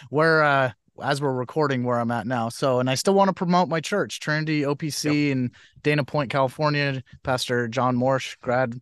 [0.09, 0.71] where uh
[1.03, 2.49] as we're recording where I'm at now.
[2.49, 5.31] So, and I still want to promote my church, Trinity OPC yep.
[5.31, 5.51] in
[5.81, 7.01] Dana Point, California.
[7.23, 8.79] Pastor John Morsch, grad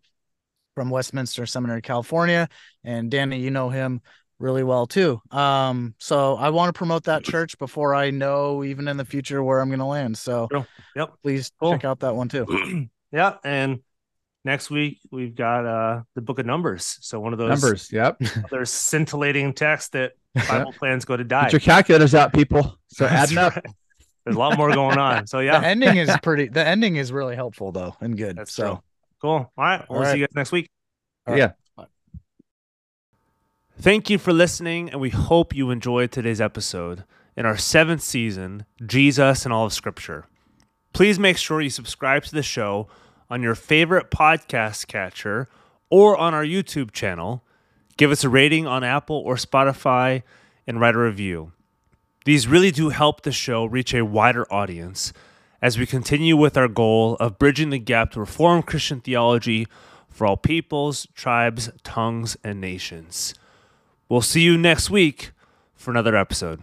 [0.75, 2.47] from Westminster Seminary, California,
[2.83, 4.01] and Danny, you know him
[4.39, 5.19] really well too.
[5.31, 9.43] Um, so I want to promote that church before I know even in the future
[9.43, 10.17] where I'm going to land.
[10.17, 10.47] So,
[10.95, 11.71] yep, please cool.
[11.73, 12.89] check out that one too.
[13.11, 13.79] yeah, and
[14.47, 18.17] next week we've got uh the book of numbers so one of those numbers yep
[18.49, 20.13] there's scintillating text that
[20.47, 21.43] bible plans go to die.
[21.45, 22.77] Get your calculators out people.
[22.89, 23.53] So adding up.
[24.23, 25.27] there's a lot more going on.
[25.27, 25.59] So yeah.
[25.59, 28.63] The ending is pretty the ending is really helpful though and good That's so.
[28.63, 28.81] true.
[29.21, 29.31] cool.
[29.31, 29.85] All right.
[29.89, 30.69] We'll all see you guys next week.
[31.27, 31.51] Yeah.
[33.79, 37.03] Thank you for listening and we hope you enjoyed today's episode
[37.35, 40.25] in our seventh season jesus and all of scripture.
[40.93, 42.87] Please make sure you subscribe to the show
[43.29, 45.47] on your favorite podcast catcher
[45.89, 47.43] or on our YouTube channel.
[47.97, 50.21] Give us a rating on Apple or Spotify
[50.65, 51.51] and write a review.
[52.25, 55.13] These really do help the show reach a wider audience
[55.61, 59.67] as we continue with our goal of bridging the gap to reform Christian theology
[60.09, 63.33] for all peoples, tribes, tongues, and nations.
[64.09, 65.31] We'll see you next week
[65.75, 66.61] for another episode.